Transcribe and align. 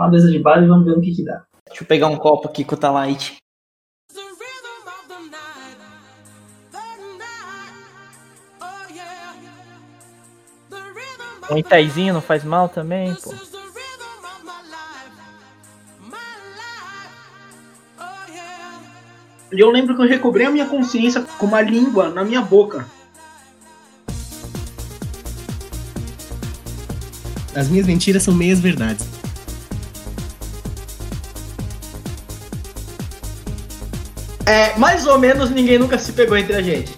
uma 0.00 0.08
mesa 0.08 0.30
de 0.30 0.38
bar 0.38 0.62
e 0.62 0.66
vamos 0.66 0.86
ver 0.86 0.96
o 0.96 1.00
que 1.00 1.14
que 1.14 1.22
dá. 1.22 1.44
Deixa 1.68 1.82
eu 1.82 1.86
pegar 1.86 2.06
um 2.06 2.16
copo 2.16 2.48
aqui 2.48 2.64
com 2.64 2.74
o 2.74 2.78
Talite. 2.78 3.36
Um 11.50 11.58
itaizinho 11.58 12.14
não 12.14 12.22
faz 12.22 12.44
mal 12.44 12.68
também, 12.68 13.14
pô. 13.14 13.34
E 19.52 19.58
eu 19.58 19.68
lembro 19.68 19.96
que 19.96 20.02
eu 20.02 20.08
recobrei 20.08 20.46
a 20.46 20.50
minha 20.50 20.66
consciência 20.66 21.22
com 21.22 21.44
uma 21.44 21.60
língua 21.60 22.08
na 22.08 22.24
minha 22.24 22.40
boca. 22.40 22.86
As 27.54 27.68
minhas 27.68 27.86
mentiras 27.86 28.22
são 28.22 28.32
meias 28.32 28.60
verdades. 28.60 29.19
É, 34.50 34.76
mais 34.76 35.06
ou 35.06 35.16
menos 35.16 35.48
ninguém 35.48 35.78
nunca 35.78 35.96
se 35.96 36.12
pegou 36.12 36.36
entre 36.36 36.56
a 36.56 36.60
gente. 36.60 36.92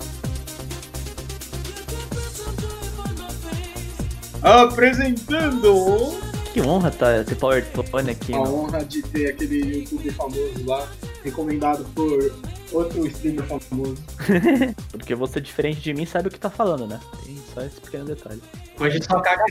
Apresentando 4.40 6.18
Que 6.54 6.62
honra 6.62 6.90
tá, 6.90 7.22
ter 7.22 7.34
PowerPoint 7.34 8.08
aqui. 8.10 8.32
a 8.32 8.38
mano. 8.38 8.54
honra 8.54 8.82
de 8.82 9.02
ter 9.02 9.32
aquele 9.32 9.80
youtuber 9.80 10.12
famoso 10.14 10.64
lá, 10.66 10.88
recomendado 11.22 11.84
por 11.94 12.34
outro 12.72 13.06
streamer 13.08 13.44
famoso. 13.44 14.02
Porque 14.90 15.14
você, 15.14 15.38
diferente 15.38 15.82
de 15.82 15.92
mim, 15.92 16.06
sabe 16.06 16.28
o 16.28 16.30
que 16.30 16.40
tá 16.40 16.48
falando, 16.48 16.86
né? 16.86 16.98
Tem 17.22 17.36
só 17.52 17.60
esse 17.60 17.78
pequeno 17.82 18.06
detalhe. 18.06 18.42
Hoje 18.80 18.98
só 19.06 19.20
caga 19.20 19.44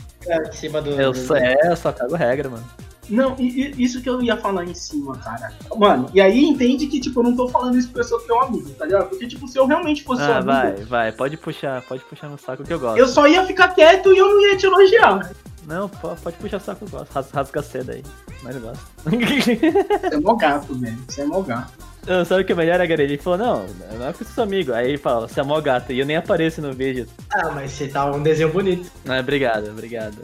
em 0.48 0.52
cima 0.52 0.82
do. 0.82 1.00
Eu 1.00 1.14
só, 1.14 1.36
é, 1.36 1.56
eu 1.70 1.76
só 1.76 1.92
cago 1.92 2.16
regra, 2.16 2.50
mano. 2.50 2.68
Não, 3.10 3.34
e- 3.38 3.72
e 3.76 3.82
isso 3.82 4.00
que 4.00 4.08
eu 4.08 4.22
ia 4.22 4.36
falar 4.36 4.64
em 4.64 4.74
cima, 4.74 5.16
cara. 5.18 5.52
Mano, 5.76 6.08
e 6.14 6.20
aí 6.20 6.44
entende 6.44 6.86
que, 6.86 7.00
tipo, 7.00 7.18
eu 7.20 7.24
não 7.24 7.34
tô 7.36 7.48
falando 7.48 7.76
isso 7.76 7.88
pra 7.90 8.02
pessoa 8.02 8.22
que 8.24 8.30
é 8.30 8.34
um 8.34 8.42
amigo, 8.42 8.70
tá 8.70 8.84
ligado? 8.86 9.08
Porque, 9.08 9.26
tipo, 9.26 9.46
se 9.48 9.58
eu 9.58 9.66
realmente 9.66 10.02
fosse 10.04 10.22
seu 10.22 10.32
Ah, 10.32 10.36
amigo, 10.38 10.52
vai, 10.52 10.74
vai. 10.84 11.12
Pode 11.12 11.36
puxar, 11.36 11.82
pode 11.82 12.02
puxar 12.04 12.28
no 12.28 12.38
saco 12.38 12.62
que 12.64 12.72
eu 12.72 12.78
gosto. 12.78 12.98
eu 12.98 13.08
só 13.08 13.26
ia 13.26 13.44
ficar 13.44 13.68
quieto 13.68 14.12
e 14.12 14.18
eu 14.18 14.28
não 14.28 14.40
ia 14.42 14.56
te 14.56 14.66
elogiar. 14.66 15.30
Não, 15.66 15.88
po- 15.88 16.16
pode 16.22 16.36
puxar 16.36 16.56
o 16.56 16.60
saco 16.60 16.86
que 16.86 16.94
eu 16.94 16.98
gosto. 17.00 17.12
Ras- 17.12 17.30
Rasga 17.30 17.62
cedo 17.62 17.90
aí. 17.92 18.02
Mas 18.42 18.54
eu 18.56 18.62
gosto. 18.62 18.84
Você 19.04 20.14
é 20.14 20.20
mó 20.20 20.34
gato, 20.34 20.74
velho. 20.74 20.98
Você 21.08 21.20
é 21.20 21.24
mó 21.24 21.40
gato. 21.42 21.72
Não, 22.06 22.24
sabe 22.24 22.42
o 22.42 22.44
que 22.44 22.52
é 22.52 22.56
melhor, 22.56 22.80
Agari? 22.80 23.04
Ele 23.04 23.16
falou, 23.18 23.38
não, 23.38 23.66
não 23.96 24.06
é 24.06 24.10
porque 24.10 24.24
eu 24.24 24.26
sou 24.26 24.34
seu 24.34 24.42
amigo. 24.44 24.72
Aí 24.72 24.88
ele 24.88 24.98
fala, 24.98 25.28
você 25.28 25.38
é 25.38 25.42
mó 25.44 25.60
gato. 25.60 25.92
E 25.92 26.00
eu 26.00 26.06
nem 26.06 26.16
apareço 26.16 26.60
no 26.60 26.72
vídeo. 26.72 27.06
Ah, 27.32 27.50
mas 27.54 27.70
você 27.70 27.86
tá 27.86 28.06
um 28.10 28.20
desenho 28.22 28.52
bonito. 28.52 28.90
Ah, 29.08 29.20
obrigado, 29.20 29.68
obrigado. 29.70 30.18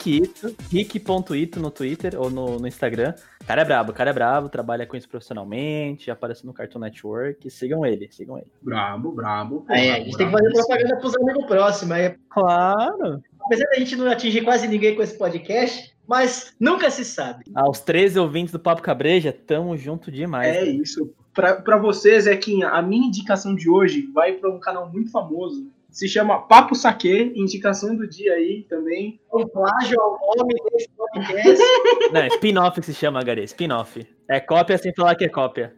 Kito, 0.00 0.56
Rick.ito 0.72 1.60
no 1.60 1.70
Twitter 1.70 2.18
ou 2.18 2.30
no, 2.30 2.58
no 2.58 2.66
Instagram. 2.66 3.12
O 3.42 3.44
cara 3.44 3.60
é 3.60 3.64
brabo, 3.64 3.90
o 3.90 3.94
cara 3.94 4.10
é 4.10 4.12
brabo, 4.12 4.48
trabalha 4.48 4.86
com 4.86 4.96
isso 4.96 5.08
profissionalmente, 5.08 6.06
já 6.06 6.14
aparece 6.14 6.46
no 6.46 6.54
Cartoon 6.54 6.78
Network. 6.78 7.50
Sigam 7.50 7.84
ele, 7.84 8.08
sigam 8.10 8.38
ele. 8.38 8.46
Brabo, 8.62 9.12
brabo. 9.12 9.60
Porra, 9.60 9.74
a 9.78 10.00
gente 10.00 10.16
tem 10.16 10.26
que 10.26 10.32
brabo. 10.32 10.38
fazer 10.38 10.52
propaganda 10.52 10.96
pros 10.96 11.16
amigos 11.16 11.44
próximos. 11.46 11.92
Aí, 11.92 12.14
Claro! 12.30 13.22
apesar 13.44 13.64
da 13.66 13.78
gente 13.78 13.96
não 13.96 14.10
atingir 14.10 14.42
quase 14.42 14.66
ninguém 14.66 14.94
com 14.96 15.02
esse 15.02 15.18
podcast, 15.18 15.94
mas 16.08 16.54
nunca 16.58 16.90
se 16.90 17.04
sabe. 17.04 17.44
Aos 17.54 17.80
13 17.80 18.18
ouvintes 18.18 18.52
do 18.52 18.58
Papo 18.58 18.80
Cabreja, 18.82 19.32
tamo 19.32 19.76
junto 19.76 20.10
demais. 20.10 20.56
É 20.56 20.64
isso. 20.64 21.12
Pra, 21.34 21.54
pra 21.60 21.76
vocês, 21.76 22.24
Zequinha, 22.24 22.68
a 22.68 22.82
minha 22.82 23.06
indicação 23.06 23.54
de 23.54 23.68
hoje 23.70 24.08
vai 24.12 24.32
pra 24.32 24.50
um 24.50 24.58
canal 24.58 24.90
muito 24.90 25.10
famoso. 25.10 25.66
Se 25.90 26.08
chama 26.08 26.46
Papo 26.46 26.74
Saque, 26.74 27.32
indicação 27.34 27.96
do 27.96 28.08
dia 28.08 28.34
aí 28.34 28.64
também. 28.68 29.20
Um 29.32 29.46
plágio 29.46 30.00
ao 30.00 30.18
nome 30.36 30.54
desse 30.70 30.88
podcast. 30.96 31.62
Não, 32.12 32.26
spin-off 32.28 32.80
que 32.80 32.86
se 32.86 32.94
chama, 32.94 33.20
Agari, 33.20 33.42
spin-off. 33.44 34.06
É 34.28 34.38
cópia 34.38 34.78
sem 34.78 34.94
falar 34.94 35.16
que 35.16 35.24
é 35.24 35.28
cópia. 35.28 35.74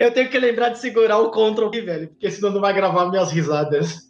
Eu 0.00 0.12
tenho 0.12 0.28
que 0.28 0.38
lembrar 0.38 0.70
de 0.70 0.78
segurar 0.78 1.18
o 1.18 1.30
Ctrl 1.30 1.66
aqui, 1.66 1.80
velho, 1.80 2.08
porque 2.08 2.30
senão 2.30 2.52
não 2.52 2.60
vai 2.60 2.72
gravar 2.72 3.10
minhas 3.10 3.32
risadas. 3.32 4.06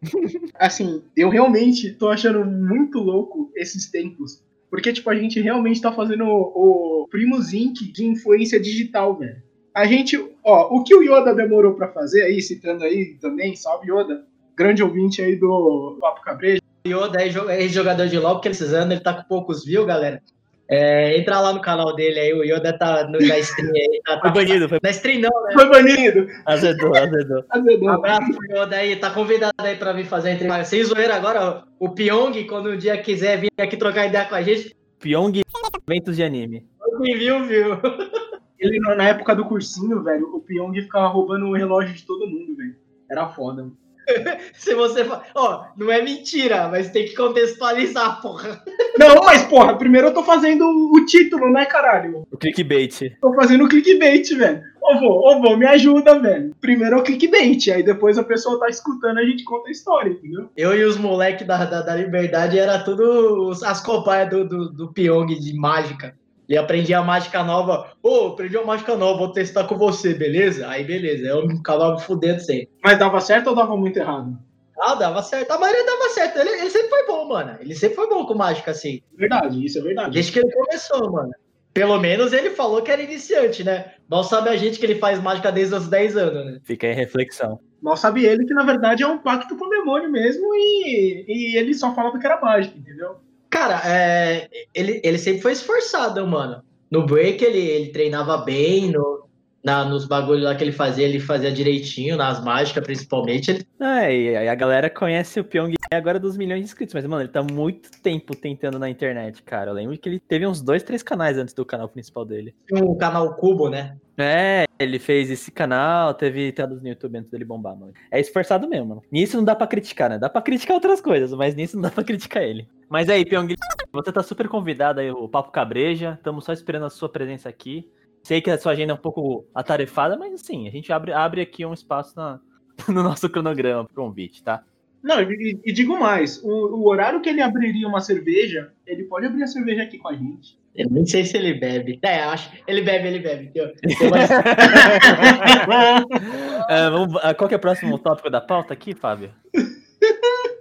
Assim, 0.58 1.02
eu 1.16 1.28
realmente 1.28 1.92
tô 1.92 2.08
achando 2.08 2.44
muito 2.44 2.98
louco 2.98 3.50
esses 3.56 3.90
tempos. 3.90 4.42
Porque, 4.70 4.92
tipo, 4.92 5.08
a 5.08 5.14
gente 5.14 5.40
realmente 5.40 5.80
tá 5.80 5.92
fazendo 5.92 6.24
o, 6.24 7.02
o 7.04 7.08
Primus 7.08 7.52
Inc. 7.52 7.92
de 7.92 8.04
influência 8.06 8.58
digital, 8.58 9.16
velho. 9.16 9.42
A 9.72 9.86
gente, 9.86 10.16
ó, 10.44 10.74
o 10.74 10.84
que 10.84 10.94
o 10.94 11.02
Yoda 11.02 11.34
demorou 11.34 11.74
pra 11.74 11.92
fazer 11.92 12.22
aí, 12.22 12.40
citando 12.40 12.84
aí 12.84 13.16
também, 13.20 13.56
salve 13.56 13.90
Yoda, 13.90 14.24
grande 14.56 14.82
ouvinte 14.82 15.20
aí 15.22 15.36
do 15.36 15.98
Papo 16.00 16.22
Cabreja. 16.22 16.60
Yoda 16.86 17.22
é 17.22 17.28
jo- 17.28 17.48
jogador 17.68 18.06
de 18.08 18.18
LoL, 18.18 18.34
porque 18.34 18.48
esses 18.48 18.72
anos 18.74 18.92
ele 18.92 19.00
tá 19.00 19.14
com 19.14 19.22
poucos 19.24 19.64
views, 19.64 19.86
galera. 19.86 20.20
É, 20.68 21.18
entra 21.18 21.40
lá 21.40 21.52
no 21.52 21.60
canal 21.60 21.94
dele 21.94 22.18
aí, 22.20 22.32
o 22.32 22.42
Yoda 22.42 22.76
tá 22.76 23.04
no, 23.06 23.18
na 23.18 23.38
stream 23.38 23.70
aí. 23.74 24.00
Tá, 24.04 24.12
Foi 24.20 24.22
tá, 24.22 24.30
banido, 24.30 24.68
foi 24.68 24.78
na 24.82 24.90
stream 24.90 25.20
não, 25.20 25.42
né? 25.44 25.52
Foi 25.52 25.68
banido. 25.68 26.26
azedou, 26.46 26.94
azedou. 26.96 27.44
Um 27.54 27.58
Azedou. 27.58 27.88
abraço 27.90 28.32
pro 28.32 28.56
Yoda 28.58 28.76
aí, 28.76 28.96
tá 28.96 29.10
convidado 29.10 29.52
aí 29.58 29.76
pra 29.76 29.92
vir 29.92 30.06
fazer 30.06 30.30
a 30.30 30.32
entrevista. 30.34 30.64
Sem 30.64 30.84
zoeira 30.84 31.16
agora, 31.16 31.64
o 31.78 31.90
Pyong, 31.90 32.44
quando 32.46 32.70
um 32.70 32.76
dia 32.78 32.96
quiser 32.98 33.38
vir 33.40 33.50
aqui 33.58 33.76
trocar 33.76 34.06
ideia 34.06 34.24
com 34.26 34.34
a 34.34 34.42
gente, 34.42 34.74
Pyong 35.00 35.40
eventos 35.88 36.16
de 36.16 36.22
anime. 36.22 36.66
quem 37.02 37.18
viu, 37.18 37.44
viu. 37.46 37.78
Ele, 38.58 38.78
na 38.80 39.08
época 39.08 39.34
do 39.34 39.44
cursinho, 39.44 40.02
velho, 40.02 40.34
o 40.34 40.40
Pyong 40.40 40.72
ficava 40.80 41.08
roubando 41.08 41.46
o 41.46 41.52
relógio 41.54 41.94
de 41.94 42.06
todo 42.06 42.26
mundo, 42.26 42.56
velho. 42.56 42.74
Era 43.10 43.28
foda. 43.28 43.68
Se 44.54 44.74
você 44.74 45.04
fa... 45.04 45.22
Ó, 45.34 45.64
não 45.76 45.90
é 45.90 46.02
mentira, 46.02 46.68
mas 46.68 46.90
tem 46.90 47.06
que 47.06 47.14
contextualizar, 47.14 48.20
porra. 48.20 48.62
Não, 48.98 49.24
mas 49.24 49.42
porra, 49.44 49.76
primeiro 49.76 50.08
eu 50.08 50.14
tô 50.14 50.22
fazendo 50.22 50.64
o 50.64 51.04
título, 51.04 51.50
né, 51.50 51.66
caralho? 51.66 52.26
O 52.30 52.36
clickbait. 52.36 53.16
Tô 53.20 53.34
fazendo 53.34 53.64
o 53.64 53.68
clickbait, 53.68 54.28
velho. 54.36 54.62
Ô, 54.80 54.98
vô, 54.98 55.30
ô, 55.30 55.40
vô, 55.40 55.56
me 55.56 55.66
ajuda, 55.66 56.18
velho. 56.20 56.54
Primeiro 56.60 56.96
é 56.96 56.98
o 56.98 57.02
clickbait, 57.02 57.68
aí 57.70 57.82
depois 57.82 58.18
a 58.18 58.22
pessoa 58.22 58.60
tá 58.60 58.68
escutando, 58.68 59.18
a 59.18 59.24
gente 59.24 59.42
conta 59.44 59.68
a 59.68 59.72
história, 59.72 60.10
entendeu? 60.10 60.48
Eu 60.56 60.76
e 60.76 60.84
os 60.84 60.96
moleques 60.96 61.46
da, 61.46 61.64
da, 61.64 61.80
da 61.80 61.96
Liberdade 61.96 62.58
era 62.58 62.78
tudo 62.78 63.50
as 63.64 63.80
cobaias 63.80 64.30
do, 64.30 64.46
do, 64.46 64.68
do 64.70 64.92
Pyong 64.92 65.26
de 65.26 65.54
mágica. 65.54 66.14
E 66.48 66.56
aprendi 66.56 66.92
a 66.92 67.02
mágica 67.02 67.42
nova. 67.42 67.92
Ô, 68.02 68.28
aprendi 68.28 68.56
uma 68.56 68.66
mágica 68.66 68.96
nova, 68.96 69.18
vou 69.18 69.32
testar 69.32 69.64
com 69.64 69.76
você, 69.76 70.14
beleza? 70.14 70.68
Aí 70.68 70.84
beleza, 70.84 71.26
eu 71.26 71.48
ficava 71.48 71.94
me 71.94 72.00
fudendo 72.00 72.40
sempre. 72.40 72.68
Mas 72.82 72.98
dava 72.98 73.20
certo 73.20 73.48
ou 73.48 73.56
dava 73.56 73.76
muito 73.76 73.98
errado? 73.98 74.38
Ah, 74.78 74.94
dava 74.94 75.22
certo. 75.22 75.50
A 75.52 75.58
maioria 75.58 75.86
dava 75.86 76.08
certo. 76.10 76.38
Ele, 76.38 76.50
ele 76.50 76.70
sempre 76.70 76.88
foi 76.88 77.06
bom, 77.06 77.28
mano. 77.28 77.56
Ele 77.60 77.74
sempre 77.74 77.96
foi 77.96 78.08
bom 78.08 78.26
com 78.26 78.34
mágica, 78.34 78.72
assim. 78.72 79.00
Verdade, 79.16 79.64
isso 79.64 79.78
é 79.78 79.82
verdade. 79.82 80.10
Desde 80.10 80.32
que 80.32 80.40
ele 80.40 80.52
começou, 80.52 81.10
mano. 81.12 81.32
Pelo 81.72 81.98
menos 81.98 82.32
ele 82.32 82.50
falou 82.50 82.82
que 82.82 82.90
era 82.90 83.02
iniciante, 83.02 83.64
né? 83.64 83.94
Mal 84.08 84.22
sabe 84.22 84.48
a 84.48 84.56
gente 84.56 84.78
que 84.78 84.86
ele 84.86 84.94
faz 84.94 85.20
mágica 85.20 85.50
desde 85.50 85.74
os 85.74 85.88
10 85.88 86.16
anos, 86.16 86.46
né? 86.46 86.60
Fica 86.62 86.86
aí 86.86 86.92
a 86.92 86.96
reflexão. 86.96 87.58
Mal 87.82 87.96
sabe 87.96 88.24
ele 88.24 88.46
que 88.46 88.54
na 88.54 88.64
verdade 88.64 89.02
é 89.02 89.06
um 89.06 89.18
pacto 89.18 89.56
com 89.56 89.66
o 89.66 89.68
demônio 89.68 90.08
mesmo 90.08 90.46
e, 90.54 91.24
e 91.26 91.56
ele 91.58 91.74
só 91.74 91.92
falava 91.92 92.16
que 92.18 92.24
era 92.24 92.40
mágica, 92.40 92.78
entendeu? 92.78 93.16
Cara, 93.54 93.80
é, 93.86 94.48
ele, 94.74 95.00
ele 95.04 95.16
sempre 95.16 95.40
foi 95.40 95.52
esforçado, 95.52 96.26
mano. 96.26 96.60
No 96.90 97.06
break 97.06 97.44
ele, 97.44 97.60
ele 97.60 97.90
treinava 97.90 98.38
bem, 98.38 98.90
no, 98.90 99.28
na, 99.62 99.84
nos 99.84 100.06
bagulhos 100.06 100.42
lá 100.42 100.56
que 100.56 100.64
ele 100.64 100.72
fazia, 100.72 101.06
ele 101.06 101.20
fazia 101.20 101.52
direitinho, 101.52 102.16
nas 102.16 102.42
mágicas 102.42 102.82
principalmente. 102.82 103.52
Ele, 103.52 103.64
É, 103.80 104.12
e 104.12 104.48
a 104.48 104.54
galera 104.56 104.90
conhece 104.90 105.38
o 105.38 105.44
Pyong 105.44 105.72
agora 105.92 106.18
dos 106.18 106.36
milhões 106.36 106.62
de 106.62 106.64
inscritos, 106.64 106.92
mas, 106.94 107.06
mano, 107.06 107.22
ele 107.22 107.28
tá 107.28 107.44
muito 107.44 107.92
tempo 108.02 108.34
tentando 108.34 108.76
na 108.76 108.90
internet, 108.90 109.40
cara. 109.44 109.70
Eu 109.70 109.74
lembro 109.74 109.96
que 109.96 110.08
ele 110.08 110.18
teve 110.18 110.44
uns 110.44 110.60
dois, 110.60 110.82
três 110.82 111.04
canais 111.04 111.38
antes 111.38 111.54
do 111.54 111.64
canal 111.64 111.88
principal 111.88 112.24
dele. 112.24 112.52
um 112.72 112.96
canal 112.96 113.36
Cubo, 113.36 113.70
né? 113.70 113.96
É, 114.16 114.64
ele 114.78 114.98
fez 114.98 115.30
esse 115.30 115.50
canal, 115.50 116.14
teve 116.14 116.48
entradas 116.48 116.80
no 116.80 116.88
YouTube 116.88 117.18
antes 117.18 117.30
dele 117.30 117.44
bombar, 117.44 117.76
mano. 117.76 117.92
É 118.10 118.20
esforçado 118.20 118.68
mesmo, 118.68 118.86
mano. 118.86 119.02
Nisso 119.10 119.36
não 119.36 119.44
dá 119.44 119.54
pra 119.56 119.66
criticar, 119.66 120.08
né? 120.08 120.18
Dá 120.18 120.28
pra 120.28 120.40
criticar 120.42 120.74
outras 120.74 121.00
coisas, 121.00 121.32
mas 121.32 121.54
nisso 121.54 121.76
não 121.76 121.82
dá 121.82 121.90
pra 121.90 122.04
criticar 122.04 122.42
ele. 122.42 122.68
Mas 122.88 123.08
aí, 123.08 123.24
Pyong, 123.24 123.54
você 123.92 124.12
tá 124.12 124.22
super 124.22 124.48
convidado 124.48 125.00
aí, 125.00 125.10
o 125.10 125.28
Papo 125.28 125.50
Cabreja. 125.50 126.14
Estamos 126.16 126.44
só 126.44 126.52
esperando 126.52 126.86
a 126.86 126.90
sua 126.90 127.08
presença 127.08 127.48
aqui. 127.48 127.90
Sei 128.22 128.40
que 128.40 128.50
a 128.50 128.58
sua 128.58 128.72
agenda 128.72 128.92
é 128.92 128.94
um 128.94 128.98
pouco 128.98 129.44
atarefada, 129.54 130.16
mas 130.16 130.32
assim, 130.34 130.66
a 130.68 130.70
gente 130.70 130.92
abre, 130.92 131.12
abre 131.12 131.40
aqui 131.40 131.66
um 131.66 131.74
espaço 131.74 132.14
na- 132.16 132.40
no 132.88 133.02
nosso 133.02 133.28
cronograma 133.28 133.84
pro 133.84 133.94
convite, 134.04 134.42
tá? 134.42 134.62
Não, 135.04 135.20
e, 135.20 135.60
e 135.64 135.72
digo 135.72 135.98
mais, 136.00 136.42
o, 136.42 136.48
o 136.48 136.88
horário 136.88 137.20
que 137.20 137.28
ele 137.28 137.42
abriria 137.42 137.86
uma 137.86 138.00
cerveja, 138.00 138.72
ele 138.86 139.04
pode 139.04 139.26
abrir 139.26 139.42
a 139.42 139.46
cerveja 139.46 139.82
aqui 139.82 139.98
com 139.98 140.08
a 140.08 140.14
gente. 140.14 140.58
Eu 140.74 140.88
nem 140.90 141.04
sei 141.06 141.24
se 141.24 141.36
ele 141.36 141.54
bebe. 141.54 142.00
É, 142.02 142.24
eu 142.24 142.30
acho. 142.30 142.50
Ele 142.66 142.80
bebe, 142.82 143.06
ele 143.08 143.18
bebe. 143.20 143.50
Tem- 143.52 143.74
tem 143.96 144.08
uma- 144.08 144.18
É, 146.68 146.90
vamos- 146.90 147.20
ah, 147.22 147.34
qual 147.34 147.48
que 147.48 147.54
é 147.54 147.58
o 147.58 147.60
próximo 147.60 147.98
tópico 147.98 148.30
da 148.30 148.40
pauta 148.40 148.72
aqui, 148.72 148.94
Fábio? 148.94 149.30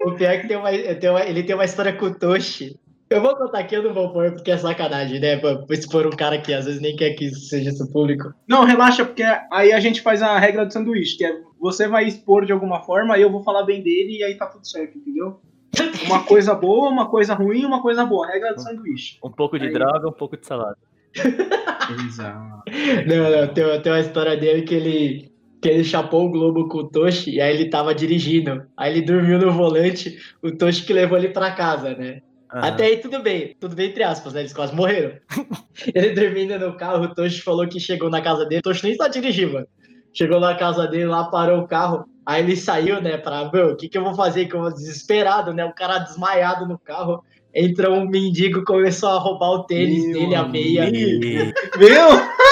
o 0.05 0.11
pior 0.11 0.31
é 0.31 0.37
que 0.39 0.47
tem 0.47 0.57
uma, 0.57 0.69
tem 0.71 1.09
uma- 1.09 1.23
ele 1.25 1.43
tem 1.43 1.55
uma 1.55 1.65
história 1.65 1.93
com 1.93 2.05
o 2.07 2.13
Toshi. 2.13 2.75
Eu 3.09 3.21
vou 3.21 3.35
contar 3.35 3.59
aqui, 3.59 3.75
eu 3.75 3.83
não 3.83 3.93
vou 3.93 4.11
pôr, 4.11 4.31
porque 4.31 4.49
é 4.49 4.57
sacanagem, 4.57 5.19
né? 5.19 5.37
Pra 5.37 5.63
expor 5.69 6.07
um 6.07 6.11
cara 6.11 6.39
que 6.39 6.53
às 6.53 6.65
vezes 6.65 6.81
nem 6.81 6.95
quer 6.95 7.11
que 7.11 7.25
isso 7.25 7.41
seja 7.47 7.69
isso 7.69 7.91
público. 7.91 8.33
Não, 8.47 8.63
relaxa, 8.63 9.05
porque 9.05 9.23
aí 9.51 9.71
a 9.71 9.79
gente 9.79 10.01
faz 10.01 10.21
a 10.21 10.37
regra 10.39 10.65
do 10.65 10.73
sanduíche, 10.73 11.17
que 11.17 11.25
é 11.25 11.37
você 11.59 11.87
vai 11.87 12.05
expor 12.05 12.45
de 12.45 12.51
alguma 12.51 12.81
forma, 12.81 13.13
aí 13.13 13.21
eu 13.21 13.31
vou 13.31 13.43
falar 13.43 13.63
bem 13.63 13.81
dele 13.81 14.17
e 14.17 14.23
aí 14.23 14.35
tá 14.35 14.47
tudo 14.47 14.67
certo, 14.67 14.97
entendeu? 14.97 15.39
Uma 16.05 16.23
coisa 16.25 16.53
boa, 16.53 16.89
uma 16.89 17.09
coisa 17.09 17.33
ruim, 17.33 17.65
uma 17.65 17.81
coisa 17.81 18.05
boa. 18.05 18.27
Regra 18.27 18.53
do 18.53 18.61
sanduíche. 18.61 19.17
Um 19.23 19.31
pouco 19.31 19.57
de 19.57 19.67
Aí. 19.67 19.73
droga, 19.73 20.07
um 20.07 20.13
pouco 20.13 20.37
de 20.37 20.45
salada. 20.45 20.77
Exato. 22.07 22.63
Não, 23.07 23.31
não, 23.31 23.47
tem, 23.53 23.81
tem 23.81 23.91
uma 23.91 23.99
história 23.99 24.35
dele 24.35 24.63
que 24.63 24.73
ele, 24.73 25.31
que 25.61 25.69
ele 25.69 25.83
chapou 25.83 26.25
o 26.25 26.29
Globo 26.31 26.67
com 26.67 26.79
o 26.79 26.89
Toshi 26.89 27.31
e 27.31 27.41
aí 27.41 27.55
ele 27.55 27.69
tava 27.69 27.93
dirigindo. 27.93 28.63
Aí 28.75 28.91
ele 28.91 29.01
dormiu 29.01 29.39
no 29.39 29.51
volante, 29.51 30.17
o 30.41 30.51
Toshi 30.51 30.85
que 30.85 30.93
levou 30.93 31.17
ele 31.17 31.29
pra 31.29 31.51
casa, 31.51 31.95
né? 31.95 32.21
Aham. 32.53 32.67
Até 32.67 32.85
aí 32.85 32.97
tudo 32.97 33.19
bem, 33.19 33.55
tudo 33.59 33.75
bem 33.75 33.89
entre 33.89 34.03
aspas, 34.03 34.33
né? 34.33 34.41
Eles 34.41 34.53
quase 34.53 34.75
morreram. 34.75 35.13
ele 35.93 36.11
dormindo 36.11 36.57
no 36.59 36.77
carro, 36.77 37.05
o 37.05 37.15
Toshi 37.15 37.41
falou 37.41 37.67
que 37.67 37.79
chegou 37.79 38.09
na 38.11 38.21
casa 38.21 38.45
dele, 38.45 38.59
o 38.59 38.63
Toshi 38.63 38.87
nem 38.87 38.95
tá 38.95 39.07
dirigindo, 39.07 39.53
mano. 39.53 39.67
Chegou 40.13 40.39
na 40.39 40.53
casa 40.53 40.87
dele, 40.87 41.05
lá 41.05 41.23
parou 41.23 41.61
o 41.61 41.67
carro, 41.67 42.05
aí 42.23 42.43
ele 42.43 42.55
saiu, 42.55 43.01
né, 43.01 43.17
pra, 43.17 43.51
meu, 43.51 43.69
o 43.69 43.75
que 43.75 43.89
que 43.89 43.97
eu 43.97 44.03
vou 44.03 44.13
fazer? 44.13 44.45
Que 44.45 44.55
eu 44.55 44.61
vou 44.61 44.71
desesperado, 44.71 45.51
né? 45.51 45.65
O 45.65 45.73
cara 45.73 45.97
desmaiado 45.97 46.67
no 46.67 46.77
carro. 46.77 47.23
Entrou 47.55 47.95
um 47.95 48.07
mendigo, 48.07 48.63
começou 48.63 49.09
a 49.09 49.19
roubar 49.19 49.49
o 49.49 49.63
tênis 49.63 50.05
Meu 50.05 50.19
dele, 50.19 50.35
a 50.35 50.43
meia. 50.43 50.91
Meu! 50.91 52.09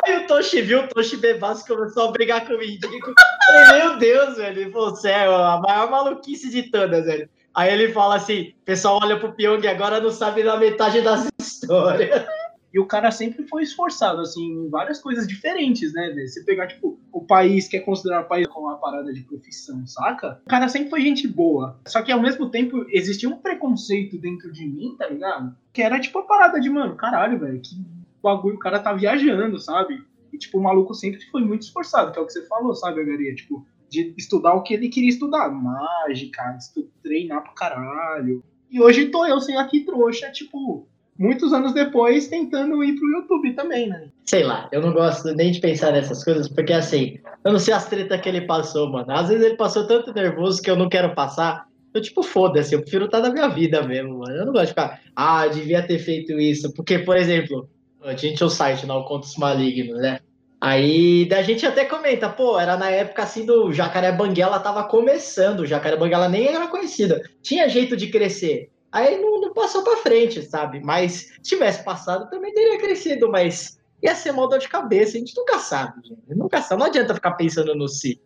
Aí 0.04 0.16
o 0.16 0.26
Toshi 0.26 0.62
viu, 0.62 0.80
o 0.80 0.88
Toshi 0.88 1.16
bebaço 1.16 1.66
começou 1.66 2.08
a 2.08 2.12
brigar 2.12 2.46
com 2.46 2.54
o 2.54 2.58
mendigo. 2.58 3.12
Falei, 3.46 3.82
meu 3.82 3.98
Deus, 3.98 4.36
velho. 4.36 4.60
Ele 4.60 4.70
falou, 4.70 4.96
"Cê 4.96 5.10
é 5.10 5.26
a 5.26 5.60
maior 5.62 5.90
maluquice 5.90 6.50
de 6.50 6.70
todas, 6.70 7.04
velho. 7.04 7.28
Aí 7.54 7.72
ele 7.72 7.92
fala 7.92 8.16
assim: 8.16 8.54
o 8.62 8.64
pessoal 8.64 9.00
olha 9.02 9.18
pro 9.18 9.32
Pyong 9.32 9.64
e 9.64 9.68
agora 9.68 10.00
não 10.00 10.10
sabe 10.10 10.42
da 10.42 10.56
metade 10.56 11.00
das 11.02 11.28
histórias. 11.40 12.26
E 12.72 12.78
o 12.78 12.86
cara 12.86 13.10
sempre 13.10 13.44
foi 13.48 13.64
esforçado, 13.64 14.20
assim, 14.20 14.44
em 14.44 14.68
várias 14.70 15.00
coisas 15.00 15.26
diferentes, 15.26 15.92
né? 15.92 16.14
Você 16.24 16.44
pegar, 16.44 16.68
tipo, 16.68 17.00
o 17.12 17.20
país 17.20 17.66
que 17.66 17.76
é 17.76 17.80
considerado 17.80 18.28
país 18.28 18.46
como 18.46 18.68
uma 18.68 18.78
parada 18.78 19.12
de 19.12 19.22
profissão, 19.22 19.84
saca? 19.86 20.40
O 20.46 20.48
cara 20.48 20.68
sempre 20.68 20.88
foi 20.88 21.00
gente 21.00 21.26
boa. 21.26 21.80
Só 21.88 22.00
que 22.00 22.12
ao 22.12 22.20
mesmo 22.20 22.48
tempo 22.48 22.86
existia 22.90 23.28
um 23.28 23.38
preconceito 23.38 24.16
dentro 24.18 24.52
de 24.52 24.64
mim, 24.64 24.94
tá 24.96 25.08
ligado? 25.08 25.52
Que 25.72 25.82
era 25.82 25.98
tipo 25.98 26.20
a 26.20 26.22
parada 26.22 26.60
de, 26.60 26.70
mano, 26.70 26.94
caralho, 26.94 27.40
velho, 27.40 27.60
que 27.60 27.74
bagulho, 28.22 28.54
o 28.54 28.60
cara 28.60 28.78
tá 28.78 28.92
viajando, 28.92 29.58
sabe? 29.58 30.04
E, 30.32 30.38
tipo, 30.38 30.58
o 30.58 30.62
maluco 30.62 30.94
sempre 30.94 31.20
foi 31.32 31.42
muito 31.42 31.62
esforçado, 31.62 32.12
que 32.12 32.18
é 32.18 32.22
o 32.22 32.26
que 32.26 32.32
você 32.32 32.46
falou, 32.46 32.74
sabe, 32.74 33.00
Agaria? 33.00 33.34
Tipo, 33.34 33.66
de 33.90 34.14
estudar 34.16 34.54
o 34.54 34.62
que 34.62 34.74
ele 34.74 34.88
queria 34.88 35.10
estudar. 35.10 35.50
Mágica, 35.50 36.56
treinar 37.02 37.42
pra 37.42 37.52
caralho. 37.52 38.42
E 38.70 38.80
hoje 38.80 39.06
tô 39.06 39.26
eu 39.26 39.40
sem 39.40 39.56
aqui 39.56 39.80
trouxa, 39.80 40.30
tipo, 40.30 40.86
muitos 41.18 41.52
anos 41.52 41.74
depois 41.74 42.28
tentando 42.28 42.82
ir 42.84 42.94
pro 42.94 43.10
YouTube 43.10 43.52
também, 43.54 43.88
né? 43.88 44.08
Sei 44.24 44.44
lá, 44.44 44.68
eu 44.70 44.80
não 44.80 44.92
gosto 44.92 45.34
nem 45.34 45.50
de 45.50 45.60
pensar 45.60 45.92
nessas 45.92 46.24
coisas, 46.24 46.48
porque 46.48 46.72
assim, 46.72 47.18
eu 47.44 47.52
não 47.52 47.58
sei 47.58 47.74
as 47.74 47.88
tretas 47.88 48.20
que 48.20 48.28
ele 48.28 48.42
passou, 48.42 48.88
mano. 48.90 49.10
Às 49.10 49.28
vezes 49.28 49.44
ele 49.44 49.56
passou 49.56 49.86
tanto 49.86 50.14
nervoso 50.14 50.62
que 50.62 50.70
eu 50.70 50.76
não 50.76 50.88
quero 50.88 51.14
passar. 51.14 51.68
Eu, 51.92 52.00
tipo, 52.00 52.22
foda-se, 52.22 52.72
eu 52.72 52.82
prefiro 52.82 53.06
estar 53.06 53.20
na 53.20 53.30
minha 53.30 53.48
vida 53.48 53.82
mesmo, 53.82 54.20
mano. 54.20 54.32
Eu 54.32 54.46
não 54.46 54.52
gosto 54.52 54.66
de 54.66 54.70
ficar, 54.70 55.00
ah, 55.16 55.46
devia 55.48 55.82
ter 55.82 55.98
feito 55.98 56.38
isso. 56.38 56.72
Porque, 56.72 57.00
por 57.00 57.16
exemplo, 57.16 57.68
a 58.02 58.12
gente 58.12 58.36
tinha 58.36 58.46
o 58.46 58.50
site, 58.50 58.86
né, 58.86 58.94
o 58.94 59.04
Contos 59.04 59.36
Malignos, 59.36 60.00
né? 60.00 60.19
Aí 60.60 61.24
da 61.24 61.40
gente 61.42 61.64
até 61.64 61.86
comenta, 61.86 62.28
pô, 62.28 62.60
era 62.60 62.76
na 62.76 62.90
época 62.90 63.22
assim 63.22 63.46
do 63.46 63.72
Jacaré 63.72 64.12
Banguela 64.12 64.60
tava 64.60 64.84
começando, 64.84 65.60
o 65.60 65.66
Jacaré 65.66 65.96
Banguela 65.96 66.28
nem 66.28 66.48
era 66.48 66.68
conhecida, 66.68 67.22
tinha 67.40 67.68
jeito 67.68 67.96
de 67.96 68.08
crescer. 68.08 68.70
Aí 68.92 69.18
não, 69.18 69.40
não 69.40 69.54
passou 69.54 69.82
pra 69.82 69.96
frente, 69.98 70.42
sabe? 70.42 70.80
Mas 70.80 71.12
se 71.12 71.40
tivesse 71.40 71.82
passado 71.82 72.28
também 72.28 72.52
teria 72.52 72.78
crescido, 72.78 73.30
mas 73.30 73.80
ia 74.02 74.14
ser 74.14 74.32
mal 74.32 74.48
dor 74.48 74.58
de 74.58 74.68
cabeça, 74.68 75.16
a 75.16 75.20
gente 75.20 75.34
nunca 75.34 75.58
sabe, 75.58 76.06
gente. 76.06 76.20
Nunca 76.28 76.60
sabe, 76.60 76.80
não 76.80 76.88
adianta 76.88 77.14
ficar 77.14 77.32
pensando 77.32 77.74
no 77.74 77.88
si. 77.88 78.20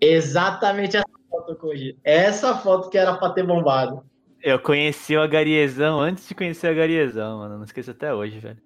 Exatamente 0.00 0.96
essa 0.96 1.06
foto, 1.30 1.56
Koji. 1.56 1.96
Essa 2.02 2.56
foto 2.56 2.90
que 2.90 2.98
era 2.98 3.14
pra 3.16 3.30
ter 3.30 3.44
bombado. 3.44 4.02
Eu 4.42 4.58
conheci 4.60 5.16
o 5.16 5.20
Agariezão 5.20 5.98
antes 5.98 6.28
de 6.28 6.34
conhecer 6.34 6.68
o 6.68 6.70
Agariezão, 6.70 7.38
mano. 7.38 7.56
Não 7.56 7.64
esqueço 7.64 7.90
até 7.90 8.14
hoje, 8.14 8.38
velho. 8.38 8.58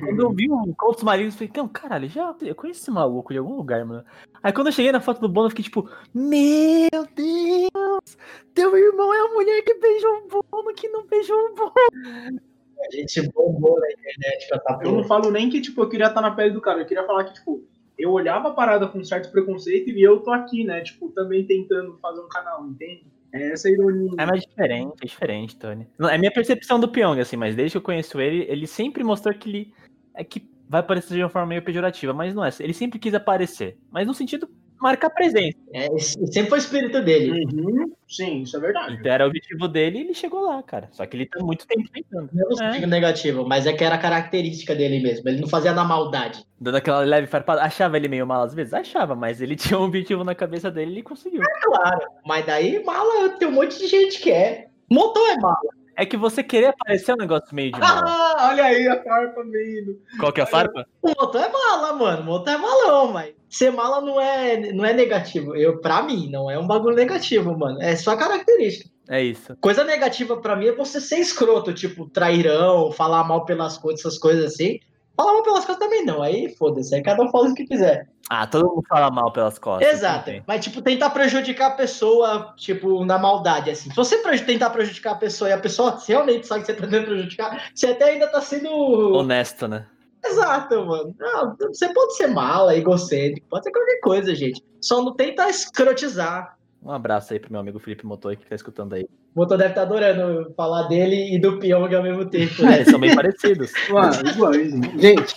quando 0.00 0.22
eu 0.22 0.30
vi 0.32 0.50
o 0.50 0.74
Contos 0.74 1.02
Malignos, 1.02 1.34
eu 1.34 1.38
falei, 1.38 1.52
não, 1.56 1.68
caralho, 1.68 2.08
já, 2.08 2.34
eu 2.40 2.54
conheço 2.54 2.80
esse 2.80 2.90
maluco 2.90 3.32
de 3.32 3.38
algum 3.38 3.56
lugar, 3.56 3.84
mano. 3.84 4.04
Aí 4.42 4.52
quando 4.52 4.68
eu 4.68 4.72
cheguei 4.72 4.92
na 4.92 5.00
foto 5.00 5.20
do 5.20 5.28
Bono, 5.28 5.46
eu 5.46 5.50
fiquei 5.50 5.64
tipo, 5.64 5.90
meu 6.14 7.06
Deus! 7.14 8.16
Teu 8.54 8.76
irmão 8.76 9.12
é 9.12 9.20
a 9.20 9.34
mulher 9.34 9.62
que 9.62 9.74
beijou 9.74 10.16
o 10.16 10.28
Bono, 10.28 10.74
que 10.74 10.88
não 10.88 11.06
beijou 11.06 11.36
o 11.36 11.54
Bono. 11.54 12.40
A 12.80 12.96
gente 12.96 13.28
bombou 13.32 13.78
na 13.80 13.90
internet 13.90 14.48
com 14.48 14.54
essa 14.54 14.84
Eu 14.84 14.92
não 14.92 15.04
falo 15.04 15.30
nem 15.30 15.50
que, 15.50 15.60
tipo, 15.60 15.82
eu 15.82 15.88
queria 15.88 16.06
estar 16.06 16.20
na 16.20 16.30
pele 16.30 16.52
do 16.52 16.60
cara, 16.60 16.80
eu 16.80 16.86
queria 16.86 17.04
falar 17.04 17.24
que, 17.24 17.34
tipo, 17.34 17.62
eu 17.98 18.12
olhava 18.12 18.48
a 18.48 18.52
parada 18.52 18.86
com 18.86 18.98
um 18.98 19.04
certo 19.04 19.30
preconceito 19.32 19.90
e 19.90 20.00
eu 20.00 20.20
tô 20.20 20.30
aqui, 20.30 20.62
né? 20.64 20.80
Tipo, 20.80 21.10
também 21.10 21.44
tentando 21.44 21.98
fazer 21.98 22.20
um 22.20 22.28
canal, 22.28 22.64
entende? 22.64 23.04
É 23.32 23.52
essa 23.52 23.68
ironia. 23.68 24.10
É 24.18 24.26
mais 24.26 24.42
diferente, 24.42 24.94
é 25.02 25.06
diferente, 25.06 25.56
Tony. 25.56 25.86
Não, 25.98 26.08
é 26.08 26.16
minha 26.16 26.32
percepção 26.32 26.80
do 26.80 26.88
Pyong, 26.88 27.20
assim, 27.20 27.36
mas 27.36 27.54
desde 27.54 27.72
que 27.72 27.78
eu 27.78 27.82
conheço 27.82 28.20
ele, 28.20 28.46
ele 28.48 28.66
sempre 28.66 29.04
mostrou 29.04 29.34
que 29.34 29.48
ele. 29.48 29.74
É 30.14 30.24
que 30.24 30.48
vai 30.68 30.82
parecer 30.82 31.14
de 31.14 31.22
uma 31.22 31.28
forma 31.28 31.48
meio 31.48 31.62
pejorativa, 31.62 32.12
mas 32.12 32.34
não 32.34 32.44
é. 32.44 32.50
Ele 32.60 32.74
sempre 32.74 32.98
quis 32.98 33.14
aparecer. 33.14 33.78
Mas 33.90 34.06
no 34.06 34.14
sentido 34.14 34.48
marcar 34.80 35.10
presença. 35.10 35.56
É, 35.72 35.88
sempre 35.98 36.48
foi 36.50 36.58
o 36.58 36.60
espírito 36.60 37.02
dele. 37.02 37.44
Uhum, 37.46 37.92
sim, 38.08 38.42
isso 38.42 38.56
é 38.56 38.60
verdade. 38.60 38.96
Então 38.98 39.12
era 39.12 39.24
o 39.24 39.28
objetivo 39.28 39.68
dele 39.68 39.98
e 39.98 40.00
ele 40.02 40.14
chegou 40.14 40.40
lá, 40.42 40.62
cara. 40.62 40.88
Só 40.92 41.04
que 41.06 41.16
ele 41.16 41.26
tá 41.26 41.42
muito 41.42 41.66
tempo 41.66 41.88
tentando. 41.92 42.28
Não 42.32 42.66
é 42.66 42.78
É. 42.78 42.86
negativo, 42.86 43.46
mas 43.46 43.66
é 43.66 43.72
que 43.72 43.84
era 43.84 43.98
característica 43.98 44.74
dele 44.74 45.00
mesmo. 45.00 45.28
Ele 45.28 45.40
não 45.40 45.48
fazia 45.48 45.72
na 45.72 45.84
maldade. 45.84 46.42
Dando 46.60 46.76
aquela 46.76 47.00
leve 47.00 47.26
farpada. 47.26 47.62
Achava 47.62 47.96
ele 47.96 48.08
meio 48.08 48.26
mal 48.26 48.42
às 48.42 48.54
vezes? 48.54 48.72
Achava, 48.74 49.14
mas 49.14 49.40
ele 49.40 49.56
tinha 49.74 49.78
um 49.78 49.84
objetivo 49.84 50.24
na 50.24 50.34
cabeça 50.34 50.70
dele 50.70 50.90
e 50.90 50.94
ele 50.94 51.02
conseguiu. 51.02 51.42
Claro. 51.62 52.06
Mas 52.26 52.46
daí, 52.46 52.82
mala, 52.84 53.28
tem 53.30 53.48
um 53.48 53.52
monte 53.52 53.78
de 53.78 53.86
gente 53.86 54.20
que 54.20 54.30
é. 54.30 54.68
Motor 54.90 55.28
é 55.30 55.36
mala. 55.36 55.56
É 56.00 56.06
que 56.06 56.16
você 56.16 56.44
querer 56.44 56.66
aparecer 56.66 57.10
é 57.10 57.14
um 57.14 57.18
negócio 57.18 57.52
meio 57.52 57.72
de 57.72 57.80
mal. 57.80 57.88
Ah, 58.06 58.50
olha 58.52 58.64
aí 58.66 58.86
a 58.86 59.02
farpa 59.02 59.42
meio. 59.42 60.00
Qual 60.20 60.32
que 60.32 60.40
é 60.40 60.44
a 60.44 60.46
farpa? 60.46 60.86
O 61.02 61.08
motor 61.08 61.42
é 61.42 61.48
mala, 61.48 61.92
mano. 61.92 62.22
O 62.22 62.24
motor 62.24 62.54
é 62.54 62.56
malão, 62.56 63.12
mas 63.12 63.34
ser 63.48 63.70
mala 63.70 64.00
não 64.00 64.20
é, 64.20 64.72
não 64.72 64.84
é 64.84 64.92
negativo. 64.92 65.56
Eu, 65.56 65.80
pra 65.80 66.02
mim, 66.02 66.28
não 66.30 66.50
é 66.50 66.58
um 66.58 66.66
bagulho 66.66 66.96
negativo, 66.96 67.56
mano. 67.56 67.80
É 67.82 67.96
só 67.96 68.16
característica. 68.16 68.90
É 69.08 69.22
isso. 69.22 69.56
Coisa 69.60 69.82
negativa 69.84 70.36
pra 70.36 70.54
mim 70.54 70.66
é 70.66 70.72
você 70.72 71.00
ser 71.00 71.16
escroto, 71.16 71.72
tipo, 71.72 72.08
trairão, 72.10 72.92
falar 72.92 73.24
mal 73.24 73.44
pelas 73.44 73.78
coisas, 73.78 74.00
essas 74.00 74.18
coisas 74.18 74.52
assim. 74.52 74.78
Falar 75.16 75.32
mal 75.32 75.42
pelas 75.42 75.64
coisas 75.64 75.82
também 75.82 76.04
não. 76.04 76.22
Aí 76.22 76.54
foda-se, 76.56 76.94
aí 76.94 77.02
cada 77.02 77.22
um 77.22 77.30
faz 77.30 77.50
o 77.50 77.54
que 77.54 77.64
quiser. 77.64 78.06
Ah, 78.28 78.46
todo 78.46 78.68
mundo 78.68 78.82
fala 78.86 79.10
mal 79.10 79.32
pelas 79.32 79.58
costas. 79.58 79.90
Exato. 79.90 80.26
bem. 80.26 80.42
Mas, 80.46 80.62
tipo, 80.62 80.82
tentar 80.82 81.10
prejudicar 81.10 81.68
a 81.68 81.74
pessoa, 81.74 82.54
tipo, 82.58 83.02
na 83.04 83.18
maldade, 83.18 83.70
assim. 83.70 83.88
Se 83.88 83.96
você 83.96 84.18
tentar 84.44 84.68
prejudicar 84.70 85.12
a 85.12 85.18
pessoa 85.18 85.48
e 85.48 85.52
a 85.54 85.58
pessoa 85.58 85.98
realmente 86.06 86.46
sabe 86.46 86.60
que 86.60 86.66
você 86.66 86.74
tá 86.74 86.82
tentando 86.82 87.06
prejudicar, 87.06 87.70
você 87.74 87.86
até 87.86 88.04
ainda 88.10 88.26
tá 88.26 88.42
sendo. 88.42 88.70
Honesto, 88.70 89.66
né? 89.66 89.86
Exato, 90.30 90.84
mano. 90.86 91.14
Não, 91.18 91.56
você 91.56 91.92
pode 91.92 92.16
ser 92.16 92.28
mala, 92.28 92.76
egocêntrico, 92.76 93.46
pode 93.48 93.64
ser 93.64 93.70
qualquer 93.72 94.00
coisa, 94.00 94.34
gente. 94.34 94.62
Só 94.80 95.02
não 95.02 95.14
tenta 95.14 95.48
escrotizar. 95.48 96.56
Um 96.82 96.92
abraço 96.92 97.32
aí 97.32 97.40
pro 97.40 97.50
meu 97.50 97.60
amigo 97.60 97.78
Felipe 97.78 98.06
Motor 98.06 98.36
que 98.36 98.46
tá 98.46 98.54
escutando 98.54 98.94
aí. 98.94 99.02
O 99.34 99.40
Motor 99.40 99.58
deve 99.58 99.70
estar 99.70 99.82
adorando 99.82 100.52
falar 100.56 100.84
dele 100.84 101.34
e 101.34 101.38
do 101.38 101.58
Pyong 101.58 101.92
ao 101.94 102.02
mesmo 102.02 102.24
tempo, 102.26 102.54
É, 102.62 102.66
né? 102.66 102.74
eles 102.76 102.88
são 102.88 103.00
bem 103.00 103.14
parecidos. 103.14 103.72
Mano, 103.90 104.28
igualzinho. 104.28 105.00
Gente, 105.00 105.34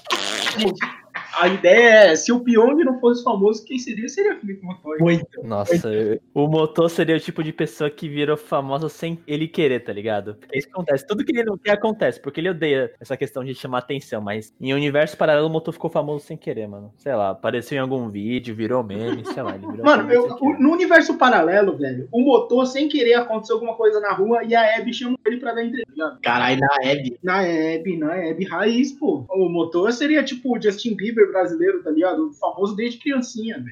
gente, 0.57 0.79
a 1.39 1.47
ideia 1.47 2.11
é, 2.11 2.15
se 2.15 2.31
o 2.31 2.39
Pyong 2.39 2.83
não 2.83 2.99
fosse 2.99 3.23
famoso, 3.23 3.63
quem 3.65 3.77
seria? 3.79 4.07
Seria 4.09 4.35
Felipe 4.39 4.65
Montoya. 4.65 4.99
Muito. 4.99 5.25
Nossa, 5.43 6.19
o 6.33 6.47
Motor 6.47 6.89
seria 6.89 7.15
o 7.15 7.19
tipo 7.19 7.43
de 7.43 7.51
pessoa 7.53 7.89
que 7.89 8.07
virou 8.09 8.37
famosa 8.37 8.89
sem 8.89 9.19
ele 9.27 9.47
querer, 9.47 9.81
tá 9.81 9.93
ligado? 9.93 10.35
Porque 10.35 10.55
é 10.55 10.59
isso 10.59 10.67
que 10.67 10.73
acontece. 10.73 11.05
Tudo 11.07 11.23
que 11.23 11.31
ele 11.31 11.43
não 11.43 11.57
quer 11.57 11.71
acontece, 11.71 12.19
porque 12.19 12.39
ele 12.39 12.49
odeia 12.49 12.91
essa 12.99 13.15
questão 13.17 13.43
de 13.43 13.53
chamar 13.55 13.79
atenção, 13.79 14.21
mas 14.21 14.53
em 14.59 14.73
um 14.73 14.77
universo 14.77 15.15
paralelo 15.17 15.47
o 15.47 15.49
Motor 15.49 15.73
ficou 15.73 15.89
famoso 15.89 16.25
sem 16.25 16.37
querer, 16.37 16.67
mano. 16.67 16.93
Sei 16.97 17.13
lá, 17.13 17.29
apareceu 17.31 17.77
em 17.77 17.81
algum 17.81 18.09
vídeo, 18.09 18.55
virou 18.55 18.83
meme, 18.83 19.25
sei 19.25 19.43
lá, 19.43 19.55
ele 19.55 19.67
virou 19.67 19.85
Mano, 19.85 20.11
eu- 20.11 20.27
no 20.59 20.71
universo 20.71 21.17
paralelo, 21.17 21.77
velho, 21.77 22.07
o 22.11 22.21
motor, 22.21 22.65
sem 22.65 22.87
querer, 22.87 23.13
aconteceu 23.15 23.55
alguma 23.55 23.75
coisa 23.75 23.99
na 23.99 24.11
rua 24.13 24.43
e 24.43 24.55
a 24.55 24.77
Abby 24.77 24.93
chamou 24.93 25.17
ele 25.25 25.37
pra 25.37 25.53
dar 25.53 25.63
entrevista. 25.63 25.91
ligado? 25.91 26.19
Caralho, 26.21 26.59
na 26.59 26.89
Hebe. 26.89 27.19
Na 27.23 27.39
Abby, 27.41 27.97
na 27.97 28.13
Abby 28.29 28.45
raiz, 28.45 28.91
pô. 28.91 29.25
O 29.29 29.49
motor 29.49 29.91
seria 29.91 30.23
tipo 30.23 30.55
o 30.57 30.61
Justin 30.61 30.95
Bieber 30.95 31.20
brasileiro, 31.29 31.83
tá 31.83 31.91
ligado? 31.91 32.31
Famoso 32.39 32.75
desde 32.75 32.99
criancinha, 32.99 33.63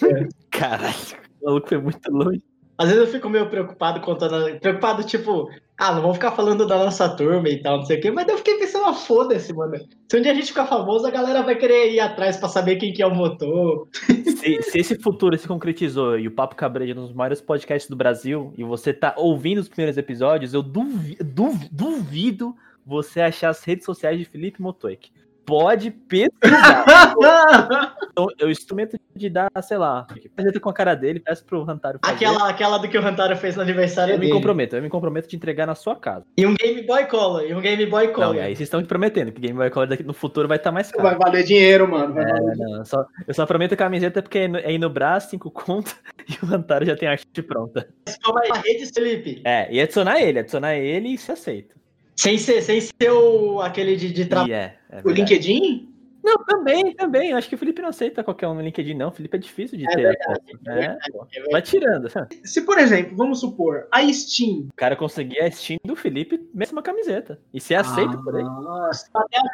velho. 0.00 0.28
Caralho, 0.50 0.94
o 1.40 1.46
maluco 1.46 1.68
foi 1.68 1.78
muito 1.78 2.10
longe. 2.10 2.42
Às 2.76 2.88
vezes 2.90 3.04
eu 3.06 3.10
fico 3.12 3.28
meio 3.28 3.48
preocupado 3.50 4.00
contando. 4.00 4.56
Preocupado, 4.60 5.02
tipo, 5.02 5.50
ah, 5.76 5.92
não 5.94 6.00
vamos 6.00 6.16
ficar 6.16 6.30
falando 6.30 6.64
da 6.64 6.76
nossa 6.78 7.08
turma 7.08 7.48
e 7.48 7.60
tal, 7.60 7.78
não 7.78 7.84
sei 7.84 7.98
o 7.98 8.00
quê. 8.00 8.10
Mas 8.12 8.28
eu 8.28 8.38
fiquei 8.38 8.56
pensando, 8.56 8.84
ah, 8.84 8.94
foda-se, 8.94 9.52
mano. 9.52 9.74
Se 10.08 10.16
um 10.16 10.22
dia 10.22 10.30
a 10.30 10.34
gente 10.34 10.46
ficar 10.46 10.66
famoso, 10.66 11.04
a 11.04 11.10
galera 11.10 11.42
vai 11.42 11.56
querer 11.56 11.90
ir 11.92 11.98
atrás 11.98 12.36
pra 12.36 12.48
saber 12.48 12.76
quem 12.76 12.92
que 12.92 13.02
é 13.02 13.06
o 13.06 13.12
motor. 13.12 13.88
Se, 13.92 14.62
se 14.62 14.78
esse 14.78 14.96
futuro 14.96 15.36
se 15.36 15.48
concretizou 15.48 16.16
e 16.16 16.28
o 16.28 16.30
Papo 16.30 16.54
Cabreja 16.54 16.92
é 16.92 16.96
um 16.96 17.02
dos 17.06 17.12
maiores 17.12 17.40
podcasts 17.40 17.90
do 17.90 17.96
Brasil 17.96 18.52
e 18.56 18.62
você 18.62 18.92
tá 18.92 19.12
ouvindo 19.16 19.58
os 19.58 19.68
primeiros 19.68 19.98
episódios, 19.98 20.54
eu 20.54 20.62
duvi- 20.62 21.18
duv- 21.20 21.68
duvido 21.72 22.54
você 22.86 23.20
achar 23.20 23.48
as 23.48 23.64
redes 23.64 23.84
sociais 23.84 24.16
de 24.20 24.24
Felipe 24.24 24.62
Motoik. 24.62 25.10
Pode 25.48 25.90
pesquisar. 25.90 26.84
Então, 28.18 28.26
eu 28.36 28.50
instrumento 28.50 28.98
de 29.14 29.30
dar, 29.30 29.48
sei 29.62 29.78
lá, 29.78 30.04
apresenta 30.32 30.58
com 30.58 30.68
a 30.68 30.72
cara 30.72 30.96
dele, 30.96 31.20
peço 31.20 31.44
pro 31.44 31.62
Rantaro 31.62 32.00
fazer. 32.04 32.16
Aquela, 32.16 32.48
aquela 32.48 32.76
do 32.78 32.88
que 32.88 32.98
o 32.98 33.00
Rantaro 33.00 33.36
fez 33.36 33.54
no 33.54 33.62
aniversário 33.62 34.14
Eu 34.14 34.18
me 34.18 34.22
dele. 34.22 34.32
comprometo, 34.32 34.74
eu 34.74 34.82
me 34.82 34.88
comprometo 34.88 35.28
de 35.28 35.36
entregar 35.36 35.66
na 35.66 35.76
sua 35.76 35.94
casa. 35.94 36.24
E 36.36 36.44
um 36.44 36.52
Game 36.54 36.82
Boy 36.82 37.06
Color, 37.06 37.44
e 37.44 37.54
um 37.54 37.60
Game 37.60 37.86
Boy 37.86 38.08
Não, 38.08 38.12
Color. 38.14 38.34
e 38.34 38.40
aí 38.40 38.56
vocês 38.56 38.66
estão 38.66 38.80
me 38.80 38.86
prometendo 38.88 39.30
que 39.30 39.40
Game 39.40 39.56
Boy 39.56 39.70
Color 39.70 39.86
daqui 39.86 40.02
no 40.02 40.12
futuro 40.12 40.48
vai 40.48 40.56
estar 40.56 40.72
mais 40.72 40.90
caro. 40.90 41.04
Vai 41.04 41.16
valer 41.16 41.44
dinheiro, 41.44 41.86
mano. 41.88 42.12
Vai 42.12 42.24
É, 42.24 42.26
valer 42.26 42.56
não, 42.56 42.78
eu 42.78 42.84
só, 42.84 43.04
eu 43.28 43.34
só 43.34 43.46
prometo 43.46 43.76
camiseta 43.76 44.20
porque 44.20 44.38
é 44.38 44.48
no- 44.48 44.58
é 44.58 44.72
ir 44.72 44.78
no 44.78 44.90
braço, 44.90 45.30
cinco 45.30 45.48
conto, 45.48 45.94
e 46.28 46.44
o 46.44 46.46
Rantaro 46.48 46.84
já 46.84 46.96
tem 46.96 47.06
a 47.08 47.12
arte 47.12 47.42
pronta. 47.42 47.88
Toma 48.20 48.40
aí, 48.42 48.50
a 48.50 48.54
rede, 48.56 48.86
Felipe. 48.92 49.42
É, 49.44 49.72
e 49.72 49.80
adicionar 49.80 50.20
ele, 50.20 50.40
adicionar 50.40 50.74
ele 50.74 51.10
e 51.14 51.18
se 51.18 51.30
aceita. 51.30 51.76
Sem 52.18 52.36
ser, 52.36 52.62
sem 52.62 52.80
ser 52.80 53.10
o, 53.12 53.60
aquele 53.60 53.94
de, 53.96 54.12
de 54.12 54.24
trabalho. 54.26 54.50
E 54.50 54.54
é, 54.54 54.76
é 54.90 54.98
O 55.00 55.02
verdade. 55.04 55.20
LinkedIn? 55.20 55.88
Não, 56.24 56.44
também, 56.44 56.92
também. 56.94 57.32
Acho 57.32 57.48
que 57.48 57.54
o 57.54 57.58
Felipe 57.58 57.80
não 57.80 57.88
aceita 57.90 58.24
qualquer 58.24 58.48
um 58.48 58.54
no 58.54 58.60
LinkedIn, 58.60 58.92
não. 58.94 59.08
O 59.08 59.12
Felipe 59.12 59.36
é 59.36 59.40
difícil 59.40 59.78
de 59.78 59.84
É 59.86 59.88
ter. 59.88 60.02
verdade, 60.02 60.40
é 60.66 60.84
É, 60.84 60.98
pô. 61.12 61.26
Vai 61.52 61.62
tirando. 61.62 62.10
sabe? 62.10 62.36
Se, 62.44 62.62
por 62.62 62.76
exemplo, 62.76 63.16
vamos 63.16 63.38
supor, 63.40 63.86
a 63.92 64.02
Steam. 64.12 64.66
O 64.68 64.76
cara 64.76 64.96
conseguir 64.96 65.38
a 65.40 65.50
Steam 65.50 65.78
do 65.84 65.94
Felipe, 65.94 66.40
mesma 66.52 66.82
camiseta. 66.82 67.40
E 67.54 67.60
ser 67.60 67.76
aceito 67.76 68.20
por 68.24 68.34
ele. 68.34 68.42
Nossa, 68.44 69.08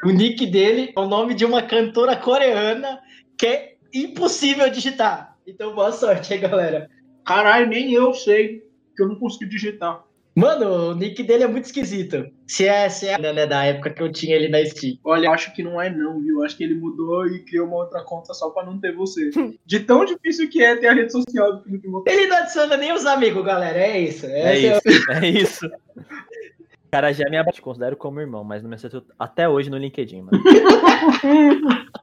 O 0.05 0.11
nick 0.11 0.47
dele 0.47 0.91
é 0.97 1.01
o 1.01 1.07
nome 1.07 1.35
de 1.35 1.45
uma 1.45 1.63
cantora 1.63 2.17
coreana 2.17 2.99
que 3.39 3.47
é 3.47 3.75
impossível 3.93 4.69
digitar. 4.71 5.37
Então, 5.47 5.75
boa 5.75 5.93
sorte 5.93 6.33
aí, 6.33 6.41
galera. 6.41 6.89
caralho, 7.27 7.69
nem 7.69 7.93
eu 7.93 8.15
sei 8.15 8.63
que 8.97 9.03
eu 9.03 9.09
não 9.09 9.17
consegui 9.17 9.51
digitar. 9.51 10.03
Mano, 10.35 10.91
o 10.91 10.95
nick 10.97 11.23
dele 11.23 11.45
é 11.45 11.47
muito 11.47 11.67
esquisito. 11.67 12.27
Se 12.45 12.67
é, 12.67 12.89
se 12.89 13.07
é 13.07 13.17
né, 13.17 13.47
da 13.47 13.65
época 13.65 13.91
que 13.91 14.03
eu 14.03 14.11
tinha 14.11 14.35
ele 14.35 14.49
na 14.49 14.65
Steam. 14.65 14.99
Olha, 15.05 15.31
acho 15.31 15.55
que 15.55 15.63
não 15.63 15.81
é 15.81 15.89
não, 15.89 16.21
viu? 16.21 16.43
Acho 16.43 16.57
que 16.57 16.65
ele 16.65 16.75
mudou 16.75 17.25
e 17.29 17.45
criou 17.45 17.69
uma 17.69 17.77
outra 17.77 18.03
conta 18.03 18.35
só 18.35 18.51
pra 18.51 18.65
não 18.65 18.81
ter 18.81 18.93
você. 18.93 19.31
De 19.65 19.81
tão 19.81 20.05
difícil 20.05 20.51
que 20.51 20.61
é 20.61 20.75
ter 20.75 20.89
a 20.89 20.93
rede 20.93 21.13
social 21.13 21.57
do 21.57 21.63
Felipe 21.63 21.87
Monteiro. 21.87 22.21
Ele 22.21 22.29
não 22.29 22.39
adiciona 22.39 22.77
nem 22.77 22.93
os 22.93 23.07
amigos, 23.07 23.45
galera. 23.45 23.79
É 23.79 24.01
isso. 24.01 24.27
É 24.27 24.59
Esse 24.59 24.89
isso, 24.89 25.13
é 25.13 25.29
isso. 25.29 25.67
O 25.67 26.91
cara 26.91 27.13
já 27.13 27.29
me 27.31 27.37
abate, 27.37 27.63
considero 27.63 27.97
como 27.97 28.21
irmão, 28.21 28.43
mas 28.43 28.61
não 28.61 28.69
me 28.69 28.75
aceito 28.75 29.05
até 29.17 29.49
hoje 29.49 29.71
no 29.71 29.79
LinkedIn, 29.79 30.23
mano. 30.23 30.43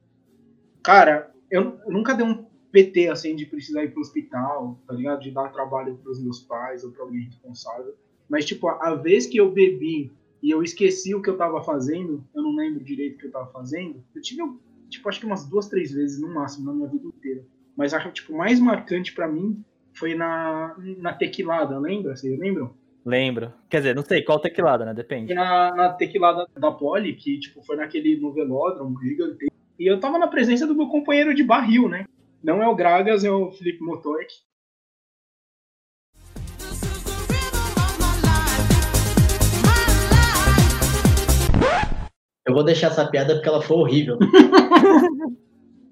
Cara, 0.81 1.31
eu, 1.49 1.79
eu 1.85 1.91
nunca 1.91 2.13
dei 2.13 2.25
um 2.25 2.45
PT 2.71 3.09
assim 3.09 3.35
de 3.35 3.45
precisar 3.45 3.83
ir 3.83 3.91
pro 3.91 4.01
hospital, 4.01 4.79
tá 4.87 4.93
ligado? 4.93 5.21
De 5.21 5.31
dar 5.31 5.49
trabalho 5.49 5.97
pros 5.97 6.21
meus 6.21 6.39
pais 6.39 6.83
ou 6.83 6.91
pra 6.91 7.03
alguém 7.03 7.25
responsável. 7.25 7.93
Mas, 8.31 8.45
tipo, 8.45 8.69
a, 8.69 8.95
vez 8.95 9.27
que 9.27 9.35
eu 9.35 9.51
bebi 9.51 10.09
e 10.41 10.49
eu 10.49 10.63
esqueci 10.63 11.13
o 11.13 11.21
que 11.21 11.29
eu 11.29 11.35
tava 11.35 11.61
fazendo, 11.61 12.23
eu 12.33 12.41
não 12.41 12.55
lembro 12.55 12.81
direito 12.81 13.15
o 13.15 13.17
que 13.19 13.27
eu 13.27 13.31
tava 13.31 13.51
fazendo, 13.51 14.01
eu 14.15 14.21
tive, 14.21 14.41
tipo, 14.89 15.09
acho 15.09 15.19
que 15.19 15.25
umas 15.25 15.45
duas, 15.45 15.67
três 15.67 15.91
vezes 15.91 16.21
no 16.21 16.33
máximo 16.33 16.67
na 16.67 16.73
minha 16.73 16.87
vida 16.87 17.05
inteira. 17.07 17.43
Mas 17.75 17.93
a 17.93 17.99
tipo, 18.09 18.33
mais 18.33 18.57
marcante 18.57 19.13
pra 19.13 19.27
mim 19.27 19.61
foi 19.93 20.15
na, 20.15 20.73
na 20.97 21.13
tequilada, 21.13 21.77
lembra? 21.77 22.15
Vocês 22.15 22.39
lembram? 22.39 22.73
Lembro. 23.05 23.51
Quer 23.69 23.77
dizer, 23.79 23.95
não 23.95 24.03
sei 24.03 24.21
qual 24.23 24.39
teclado, 24.39 24.85
né? 24.85 24.93
Depende. 24.93 25.33
Na, 25.33 25.75
na 25.75 25.89
tequilada 25.91 26.47
da 26.57 26.71
Poli, 26.71 27.15
que 27.15 27.37
tipo, 27.37 27.61
foi 27.63 27.75
naquele 27.75 28.15
no 28.17 28.31
velódromo 28.31 28.97
gigantesco. 29.01 29.53
E 29.77 29.85
eu 29.85 29.99
tava 29.99 30.17
na 30.17 30.27
presença 30.27 30.65
do 30.65 30.75
meu 30.75 30.87
companheiro 30.87 31.33
de 31.33 31.43
barril, 31.43 31.89
né? 31.89 32.05
Não 32.41 32.63
é 32.63 32.67
o 32.67 32.75
Gragas, 32.75 33.25
é 33.25 33.31
o 33.31 33.51
Felipe 33.51 33.83
Motork. 33.83 34.31
Eu 42.51 42.55
vou 42.55 42.65
deixar 42.65 42.87
essa 42.87 43.07
piada 43.07 43.35
porque 43.35 43.47
ela 43.47 43.61
foi 43.61 43.77
horrível. 43.77 44.19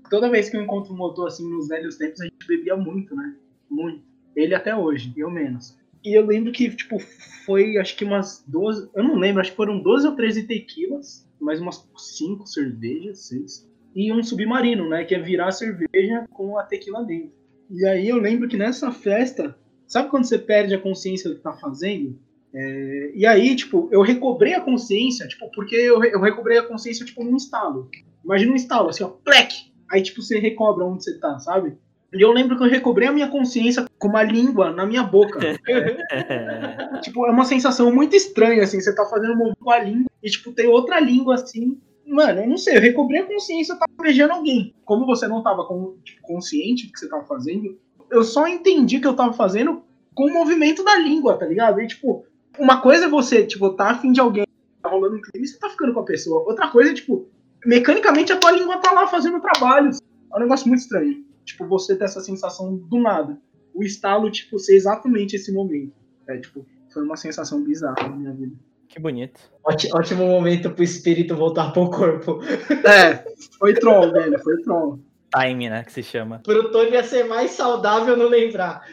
Toda 0.09 0.29
vez 0.29 0.49
que 0.49 0.57
eu 0.57 0.61
encontro 0.61 0.93
um 0.93 0.97
motor 0.97 1.27
assim 1.27 1.49
nos 1.49 1.69
velhos 1.69 1.95
tempos, 1.95 2.19
a 2.19 2.25
gente 2.25 2.45
bebia 2.45 2.75
muito, 2.75 3.15
né? 3.15 3.33
Muito. 3.69 4.03
Ele 4.35 4.53
até 4.53 4.75
hoje, 4.75 5.13
eu 5.15 5.31
menos. 5.31 5.77
E 6.03 6.17
eu 6.17 6.25
lembro 6.25 6.51
que, 6.51 6.69
tipo, 6.69 6.99
foi 7.45 7.77
acho 7.77 7.95
que 7.95 8.03
umas 8.03 8.43
12. 8.45 8.89
Eu 8.93 9.03
não 9.03 9.15
lembro, 9.15 9.39
acho 9.39 9.51
que 9.51 9.55
foram 9.55 9.81
12 9.81 10.07
ou 10.07 10.15
13 10.15 10.47
tequilas, 10.47 11.25
mais 11.39 11.61
umas 11.61 11.87
5 11.95 12.45
cervejas, 12.45 13.27
6. 13.27 13.69
E 13.95 14.11
um 14.11 14.21
submarino, 14.21 14.89
né? 14.89 15.05
Que 15.05 15.15
é 15.15 15.19
virar 15.19 15.47
a 15.47 15.51
cerveja 15.51 16.25
com 16.31 16.57
a 16.57 16.63
tequila 16.63 17.05
dentro. 17.05 17.31
E 17.69 17.85
aí 17.85 18.09
eu 18.09 18.17
lembro 18.17 18.49
que 18.49 18.57
nessa 18.57 18.91
festa, 18.91 19.57
sabe 19.87 20.09
quando 20.09 20.25
você 20.25 20.37
perde 20.37 20.75
a 20.75 20.81
consciência 20.81 21.29
do 21.29 21.37
que 21.37 21.41
tá 21.41 21.53
fazendo? 21.53 22.19
É, 22.53 23.11
e 23.13 23.25
aí, 23.25 23.55
tipo, 23.55 23.87
eu 23.91 24.01
recobrei 24.01 24.53
a 24.55 24.61
consciência, 24.61 25.27
tipo, 25.27 25.49
porque 25.51 25.75
eu, 25.75 26.03
eu 26.03 26.19
recobrei 26.19 26.57
a 26.57 26.63
consciência, 26.63 27.05
tipo, 27.05 27.23
num 27.23 27.35
estalo. 27.37 27.89
Imagina 28.23 28.51
um 28.51 28.55
estalo, 28.55 28.89
assim, 28.89 29.03
ó, 29.03 29.09
plec! 29.09 29.53
Aí, 29.91 30.01
tipo, 30.01 30.21
você 30.21 30.39
recobra 30.39 30.85
onde 30.85 31.03
você 31.03 31.19
tá, 31.19 31.39
sabe? 31.39 31.77
E 32.13 32.21
eu 32.21 32.31
lembro 32.31 32.57
que 32.57 32.63
eu 32.63 32.69
recobrei 32.69 33.07
a 33.07 33.11
minha 33.11 33.27
consciência 33.27 33.85
com 33.99 34.07
uma 34.07 34.23
língua 34.23 34.71
na 34.71 34.85
minha 34.85 35.03
boca. 35.03 35.39
Tipo, 37.01 37.25
é 37.27 37.31
uma 37.31 37.45
sensação 37.45 37.93
muito 37.93 38.15
estranha, 38.15 38.63
assim, 38.63 38.81
você 38.81 38.93
tá 38.93 39.05
fazendo 39.05 39.33
um 39.33 39.37
movimento 39.37 39.59
com 39.63 39.71
a 39.71 39.79
língua 39.79 40.09
e, 40.23 40.29
tipo, 40.29 40.51
tem 40.51 40.67
outra 40.67 40.99
língua, 40.99 41.35
assim. 41.35 41.79
Mano, 42.05 42.41
eu 42.41 42.49
não 42.49 42.57
sei, 42.57 42.77
eu 42.77 42.81
recobrei 42.81 43.21
a 43.21 43.25
consciência, 43.25 43.73
eu 43.73 43.79
tava 43.79 43.91
beijando 44.01 44.33
alguém. 44.33 44.73
Como 44.83 45.05
você 45.05 45.27
não 45.27 45.43
tava 45.43 45.65
com- 45.65 45.97
tipo, 46.03 46.21
consciente 46.23 46.87
do 46.87 46.93
que 46.93 46.99
você 46.99 47.07
tava 47.07 47.25
fazendo, 47.25 47.77
eu 48.09 48.23
só 48.23 48.47
entendi 48.47 48.99
que 48.99 49.07
eu 49.07 49.15
tava 49.15 49.33
fazendo 49.33 49.83
com 50.15 50.25
o 50.25 50.33
movimento 50.33 50.83
da 50.83 50.97
língua, 50.97 51.37
tá 51.37 51.45
ligado? 51.45 51.79
E, 51.79 51.87
tipo, 51.87 52.25
uma 52.59 52.81
coisa 52.81 53.05
é 53.05 53.09
você, 53.09 53.45
tipo, 53.45 53.69
tá 53.73 53.91
afim 53.91 54.11
de 54.11 54.19
alguém, 54.19 54.45
tá 54.81 54.89
rolando 54.89 55.15
um 55.15 55.21
crime, 55.21 55.47
você 55.47 55.57
tá 55.57 55.69
ficando 55.69 55.93
com 55.93 55.99
a 56.01 56.05
pessoa. 56.05 56.43
Outra 56.47 56.69
coisa 56.69 56.91
é, 56.91 56.93
tipo, 56.93 57.27
mecanicamente 57.65 58.31
a 58.31 58.37
tua 58.37 58.51
língua 58.51 58.77
tá 58.77 58.91
lá 58.91 59.07
fazendo 59.07 59.37
o 59.37 59.41
trabalho. 59.41 59.91
É 60.33 60.37
um 60.37 60.39
negócio 60.41 60.67
muito 60.67 60.81
estranho. 60.81 61.23
Tipo, 61.45 61.65
você 61.67 61.95
ter 61.95 62.05
essa 62.05 62.21
sensação 62.21 62.75
do 62.75 62.99
nada. 62.99 63.37
O 63.73 63.83
estalo, 63.83 64.29
tipo, 64.29 64.59
ser 64.59 64.75
exatamente 64.75 65.35
esse 65.35 65.51
momento. 65.53 65.93
É, 66.27 66.37
tipo, 66.37 66.65
foi 66.93 67.03
uma 67.03 67.15
sensação 67.17 67.63
bizarra 67.63 68.07
na 68.09 68.15
minha 68.15 68.33
vida. 68.33 68.55
que 68.87 68.99
bonito. 68.99 69.39
Óti- 69.63 69.89
Ótimo 69.93 70.25
momento 70.25 70.69
pro 70.71 70.83
espírito 70.83 71.35
voltar 71.35 71.71
pro 71.71 71.89
corpo. 71.89 72.39
É, 72.87 73.23
foi 73.57 73.73
troll, 73.73 74.11
velho, 74.11 74.39
foi 74.39 74.61
troll. 74.61 74.99
Time, 75.35 75.69
né? 75.69 75.83
Que 75.83 75.91
se 75.93 76.01
chama. 76.03 76.39
Pro 76.43 76.71
Tony 76.71 76.91
ia 76.91 77.03
ser 77.03 77.23
mais 77.25 77.51
saudável 77.51 78.17
não 78.17 78.27
lembrar. 78.27 78.83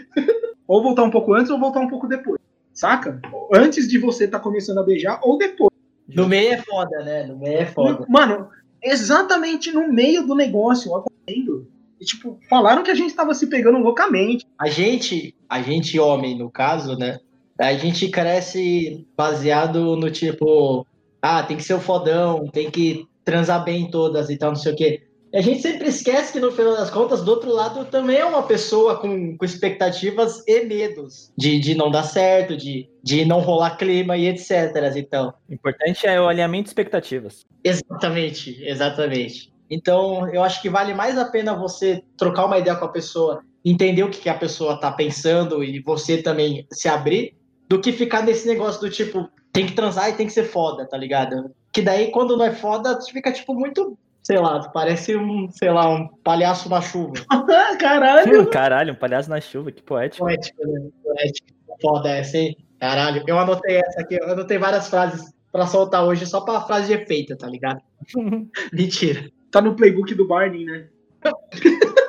Ou 0.66 0.82
voltar 0.82 1.02
um 1.04 1.10
pouco 1.10 1.32
antes 1.32 1.50
ou 1.50 1.58
voltar 1.58 1.80
um 1.80 1.88
pouco 1.88 2.06
depois. 2.06 2.38
Saca? 2.76 3.18
Antes 3.52 3.88
de 3.88 3.98
você 3.98 4.28
tá 4.28 4.38
começando 4.38 4.78
a 4.78 4.82
beijar 4.82 5.18
ou 5.22 5.38
depois. 5.38 5.70
No 6.06 6.28
meio 6.28 6.52
é 6.52 6.58
foda, 6.58 7.02
né? 7.02 7.24
No 7.24 7.38
meio 7.38 7.60
é 7.60 7.66
foda. 7.66 8.04
Mano, 8.06 8.48
exatamente 8.82 9.72
no 9.72 9.90
meio 9.90 10.26
do 10.26 10.34
negócio 10.34 10.94
acontecendo. 10.94 11.66
E, 11.98 12.04
tipo, 12.04 12.38
falaram 12.50 12.82
que 12.82 12.90
a 12.90 12.94
gente 12.94 13.14
tava 13.14 13.32
se 13.32 13.46
pegando 13.46 13.78
loucamente. 13.78 14.44
A 14.58 14.68
gente, 14.68 15.34
a 15.48 15.62
gente 15.62 15.98
homem, 15.98 16.38
no 16.38 16.50
caso, 16.50 16.98
né? 16.98 17.18
A 17.58 17.72
gente 17.72 18.10
cresce 18.10 19.06
baseado 19.16 19.96
no 19.96 20.10
tipo, 20.10 20.86
ah, 21.22 21.42
tem 21.42 21.56
que 21.56 21.64
ser 21.64 21.72
o 21.72 21.80
fodão, 21.80 22.46
tem 22.48 22.70
que 22.70 23.06
transar 23.24 23.64
bem 23.64 23.84
em 23.84 23.90
todas 23.90 24.28
e 24.28 24.36
tal, 24.36 24.50
não 24.50 24.56
sei 24.56 24.74
o 24.74 24.76
quê. 24.76 25.02
A 25.34 25.40
gente 25.40 25.60
sempre 25.60 25.88
esquece 25.88 26.32
que 26.32 26.40
no 26.40 26.52
final 26.52 26.76
das 26.76 26.90
contas, 26.90 27.22
do 27.22 27.30
outro 27.30 27.50
lado, 27.52 27.84
também 27.86 28.16
é 28.16 28.24
uma 28.24 28.42
pessoa 28.44 28.96
com, 28.96 29.36
com 29.36 29.44
expectativas 29.44 30.42
e 30.46 30.64
medos 30.64 31.32
de, 31.36 31.58
de 31.58 31.74
não 31.74 31.90
dar 31.90 32.04
certo, 32.04 32.56
de, 32.56 32.88
de 33.02 33.24
não 33.24 33.40
rolar 33.40 33.76
clima 33.76 34.16
e 34.16 34.28
etc. 34.28 34.72
Então, 34.96 35.34
O 35.48 35.52
importante 35.52 36.06
é 36.06 36.20
o 36.20 36.28
alinhamento 36.28 36.64
de 36.64 36.70
expectativas. 36.70 37.44
Exatamente, 37.62 38.64
exatamente. 38.64 39.52
Então, 39.68 40.28
eu 40.32 40.42
acho 40.42 40.62
que 40.62 40.70
vale 40.70 40.94
mais 40.94 41.18
a 41.18 41.24
pena 41.24 41.54
você 41.54 42.02
trocar 42.16 42.46
uma 42.46 42.58
ideia 42.58 42.76
com 42.76 42.84
a 42.84 42.92
pessoa, 42.92 43.42
entender 43.64 44.04
o 44.04 44.10
que, 44.10 44.20
que 44.20 44.28
a 44.28 44.38
pessoa 44.38 44.78
tá 44.78 44.92
pensando 44.92 45.62
e 45.62 45.80
você 45.80 46.22
também 46.22 46.66
se 46.72 46.88
abrir, 46.88 47.36
do 47.68 47.80
que 47.80 47.92
ficar 47.92 48.22
nesse 48.22 48.46
negócio 48.46 48.80
do 48.80 48.88
tipo, 48.88 49.28
tem 49.52 49.66
que 49.66 49.72
transar 49.72 50.08
e 50.08 50.14
tem 50.14 50.26
que 50.26 50.32
ser 50.32 50.44
foda, 50.44 50.86
tá 50.86 50.96
ligado? 50.96 51.50
Que 51.72 51.82
daí, 51.82 52.10
quando 52.10 52.36
não 52.36 52.44
é 52.44 52.52
foda, 52.52 52.98
fica, 53.02 53.32
tipo, 53.32 53.54
muito, 53.54 53.98
sei 54.26 54.38
lá, 54.38 54.58
parece 54.70 55.16
um, 55.16 55.48
sei 55.52 55.70
lá, 55.70 55.88
um 55.88 56.08
palhaço 56.08 56.68
na 56.68 56.80
chuva. 56.80 57.12
Caralho! 57.78 58.50
Caralho, 58.50 58.92
um 58.92 58.96
palhaço 58.96 59.30
na 59.30 59.40
chuva, 59.40 59.70
que 59.70 59.80
poético. 59.80 60.24
Poético, 60.24 60.66
né? 60.66 60.88
Poético. 61.00 61.48
Foda 61.80 62.10
essa, 62.10 62.36
hein? 62.36 62.56
Caralho. 62.80 63.22
Eu 63.24 63.38
anotei 63.38 63.76
essa 63.76 64.00
aqui, 64.00 64.16
eu 64.16 64.28
anotei 64.28 64.58
várias 64.58 64.88
frases 64.88 65.32
pra 65.52 65.64
soltar 65.68 66.04
hoje, 66.04 66.26
só 66.26 66.40
pra 66.40 66.62
frase 66.62 66.88
de 66.88 67.00
efeito, 67.00 67.36
tá 67.36 67.46
ligado? 67.46 67.80
Mentira. 68.72 69.30
Tá 69.52 69.60
no 69.60 69.76
playbook 69.76 70.12
do 70.12 70.26
Barney, 70.26 70.64
né? 70.64 70.88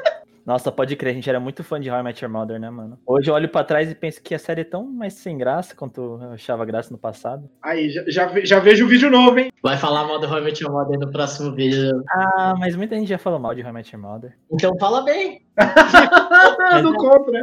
Nossa, 0.47 0.71
pode 0.71 0.95
crer, 0.95 1.11
a 1.11 1.13
gente 1.13 1.29
era 1.29 1.41
muito 1.41 1.61
fã 1.61 1.77
de 1.77 1.91
How 1.91 1.99
I 1.99 2.03
Met 2.03 2.23
Your 2.23 2.31
Mother, 2.31 2.57
né, 2.57 2.69
mano? 2.69 2.97
Hoje 3.05 3.29
eu 3.29 3.33
olho 3.33 3.49
pra 3.49 3.65
trás 3.65 3.91
e 3.91 3.93
penso 3.93 4.23
que 4.23 4.33
a 4.33 4.39
série 4.39 4.61
é 4.61 4.63
tão 4.63 4.85
mais 4.89 5.13
sem 5.15 5.37
graça 5.37 5.75
quanto 5.75 5.99
eu 6.21 6.31
achava 6.31 6.63
graça 6.63 6.89
no 6.89 6.97
passado. 6.97 7.49
Aí, 7.61 7.89
já, 7.89 8.01
já, 8.07 8.25
ve- 8.27 8.45
já 8.45 8.57
vejo 8.57 8.85
o 8.85 8.87
vídeo 8.87 9.11
novo, 9.11 9.37
hein? 9.37 9.51
Vai 9.61 9.75
falar 9.75 10.05
mal 10.07 10.21
do 10.21 10.25
How 10.25 10.37
I 10.37 10.41
Met 10.45 10.63
Your 10.63 10.71
Mother 10.71 10.97
no 10.97 11.11
próximo 11.11 11.53
vídeo. 11.53 12.01
Ah, 12.09 12.55
mas 12.57 12.77
muita 12.77 12.95
gente 12.95 13.09
já 13.09 13.17
falou 13.17 13.39
mal 13.39 13.53
de 13.53 13.61
How 13.61 13.71
I 13.71 13.73
Met 13.73 13.93
Your 13.93 14.01
Mother. 14.01 14.37
Então 14.49 14.73
fala 14.79 15.01
bem. 15.03 15.45
do 16.81 16.93
contra. 16.95 17.41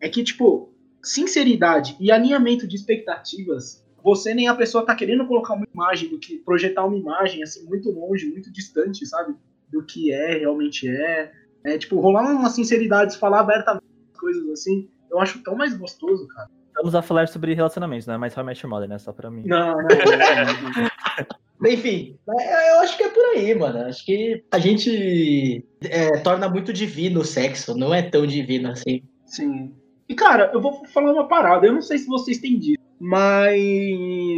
É 0.00 0.08
que, 0.08 0.24
tipo, 0.24 0.72
sinceridade 1.02 1.94
e 2.00 2.10
alinhamento 2.10 2.66
de 2.66 2.74
expectativas 2.74 3.84
você 4.02 4.32
nem 4.32 4.46
a 4.48 4.54
pessoa 4.54 4.86
tá 4.86 4.94
querendo 4.94 5.26
colocar 5.26 5.54
uma 5.54 5.66
imagem 5.74 6.08
do 6.08 6.18
que 6.18 6.36
projetar 6.38 6.84
uma 6.86 6.96
imagem 6.96 7.42
assim 7.42 7.66
muito 7.66 7.90
longe, 7.90 8.24
muito 8.30 8.50
distante, 8.52 9.04
sabe? 9.04 9.34
Do 9.70 9.84
que 9.84 10.10
é, 10.12 10.38
realmente 10.38 10.88
é. 10.88 11.32
É 11.66 11.78
tipo, 11.78 12.00
rolar 12.00 12.30
uma 12.30 12.48
sinceridade, 12.48 13.18
falar 13.18 13.40
abertamente 13.40 13.84
coisas 14.18 14.48
assim, 14.50 14.88
eu 15.10 15.20
acho 15.20 15.42
tão 15.42 15.54
mais 15.56 15.76
gostoso, 15.76 16.26
cara. 16.28 16.48
Estamos 16.68 16.94
a 16.94 17.02
falar 17.02 17.26
sobre 17.28 17.54
relacionamentos, 17.54 18.06
não 18.06 18.14
é 18.14 18.18
mais 18.18 18.36
How 18.36 18.42
I 18.42 18.46
Met 18.46 18.62
Your 18.64 18.70
Mother, 18.70 18.88
né? 18.88 18.98
Só 18.98 19.12
pra 19.12 19.30
mim. 19.30 19.44
Não, 19.46 19.76
não, 19.76 19.82
não. 19.82 19.86
Enfim, 21.70 22.18
é, 22.38 22.72
eu 22.72 22.80
acho 22.80 22.96
que 22.98 23.02
é 23.02 23.08
por 23.08 23.24
aí, 23.34 23.54
mano. 23.54 23.78
Acho 23.86 24.04
que 24.04 24.44
a 24.52 24.58
gente 24.58 25.64
é, 25.82 26.18
torna 26.18 26.48
muito 26.48 26.72
divino 26.72 27.20
o 27.20 27.24
sexo, 27.24 27.76
não 27.76 27.94
é 27.94 28.02
tão 28.02 28.26
divino 28.26 28.70
assim. 28.70 29.02
Sim. 29.24 29.74
E 30.08 30.14
cara, 30.14 30.50
eu 30.52 30.60
vou 30.60 30.84
falar 30.86 31.12
uma 31.12 31.26
parada, 31.26 31.66
eu 31.66 31.72
não 31.72 31.82
sei 31.82 31.98
se 31.98 32.06
vocês 32.06 32.38
têm 32.38 32.58
dito, 32.58 32.82
mas. 33.00 33.56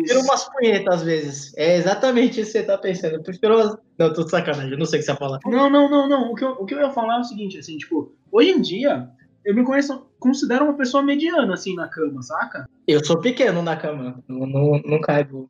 Prefiro 0.02 0.20
umas 0.20 0.44
punhetas 0.48 0.94
às 0.94 1.02
vezes. 1.02 1.56
É 1.56 1.76
exatamente 1.76 2.40
isso 2.40 2.52
que 2.52 2.58
você 2.58 2.64
tá 2.64 2.76
pensando. 2.76 3.14
Eu 3.14 3.22
prefiro. 3.22 3.78
Não, 3.98 4.12
tô 4.12 4.24
de 4.24 4.30
sacanagem, 4.30 4.72
eu 4.72 4.78
não 4.78 4.86
sei 4.86 4.98
o 4.98 5.02
que 5.02 5.06
você 5.06 5.12
vai 5.12 5.18
falar. 5.18 5.38
Não, 5.46 5.70
não, 5.70 5.88
não, 5.88 6.08
não. 6.08 6.32
O 6.32 6.34
que, 6.34 6.44
eu, 6.44 6.50
o 6.50 6.66
que 6.66 6.74
eu 6.74 6.80
ia 6.80 6.90
falar 6.90 7.16
é 7.16 7.20
o 7.20 7.24
seguinte, 7.24 7.58
assim, 7.58 7.76
tipo, 7.76 8.12
hoje 8.30 8.50
em 8.50 8.60
dia, 8.60 9.08
eu 9.44 9.54
me 9.54 9.64
conheço, 9.64 10.06
considero 10.18 10.64
uma 10.64 10.76
pessoa 10.76 11.02
mediana, 11.02 11.54
assim, 11.54 11.74
na 11.74 11.88
cama, 11.88 12.22
saca? 12.22 12.68
Eu 12.86 13.04
sou 13.04 13.20
pequeno 13.20 13.62
na 13.62 13.76
cama, 13.76 14.22
não, 14.28 14.46
não, 14.46 14.82
não 14.84 15.00
caibo. 15.00 15.48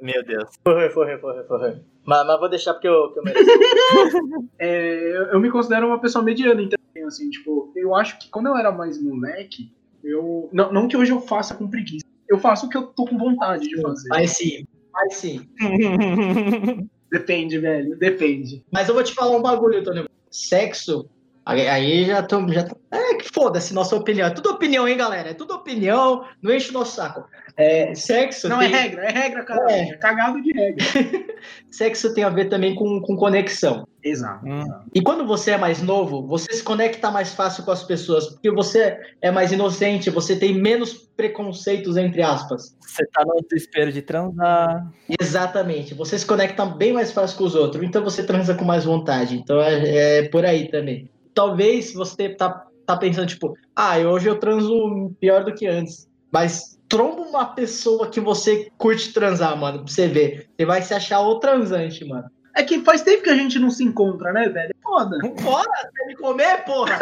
Meu 0.00 0.24
Deus. 0.24 0.48
Foi, 0.62 0.88
foi, 0.90 1.18
foi, 1.18 1.44
foi. 1.44 1.82
Mas, 2.08 2.26
mas 2.26 2.40
vou 2.40 2.48
deixar 2.48 2.72
porque 2.72 2.88
eu, 2.88 3.12
que 3.12 3.18
eu 3.18 3.22
mereço. 3.22 3.44
É, 4.58 5.16
eu, 5.16 5.24
eu 5.26 5.40
me 5.40 5.50
considero 5.50 5.86
uma 5.86 6.00
pessoa 6.00 6.24
mediana, 6.24 6.62
então, 6.62 6.78
assim, 7.06 7.28
tipo, 7.28 7.70
eu 7.76 7.94
acho 7.94 8.18
que 8.18 8.30
quando 8.30 8.46
eu 8.46 8.56
era 8.56 8.72
mais 8.72 9.00
moleque, 9.00 9.70
eu. 10.02 10.48
Não, 10.50 10.72
não 10.72 10.88
que 10.88 10.96
hoje 10.96 11.12
eu 11.12 11.20
faça 11.20 11.54
com 11.54 11.68
preguiça. 11.68 12.06
Eu 12.26 12.38
faço 12.38 12.64
o 12.66 12.68
que 12.70 12.78
eu 12.78 12.86
tô 12.86 13.04
com 13.04 13.18
vontade 13.18 13.68
de 13.68 13.80
fazer. 13.82 14.08
Mas 14.08 14.30
sim, 14.30 14.66
mas 14.90 15.14
sim. 15.16 15.46
Depende, 17.12 17.58
velho, 17.58 17.96
depende. 17.96 18.64
Mas 18.70 18.88
eu 18.88 18.94
vou 18.94 19.04
te 19.04 19.14
falar 19.14 19.36
um 19.36 19.42
bagulho, 19.42 19.82
Tony. 19.82 20.06
Sexo, 20.30 21.10
aí, 21.48 22.04
já 22.06 22.22
tô. 22.22 22.46
Já 22.48 22.64
tô- 22.64 22.76
é 22.90 23.14
que 23.14 23.28
foda-se 23.32 23.74
nossa 23.74 23.94
opinião. 23.96 24.26
É 24.26 24.30
tudo 24.30 24.50
opinião, 24.50 24.86
hein, 24.88 24.96
galera? 24.96 25.30
É 25.30 25.34
tudo 25.34 25.54
opinião, 25.54 26.24
não 26.42 26.54
enche 26.54 26.70
o 26.70 26.72
nosso 26.74 26.96
saco. 26.96 27.24
É, 27.56 27.94
sexo. 27.94 28.48
Não, 28.48 28.60
tem, 28.60 28.72
é 28.72 28.76
regra, 28.76 29.04
é 29.04 29.10
regra, 29.10 29.44
cara. 29.44 29.72
É. 29.72 29.80
É 29.90 29.96
cagado 29.96 30.40
de 30.40 30.52
regra. 30.52 30.84
Sexo 31.70 32.14
tem 32.14 32.24
a 32.24 32.28
ver 32.28 32.46
também 32.48 32.74
com, 32.74 33.00
com 33.00 33.16
conexão. 33.16 33.86
Exato. 34.02 34.46
Hum. 34.46 34.64
E 34.94 35.00
quando 35.02 35.26
você 35.26 35.52
é 35.52 35.58
mais 35.58 35.82
novo, 35.82 36.26
você 36.26 36.52
se 36.52 36.62
conecta 36.62 37.10
mais 37.10 37.34
fácil 37.34 37.64
com 37.64 37.70
as 37.70 37.82
pessoas, 37.82 38.28
porque 38.28 38.50
você 38.50 38.96
é 39.20 39.30
mais 39.30 39.52
inocente, 39.52 40.08
você 40.10 40.36
tem 40.36 40.54
menos 40.54 40.94
preconceitos, 41.16 41.96
entre 41.96 42.22
aspas. 42.22 42.76
Você 42.80 43.04
tá 43.06 43.24
no 43.24 43.40
desespero 43.48 43.92
de 43.92 44.02
transar. 44.02 44.86
Exatamente. 45.20 45.94
Você 45.94 46.18
se 46.18 46.26
conecta 46.26 46.64
bem 46.64 46.92
mais 46.92 47.12
fácil 47.12 47.38
com 47.38 47.44
os 47.44 47.54
outros, 47.54 47.82
então 47.82 48.02
você 48.02 48.22
transa 48.24 48.54
com 48.54 48.64
mais 48.64 48.84
vontade. 48.84 49.36
Então 49.36 49.60
é, 49.60 50.18
é 50.18 50.28
por 50.28 50.44
aí 50.44 50.68
também. 50.68 51.10
Talvez 51.48 51.94
você 51.94 52.30
tá, 52.30 52.66
tá 52.84 52.96
pensando, 52.96 53.28
tipo, 53.28 53.56
ah, 53.76 53.96
hoje 53.98 54.28
eu 54.28 54.40
transo 54.40 55.14
pior 55.20 55.44
do 55.44 55.54
que 55.54 55.68
antes. 55.68 56.08
Mas 56.32 56.76
tromba 56.88 57.22
uma 57.22 57.44
pessoa 57.54 58.08
que 58.10 58.18
você 58.18 58.68
curte 58.76 59.12
transar, 59.12 59.56
mano, 59.56 59.84
pra 59.84 59.86
você 59.86 60.08
ver. 60.08 60.48
Você 60.58 60.66
vai 60.66 60.82
se 60.82 60.92
achar 60.92 61.20
o 61.20 61.38
transante, 61.38 62.04
mano. 62.04 62.24
É 62.56 62.64
que 62.64 62.80
faz 62.80 63.02
tempo 63.02 63.22
que 63.22 63.30
a 63.30 63.36
gente 63.36 63.56
não 63.60 63.70
se 63.70 63.84
encontra, 63.84 64.32
né, 64.32 64.48
velho? 64.48 64.70
É 64.76 64.82
foda. 64.82 65.16
Bora, 65.40 65.70
quer 65.96 66.06
me 66.08 66.16
comer, 66.16 66.64
porra? 66.64 66.98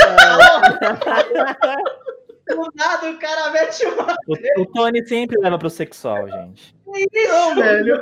Do 2.46 2.70
nada 2.74 3.10
o 3.10 3.18
cara 3.18 3.50
mete 3.52 3.86
uma. 3.86 4.14
O, 4.28 4.60
o 4.62 4.66
Tony 4.66 5.06
sempre 5.08 5.38
leva 5.38 5.58
pro 5.58 5.70
sexual, 5.70 6.28
gente. 6.28 6.74
Não, 6.86 7.54
velho. 7.54 7.98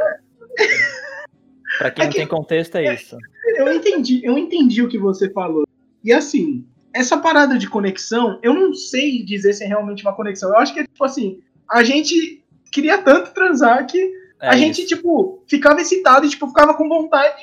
Pra 1.78 1.90
quem 1.92 2.02
É 2.02 2.06
não 2.06 2.12
que- 2.12 2.18
tem 2.18 2.26
contexto, 2.26 2.74
é 2.76 2.92
isso. 2.92 3.16
Eu 3.56 3.72
entendi, 3.72 4.20
eu 4.24 4.36
entendi 4.36 4.82
o 4.82 4.88
que 4.88 4.98
você 4.98 5.30
falou. 5.30 5.64
E 6.04 6.12
assim, 6.12 6.66
essa 6.92 7.16
parada 7.16 7.58
de 7.58 7.68
conexão, 7.68 8.38
eu 8.42 8.52
não 8.54 8.75
sei 8.75 9.25
dizer 9.25 9.54
se 9.54 9.64
é 9.64 9.66
realmente 9.66 10.04
uma 10.04 10.14
conexão. 10.14 10.50
Eu 10.50 10.58
acho 10.58 10.75
que 10.75 10.80
é 10.80 10.84
tipo 10.84 11.04
assim, 11.04 11.40
a 11.70 11.82
gente 11.82 12.44
queria 12.70 12.99
tanto 12.99 13.32
transar 13.32 13.87
que 13.87 13.98
É 14.40 14.48
a 14.48 14.57
gente, 14.57 14.81
isso. 14.83 14.94
tipo, 14.94 15.42
ficava 15.48 15.81
excitado 15.81 16.26
e, 16.26 16.28
tipo, 16.28 16.46
ficava 16.48 16.74
com 16.74 16.88
vontade, 16.88 17.42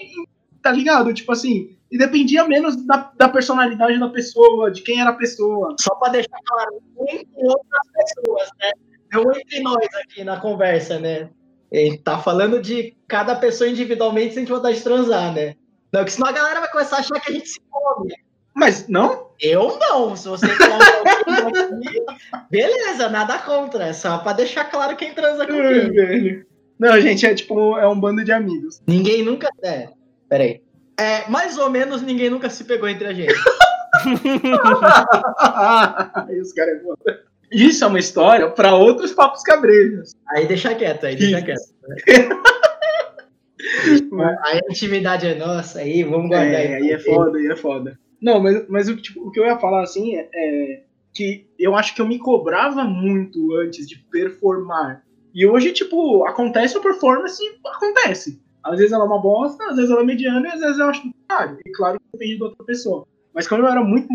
tá 0.62 0.72
ligado? 0.72 1.14
Tipo 1.14 1.32
assim, 1.32 1.76
e 1.92 1.98
dependia 1.98 2.48
menos 2.48 2.76
da, 2.86 3.12
da 3.18 3.28
personalidade 3.28 4.00
da 4.00 4.10
pessoa, 4.10 4.72
de 4.72 4.82
quem 4.82 5.02
era 5.02 5.10
a 5.10 5.16
pessoa. 5.16 5.76
Só 5.80 5.96
pra 5.96 6.12
deixar 6.12 6.38
claro, 6.46 6.82
com 6.96 7.04
outras 7.04 7.88
pessoas, 7.96 8.50
né? 8.60 8.72
Não 9.14 9.32
entre 9.36 9.60
nós 9.62 9.88
aqui 10.02 10.24
na 10.24 10.40
conversa, 10.40 11.00
né? 11.00 11.30
Ele 11.72 11.98
tá 11.98 12.18
falando 12.20 12.62
de 12.62 12.96
cada 13.08 13.36
pessoa 13.36 13.70
individualmente 13.70 14.34
sem 14.34 14.46
vontade 14.46 14.78
de 14.78 14.84
transar, 14.84 15.34
né? 15.34 15.56
Não, 15.92 16.06
que 16.06 16.12
senão 16.12 16.28
a 16.30 16.32
galera 16.32 16.60
vai 16.62 16.72
começar 16.72 16.98
a 16.98 17.00
achar 17.00 17.20
que 17.20 17.32
a 17.32 17.34
gente 17.34 17.50
se 17.50 17.60
come. 17.70 18.14
Mas 18.54 18.88
não? 18.88 19.32
Eu 19.40 19.78
não. 19.80 20.16
Se 20.16 20.28
você 20.28 20.46
aqui, 20.46 22.04
beleza, 22.50 23.10
nada 23.10 23.38
contra. 23.40 23.86
É 23.86 23.94
só 23.94 24.20
pra 24.20 24.34
deixar 24.34 24.66
claro 24.66 24.96
quem 24.96 25.14
transa 25.14 25.44
Ai, 25.44 25.48
comigo. 25.48 25.96
velho. 25.96 26.46
Não, 26.78 27.00
gente, 27.00 27.26
é 27.26 27.34
tipo, 27.34 27.78
é 27.78 27.88
um 27.88 28.00
bando 28.00 28.24
de 28.24 28.32
amigos. 28.32 28.82
Ninguém 28.88 29.24
nunca. 29.24 29.50
É, 29.64 29.90
peraí. 30.28 30.62
É, 31.00 31.28
mais 31.30 31.58
ou 31.58 31.70
menos 31.70 32.02
ninguém 32.02 32.30
nunca 32.30 32.50
se 32.50 32.64
pegou 32.64 32.90
entre 32.90 33.08
a 33.08 33.14
gente. 33.14 33.34
Esse 36.30 36.56
cara 36.56 36.72
é 36.72 36.80
foda. 36.80 37.24
Isso 37.52 37.84
é 37.84 37.88
uma 37.88 38.00
história 38.00 38.50
pra 38.50 38.76
outros 38.76 39.12
papos 39.12 39.44
cabrejos. 39.44 40.16
Aí 40.30 40.48
deixa 40.48 40.74
quieto, 40.74 41.06
aí 41.06 41.16
deixa 41.16 41.42
quieto. 41.42 41.62
Aí 44.44 44.60
a 44.60 44.72
intimidade 44.72 45.28
é 45.28 45.36
nossa, 45.36 45.80
aí 45.80 46.04
vamos 46.04 46.30
guardar. 46.30 46.54
É, 46.54 46.76
aí 46.76 46.92
é 46.92 47.00
foda, 47.00 47.38
aí 47.38 47.48
é 47.48 47.56
foda. 47.56 48.00
Não, 48.22 48.40
mas, 48.40 48.68
mas 48.70 48.88
o, 48.88 48.96
tipo, 48.96 49.28
o 49.28 49.32
que 49.32 49.40
eu 49.40 49.46
ia 49.46 49.58
falar 49.58 49.84
assim 49.84 50.16
é, 50.16 50.30
é 50.34 50.84
que 51.14 51.48
eu 51.58 51.76
acho 51.76 51.96
que 51.96 52.02
eu 52.02 52.08
me 52.08 52.20
cobrava 52.20 52.84
muito 52.84 53.54
antes 53.56 53.88
de 53.88 53.98
performar. 53.98 55.04
E 55.34 55.46
hoje, 55.46 55.72
tipo, 55.72 56.26
acontece 56.26 56.78
a 56.78 56.82
performance, 56.82 57.42
acontece. 57.66 58.42
Às 58.64 58.78
vezes 58.78 58.92
ela 58.92 59.06
é 59.06 59.08
uma 59.08 59.22
bosta, 59.22 59.64
às 59.70 59.76
vezes 59.76 59.90
ela 59.90 60.02
é 60.02 60.06
mediana 60.06 60.48
e 60.48 60.52
às 60.52 60.60
vezes 60.60 60.78
eu 60.78 60.86
acho 60.86 61.08
do 61.08 61.14
caralho. 61.28 61.58
E 61.66 61.72
claro 61.72 62.00
que 62.00 62.06
depende 62.14 62.40
da 62.40 62.46
outra 62.46 62.66
pessoa. 62.66 63.08
Mas 63.34 63.48
quando 63.48 63.62
eu 63.62 63.68
era 63.68 63.82
muito 63.84 64.08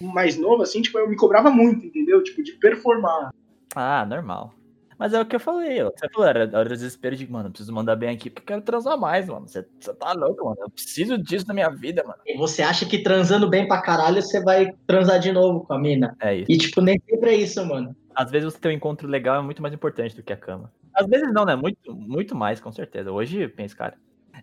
mais 0.00 0.36
novo, 0.36 0.62
assim, 0.62 0.82
tipo, 0.82 0.98
eu 0.98 1.08
me 1.08 1.16
cobrava 1.16 1.50
muito, 1.50 1.86
entendeu? 1.86 2.22
Tipo, 2.22 2.42
de 2.42 2.52
performar. 2.52 3.32
Ah, 3.74 4.04
normal. 4.04 4.52
Mas 5.00 5.14
é 5.14 5.20
o 5.22 5.24
que 5.24 5.34
eu 5.34 5.40
falei, 5.40 5.82
ó. 5.82 5.90
Você 5.90 6.10
falou, 6.10 6.28
era, 6.28 6.40
era 6.40 6.60
o 6.60 6.68
desespero 6.68 7.16
de, 7.16 7.26
mano, 7.26 7.46
eu 7.46 7.50
preciso 7.50 7.72
mandar 7.72 7.96
bem 7.96 8.10
aqui 8.10 8.28
porque 8.28 8.42
eu 8.42 8.56
quero 8.58 8.60
transar 8.60 8.98
mais, 8.98 9.26
mano. 9.26 9.48
Você, 9.48 9.66
você 9.80 9.94
tá 9.94 10.12
louco, 10.12 10.44
mano. 10.44 10.58
Eu 10.60 10.68
preciso 10.68 11.16
disso 11.16 11.48
na 11.48 11.54
minha 11.54 11.70
vida, 11.70 12.04
mano. 12.04 12.18
E 12.26 12.36
você 12.36 12.60
acha 12.60 12.84
que 12.84 12.98
transando 12.98 13.48
bem 13.48 13.66
pra 13.66 13.80
caralho, 13.80 14.20
você 14.20 14.44
vai 14.44 14.74
transar 14.86 15.18
de 15.18 15.32
novo 15.32 15.60
com 15.60 15.72
a 15.72 15.78
mina. 15.78 16.14
É 16.20 16.34
isso. 16.36 16.52
E, 16.52 16.58
tipo, 16.58 16.82
nem 16.82 17.00
sempre 17.08 17.30
é 17.30 17.34
isso, 17.34 17.64
mano. 17.64 17.96
Às 18.14 18.30
vezes 18.30 18.52
você 18.52 18.60
ter 18.60 18.68
um 18.68 18.72
encontro 18.72 19.08
legal 19.08 19.36
é 19.36 19.42
muito 19.42 19.62
mais 19.62 19.72
importante 19.72 20.14
do 20.14 20.22
que 20.22 20.34
a 20.34 20.36
cama. 20.36 20.70
Às 20.92 21.06
vezes 21.06 21.32
não, 21.32 21.46
né? 21.46 21.56
Muito, 21.56 21.94
muito 21.94 22.36
mais, 22.36 22.60
com 22.60 22.70
certeza. 22.70 23.10
Hoje, 23.10 23.48
pensa, 23.48 23.74
cara. 23.74 23.94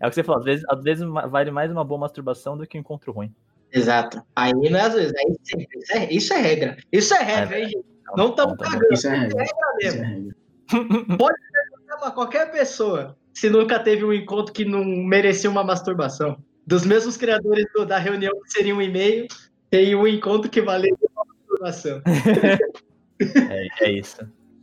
É 0.01 0.07
o 0.07 0.09
que 0.09 0.15
você 0.15 0.23
falou, 0.23 0.39
às 0.39 0.45
vezes, 0.45 0.65
às 0.67 0.83
vezes 0.83 1.05
vale 1.29 1.51
mais 1.51 1.71
uma 1.71 1.83
boa 1.83 1.99
masturbação 1.99 2.57
do 2.57 2.65
que 2.65 2.79
um 2.79 2.81
encontro 2.81 3.11
ruim. 3.11 3.31
Exato. 3.71 4.23
Aí 4.35 4.53
não 4.53 4.79
é 4.79 4.81
às 4.81 4.95
vezes, 4.95 5.13
aí 5.15 5.35
sempre. 5.43 5.67
Isso 5.77 5.93
é, 5.93 6.11
isso 6.11 6.33
é 6.33 6.37
regra. 6.37 6.77
Isso 6.91 7.13
é 7.13 7.21
regra, 7.21 7.59
hein, 7.59 7.69
gente? 7.69 7.85
Não 8.15 8.29
estamos 8.31 8.57
cagando. 8.57 8.91
Isso 8.91 9.07
é 9.07 9.11
regra. 9.11 9.43
regra 9.43 9.43
Isso 9.43 9.97
é 9.97 10.07
mesmo. 10.07 10.46
Regra. 10.71 11.97
Pra 11.99 12.11
qualquer 12.11 12.51
pessoa, 12.51 13.17
se 13.33 13.49
nunca 13.49 13.79
teve 13.79 14.03
um 14.05 14.13
encontro 14.13 14.53
que 14.53 14.63
não 14.65 14.83
merecia 14.85 15.49
uma 15.49 15.63
masturbação. 15.63 16.37
Dos 16.65 16.85
mesmos 16.85 17.17
criadores 17.17 17.65
do- 17.73 17.85
da 17.85 17.97
reunião 17.97 18.33
que 18.43 18.51
seria 18.51 18.75
um 18.75 18.81
e-mail, 18.81 19.27
tem 19.69 19.95
um 19.95 20.05
encontro 20.07 20.49
que 20.49 20.61
valeu 20.61 20.95
uma 21.15 21.25
masturbação. 21.25 22.01
É, 23.49 23.67
é 23.85 23.91
isso. 23.91 24.17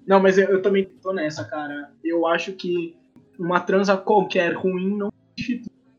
Não, 0.07 0.21
mas 0.21 0.39
eu, 0.39 0.49
eu 0.49 0.63
também 0.63 0.85
tô 1.03 1.13
nessa, 1.13 1.45
cara. 1.45 1.91
Eu 2.05 2.25
acho 2.25 2.53
que 2.53 2.97
uma 3.37 3.59
transa 3.59 3.97
qualquer 3.97 4.53
ruim 4.55 4.97
não 4.97 5.11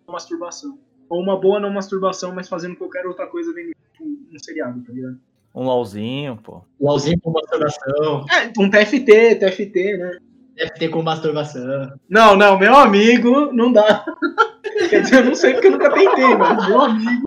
uma 0.07 0.13
masturbação. 0.13 0.79
Ou 1.09 1.21
uma 1.21 1.37
boa 1.37 1.59
não 1.59 1.69
masturbação, 1.69 2.33
mas 2.33 2.47
fazendo 2.47 2.77
qualquer 2.77 3.05
outra 3.05 3.27
coisa 3.27 3.53
dentro 3.53 3.73
de 3.99 4.03
um, 4.03 4.25
um 4.33 4.39
seriado, 4.39 4.81
tá 4.83 4.93
ligado? 4.93 5.19
Um 5.55 5.63
LOLzinho, 5.63 6.35
pô. 6.43 6.61
LOLzinho 6.81 7.19
com 7.21 7.31
masturbação, 7.31 8.25
É, 8.29 8.51
um 8.59 8.69
TFT, 8.69 9.35
TFT, 9.35 9.97
né? 9.97 10.17
FT 10.57 10.89
com 10.89 11.01
masturbação. 11.01 11.93
Não, 12.09 12.35
não, 12.35 12.59
meu 12.59 12.75
amigo, 12.75 13.51
não 13.53 13.71
dá. 13.71 14.05
Quer 14.89 15.01
dizer, 15.01 15.19
eu 15.19 15.25
não 15.25 15.35
sei 15.35 15.53
porque 15.53 15.67
eu 15.67 15.71
nunca 15.71 15.91
tentei, 15.91 16.35
mas 16.35 16.67
meu 16.67 16.81
amigo. 16.81 17.23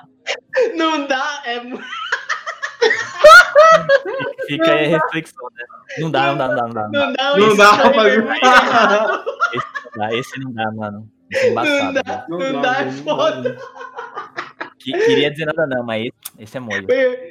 Não 0.77 1.07
dá, 1.07 1.43
é 1.47 1.61
Fica 4.47 4.73
aí 4.73 4.95
a 4.95 4.99
reflexão, 4.99 5.49
né? 5.57 5.64
Não 5.99 6.11
dá, 6.11 6.27
não 6.27 6.37
dá, 6.37 6.49
não 6.49 6.57
dá, 6.57 6.64
não 6.64 6.73
dá. 6.73 6.88
Não 6.88 7.12
dá. 7.12 7.35
não 7.35 7.57
dá, 7.57 7.75
Não 7.77 8.27
dá. 8.37 9.25
Esse 9.53 9.67
não 9.85 9.97
dá, 9.97 10.14
esse 10.14 10.41
não 10.41 10.53
dá, 10.53 10.73
mano. 10.73 11.11
Esse 11.31 11.47
é 11.47 11.51
Não 11.51 11.53
embaçado, 11.53 11.93
dá, 11.95 12.03
né? 12.03 12.25
não 12.29 12.61
dá, 12.62 12.73
é 12.81 12.85
velho, 12.85 13.03
foda. 13.03 13.59
Que- 14.79 14.93
queria 14.93 15.31
dizer 15.31 15.47
nada 15.47 15.67
não, 15.67 15.85
mas 15.85 16.07
esse, 16.07 16.43
esse 16.43 16.57
é 16.57 16.61
molho. 16.61 16.87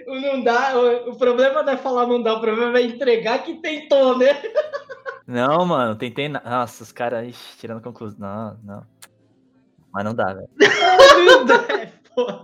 O- 0.07 0.21
Não 0.21 0.43
dá, 0.43 0.77
o, 0.77 1.11
o 1.11 1.15
problema 1.17 1.63
não 1.63 1.73
é 1.73 1.77
falar 1.77 2.05
não 2.07 2.21
dá, 2.21 2.33
o 2.33 2.41
problema 2.41 2.77
é 2.77 2.83
entregar 2.83 3.43
que 3.43 3.55
tentou, 3.55 4.17
né? 4.17 4.27
Não, 5.25 5.65
mano, 5.65 5.95
tentei. 5.95 6.29
Nossa, 6.29 6.83
os 6.83 6.91
caras 6.91 7.35
tirando 7.59 7.81
conclusão. 7.81 8.17
Não, 8.19 8.57
não. 8.63 8.83
Mas 9.93 10.05
não 10.05 10.13
dá, 10.13 10.33
velho. 10.33 10.47
Não 11.25 11.45
dá, 11.45 11.65
é 11.69 11.91
foda. 12.15 12.43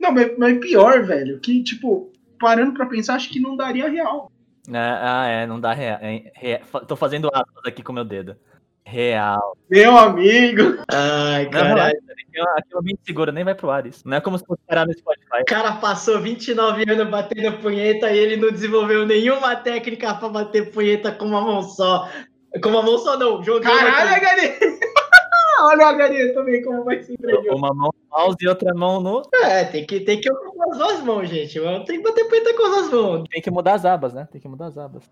Não, 0.00 0.12
mas, 0.12 0.36
mas 0.38 0.58
pior, 0.58 1.02
velho, 1.04 1.38
que, 1.40 1.62
tipo, 1.62 2.10
parando 2.40 2.74
pra 2.74 2.86
pensar, 2.86 3.14
acho 3.14 3.30
que 3.30 3.40
não 3.40 3.56
daria 3.56 3.88
real. 3.88 4.30
É, 4.68 4.76
ah, 4.78 5.26
é, 5.26 5.46
não 5.46 5.58
dá 5.60 5.72
real. 5.72 5.98
é, 6.02 6.60
fa- 6.64 6.80
Tô 6.80 6.96
fazendo 6.96 7.28
aspas 7.32 7.64
aqui 7.66 7.82
com 7.82 7.92
o 7.92 7.94
meu 7.94 8.04
dedo. 8.04 8.36
Real. 8.84 9.56
Meu 9.70 9.96
amigo. 9.96 10.82
Ai, 10.90 11.46
caralho. 11.48 11.98
relaxa, 12.32 12.58
aquilo- 12.58 12.80
é 12.80 12.82
bem 12.82 12.98
seguro, 13.04 13.32
nem 13.32 13.44
vai 13.44 13.54
pro 13.54 13.70
ar 13.70 13.86
isso. 13.86 14.02
Não 14.06 14.16
é 14.16 14.20
como 14.20 14.36
se 14.38 14.44
fosse 14.44 14.60
parar 14.66 14.86
no 14.86 14.92
Spotify. 14.92 15.40
O 15.42 15.44
cara 15.46 15.72
passou 15.72 16.20
29 16.20 16.84
anos 16.90 17.08
batendo 17.08 17.52
punheta 17.58 18.10
e 18.10 18.18
ele 18.18 18.36
não 18.36 18.50
desenvolveu 18.50 19.06
nenhuma 19.06 19.54
técnica 19.56 20.14
pra 20.14 20.28
bater 20.28 20.70
punheta 20.72 21.12
com 21.12 21.26
uma 21.26 21.40
mão 21.40 21.62
só. 21.62 22.08
Com 22.62 22.68
uma 22.68 22.82
mão 22.82 22.98
só 22.98 23.16
não, 23.18 23.42
jogando. 23.42 23.72
Caralho, 23.72 24.14
HD. 24.14 24.58
Olha 25.64 25.86
o 25.86 25.88
HD 25.90 26.32
também, 26.32 26.62
como 26.62 26.84
vai 26.84 27.02
se 27.02 27.12
entregar. 27.12 27.54
Uma 27.54 27.72
mão 27.72 27.90
no 27.94 28.18
mouse 28.18 28.36
e 28.40 28.48
outra 28.48 28.74
mão 28.74 29.00
no. 29.00 29.22
É, 29.34 29.64
tem 29.64 29.86
que, 29.86 30.00
tem 30.00 30.20
que 30.20 30.30
ocupar 30.30 30.68
as 30.70 30.78
duas 30.78 31.00
mãos, 31.02 31.28
gente. 31.28 31.60
Tem 31.86 31.98
que 31.98 32.02
bater 32.02 32.28
punheta 32.28 32.54
com 32.54 32.66
as 32.66 32.90
duas 32.90 32.90
mãos. 32.90 33.28
Tem 33.30 33.42
que 33.42 33.50
mudar 33.50 33.74
as 33.74 33.84
abas, 33.84 34.12
né? 34.12 34.28
Tem 34.30 34.40
que 34.40 34.48
mudar 34.48 34.66
as 34.66 34.78
abas. 34.78 35.10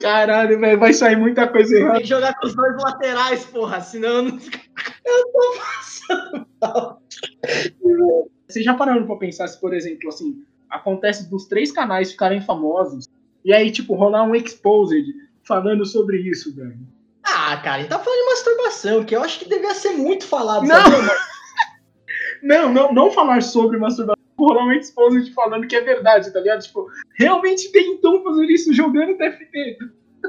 Caralho, 0.00 0.58
velho, 0.58 0.78
vai 0.78 0.92
sair 0.92 1.16
muita 1.16 1.46
coisa 1.46 1.76
errada. 1.76 1.94
Tem 1.94 2.02
que 2.02 2.08
jogar 2.08 2.34
com 2.38 2.46
os 2.46 2.54
dois 2.54 2.82
laterais, 2.82 3.44
porra, 3.44 3.80
senão 3.80 4.08
eu 4.08 4.22
não. 4.22 4.38
Eu 5.06 5.32
tô 5.32 5.54
passando 5.58 6.46
mal. 6.60 7.02
Vocês 8.48 8.64
já 8.64 8.74
pararam 8.74 9.06
pra 9.06 9.16
pensar 9.16 9.46
se, 9.48 9.60
por 9.60 9.74
exemplo, 9.74 10.08
assim, 10.08 10.42
acontece 10.70 11.28
dos 11.28 11.46
três 11.46 11.70
canais 11.70 12.12
ficarem 12.12 12.40
famosos 12.40 13.06
e 13.44 13.52
aí, 13.52 13.70
tipo, 13.70 13.94
rolar 13.94 14.24
um 14.24 14.34
exposed 14.34 15.12
falando 15.42 15.84
sobre 15.84 16.18
isso, 16.18 16.54
velho? 16.54 16.78
Ah, 17.24 17.56
cara, 17.56 17.78
gente 17.78 17.88
tá 17.88 17.98
falando 17.98 18.18
de 18.18 18.26
masturbação, 18.26 19.04
que 19.04 19.16
eu 19.16 19.22
acho 19.22 19.38
que 19.38 19.48
devia 19.48 19.74
ser 19.74 19.90
muito 19.90 20.26
falado. 20.26 20.66
Não. 20.66 20.84
Não, 22.42 22.72
não, 22.72 22.92
não 22.92 23.10
falar 23.10 23.42
sobre 23.42 23.78
masturbação, 23.78 24.22
um 24.38 24.72
exposed 24.72 25.32
falando 25.32 25.66
que 25.66 25.76
é 25.76 25.80
verdade, 25.80 26.32
tá 26.32 26.40
ligado? 26.40 26.62
Tipo, 26.62 26.86
realmente 27.18 27.72
tentou 27.72 28.22
fazer 28.22 28.44
isso 28.46 28.72
jogando 28.72 29.16
TFT. 29.16 29.78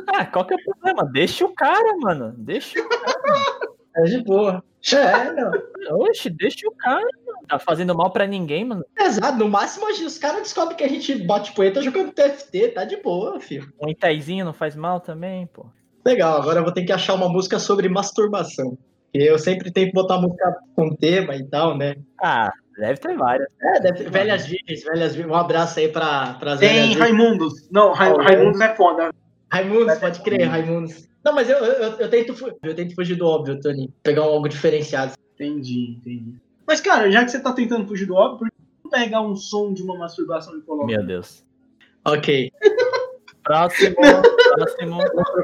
Ah, 0.07 0.25
qual 0.25 0.45
que 0.45 0.53
é 0.53 0.57
o 0.57 0.63
problema? 0.63 1.09
Deixa 1.11 1.45
o 1.45 1.53
cara, 1.53 1.97
mano. 1.97 2.33
Deixa 2.37 2.79
o 2.79 2.87
É 3.97 4.03
de 4.03 4.23
boa. 4.23 4.63
É, 4.93 5.31
não. 5.33 5.51
Oxe, 6.01 6.29
deixa 6.29 6.67
o 6.67 6.71
cara, 6.71 7.07
mano. 7.25 7.39
Tá 7.47 7.57
fazendo 7.59 7.95
mal 7.95 8.11
pra 8.11 8.27
ninguém, 8.27 8.65
mano. 8.65 8.85
Exato, 8.97 9.37
no 9.37 9.49
máximo 9.49 9.87
os 9.87 10.17
caras 10.17 10.43
descobrem 10.43 10.77
que 10.77 10.83
a 10.83 10.89
gente 10.89 11.15
bate 11.15 11.53
poeta 11.53 11.81
jogando 11.81 12.11
TFT, 12.11 12.69
tá 12.69 12.85
de 12.85 12.97
boa, 12.97 13.39
filho. 13.39 13.71
Um 13.81 13.89
itaizinho 13.89 14.45
não 14.45 14.53
faz 14.53 14.75
mal 14.75 14.99
também, 14.99 15.47
pô. 15.47 15.65
Legal, 16.05 16.39
agora 16.39 16.59
eu 16.59 16.63
vou 16.63 16.71
ter 16.71 16.83
que 16.83 16.91
achar 16.91 17.15
uma 17.15 17.27
música 17.27 17.57
sobre 17.57 17.89
masturbação. 17.89 18.77
Eu 19.13 19.39
sempre 19.39 19.71
tento 19.71 19.93
botar 19.93 20.19
música 20.19 20.55
com 20.75 20.93
tema 20.95 21.35
e 21.35 21.43
tal, 21.45 21.75
né? 21.75 21.95
Ah, 22.21 22.51
deve 22.77 22.99
ter 22.99 23.15
várias. 23.15 23.47
É, 23.61 23.79
deve, 23.79 24.03
velhas 24.09 24.45
virgens, 24.45 24.83
velhas 24.83 25.15
virgens. 25.15 25.33
Um 25.33 25.35
abraço 25.35 25.79
aí 25.79 25.87
pra, 25.87 26.35
pras 26.39 26.59
Tem 26.59 26.89
velhas. 26.89 26.95
Raimundos. 26.97 27.69
Não, 27.71 27.91
Ra 27.93 28.13
Oh, 28.13 28.21
Raimundos 28.21 28.61
é 28.61 28.75
foda. 28.75 29.11
Raimundos, 29.51 29.97
pode 29.97 30.21
crer, 30.21 30.47
Raimundos. 30.47 31.07
Não, 31.23 31.33
mas 31.33 31.49
eu, 31.49 31.57
eu, 31.57 31.91
eu 31.93 32.09
tento, 32.09 32.57
eu 32.61 32.75
tento 32.75 32.93
fugir 32.93 33.15
do 33.15 33.25
óbvio, 33.25 33.59
Tony. 33.59 33.91
Pegar 34.03 34.23
um 34.23 34.33
algo 34.33 34.47
diferenciado. 34.47 35.13
Entendi, 35.33 35.97
entendi. 35.97 36.35
Mas, 36.67 36.81
cara, 36.81 37.09
já 37.09 37.23
que 37.25 37.31
você 37.31 37.39
tá 37.39 37.51
tentando 37.51 37.87
fugir 37.87 38.05
do 38.05 38.15
óbvio, 38.15 38.39
por 38.39 38.49
que 38.49 38.55
não 38.83 38.91
pegar 38.91 39.21
um 39.21 39.35
som 39.35 39.73
de 39.73 39.81
uma 39.81 39.97
masturbação 39.97 40.55
e 40.57 40.61
coloca? 40.61 40.85
Meu 40.85 41.03
Deus. 41.03 41.43
Ok. 42.03 42.51
Próximo, 43.45 43.95
próximo. 43.95 44.97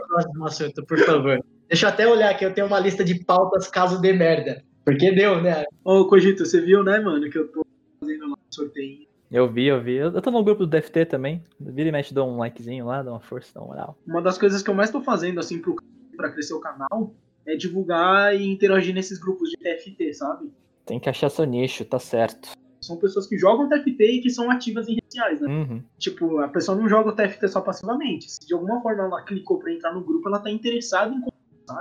Próximo 0.07 0.45
assunto, 0.45 0.85
por 0.85 0.97
favor. 0.99 1.39
Deixa 1.69 1.85
eu 1.85 1.89
até 1.89 2.07
olhar 2.07 2.31
aqui, 2.31 2.43
eu 2.43 2.53
tenho 2.53 2.67
uma 2.67 2.79
lista 2.79 3.03
de 3.03 3.23
pautas 3.23 3.67
caso 3.67 4.01
dê 4.01 4.11
merda. 4.11 4.63
Porque 4.83 5.11
deu, 5.11 5.41
né? 5.41 5.63
Ô, 5.85 6.05
Cogito, 6.05 6.45
você 6.45 6.59
viu, 6.59 6.83
né, 6.83 6.99
mano, 6.99 7.29
que 7.29 7.37
eu 7.37 7.47
tô 7.47 7.65
fazendo 7.99 8.27
lá 8.27 8.33
um 8.33 8.53
sorteio. 8.53 9.07
Eu 9.31 9.47
vi, 9.47 9.67
eu 9.67 9.81
vi. 9.81 9.95
Eu 9.95 10.21
tô 10.21 10.29
no 10.31 10.43
grupo 10.43 10.65
do 10.65 10.77
DFT 10.77 11.05
também. 11.05 11.41
Vira 11.57 11.87
e 11.87 11.91
mexe, 11.91 12.13
dou 12.13 12.27
um 12.27 12.37
likezinho 12.37 12.85
lá, 12.85 13.01
dá 13.01 13.11
uma 13.11 13.21
força, 13.21 13.51
dá 13.53 13.61
uma 13.61 13.67
moral. 13.67 13.97
Uma 14.05 14.21
das 14.21 14.37
coisas 14.37 14.61
que 14.61 14.69
eu 14.69 14.73
mais 14.73 14.91
tô 14.91 15.01
fazendo, 15.01 15.39
assim, 15.39 15.59
pro 15.59 15.75
pra 16.17 16.29
crescer 16.29 16.53
o 16.53 16.59
canal, 16.59 17.13
é 17.45 17.55
divulgar 17.55 18.35
e 18.35 18.45
interagir 18.45 18.93
nesses 18.93 19.17
grupos 19.17 19.49
de 19.49 19.57
TFT, 19.57 20.13
sabe? 20.13 20.51
Tem 20.85 20.99
que 20.99 21.09
achar 21.09 21.29
seu 21.29 21.45
nicho, 21.45 21.85
tá 21.85 21.97
certo. 21.97 22.51
São 22.81 22.97
pessoas 22.97 23.27
que 23.27 23.37
jogam 23.37 23.69
TFT 23.69 24.03
e 24.03 24.21
que 24.21 24.29
são 24.29 24.49
ativas 24.49 24.87
em 24.87 24.95
redes 24.95 25.05
sociais, 25.05 25.41
né? 25.41 25.47
Uhum. 25.47 25.83
Tipo, 25.99 26.39
a 26.39 26.47
pessoa 26.47 26.77
não 26.77 26.89
joga 26.89 27.09
o 27.09 27.15
TFT 27.15 27.47
só 27.47 27.61
passivamente. 27.61 28.31
Se 28.31 28.45
de 28.45 28.53
alguma 28.53 28.81
forma 28.81 29.03
ela 29.03 29.21
clicou 29.23 29.59
pra 29.59 29.71
entrar 29.71 29.93
no 29.93 30.03
grupo, 30.03 30.27
ela 30.27 30.39
tá 30.39 30.49
interessada 30.49 31.13
em 31.13 31.21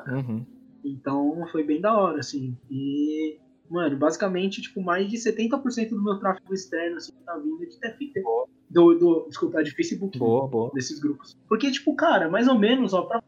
Uhum. 0.09 0.47
Então 0.85 1.47
foi 1.51 1.65
bem 1.65 1.81
da 1.81 1.97
hora, 1.97 2.21
assim. 2.21 2.57
E, 2.71 3.39
mano, 3.69 3.97
basicamente, 3.97 4.63
tipo, 4.63 4.81
mais 4.81 5.09
de 5.09 5.17
70% 5.17 5.89
do 5.89 6.03
meu 6.03 6.19
tráfego 6.19 6.55
externo, 6.55 6.97
assim, 6.97 7.13
tá 7.27 7.37
vindo 7.39 7.59
de 7.59 7.77
TFT. 7.81 8.23
Do, 8.69 8.95
do, 8.95 9.27
desculpa, 9.27 9.65
de 9.65 9.73
Facebook. 9.73 10.17
Boa, 10.17 10.47
boa. 10.47 10.71
Desses 10.73 11.01
grupos. 11.01 11.37
Porque, 11.49 11.73
tipo, 11.73 11.93
cara, 11.97 12.29
mais 12.29 12.47
ou 12.47 12.57
menos, 12.57 12.95
ó, 12.95 13.03
pra 13.03 13.21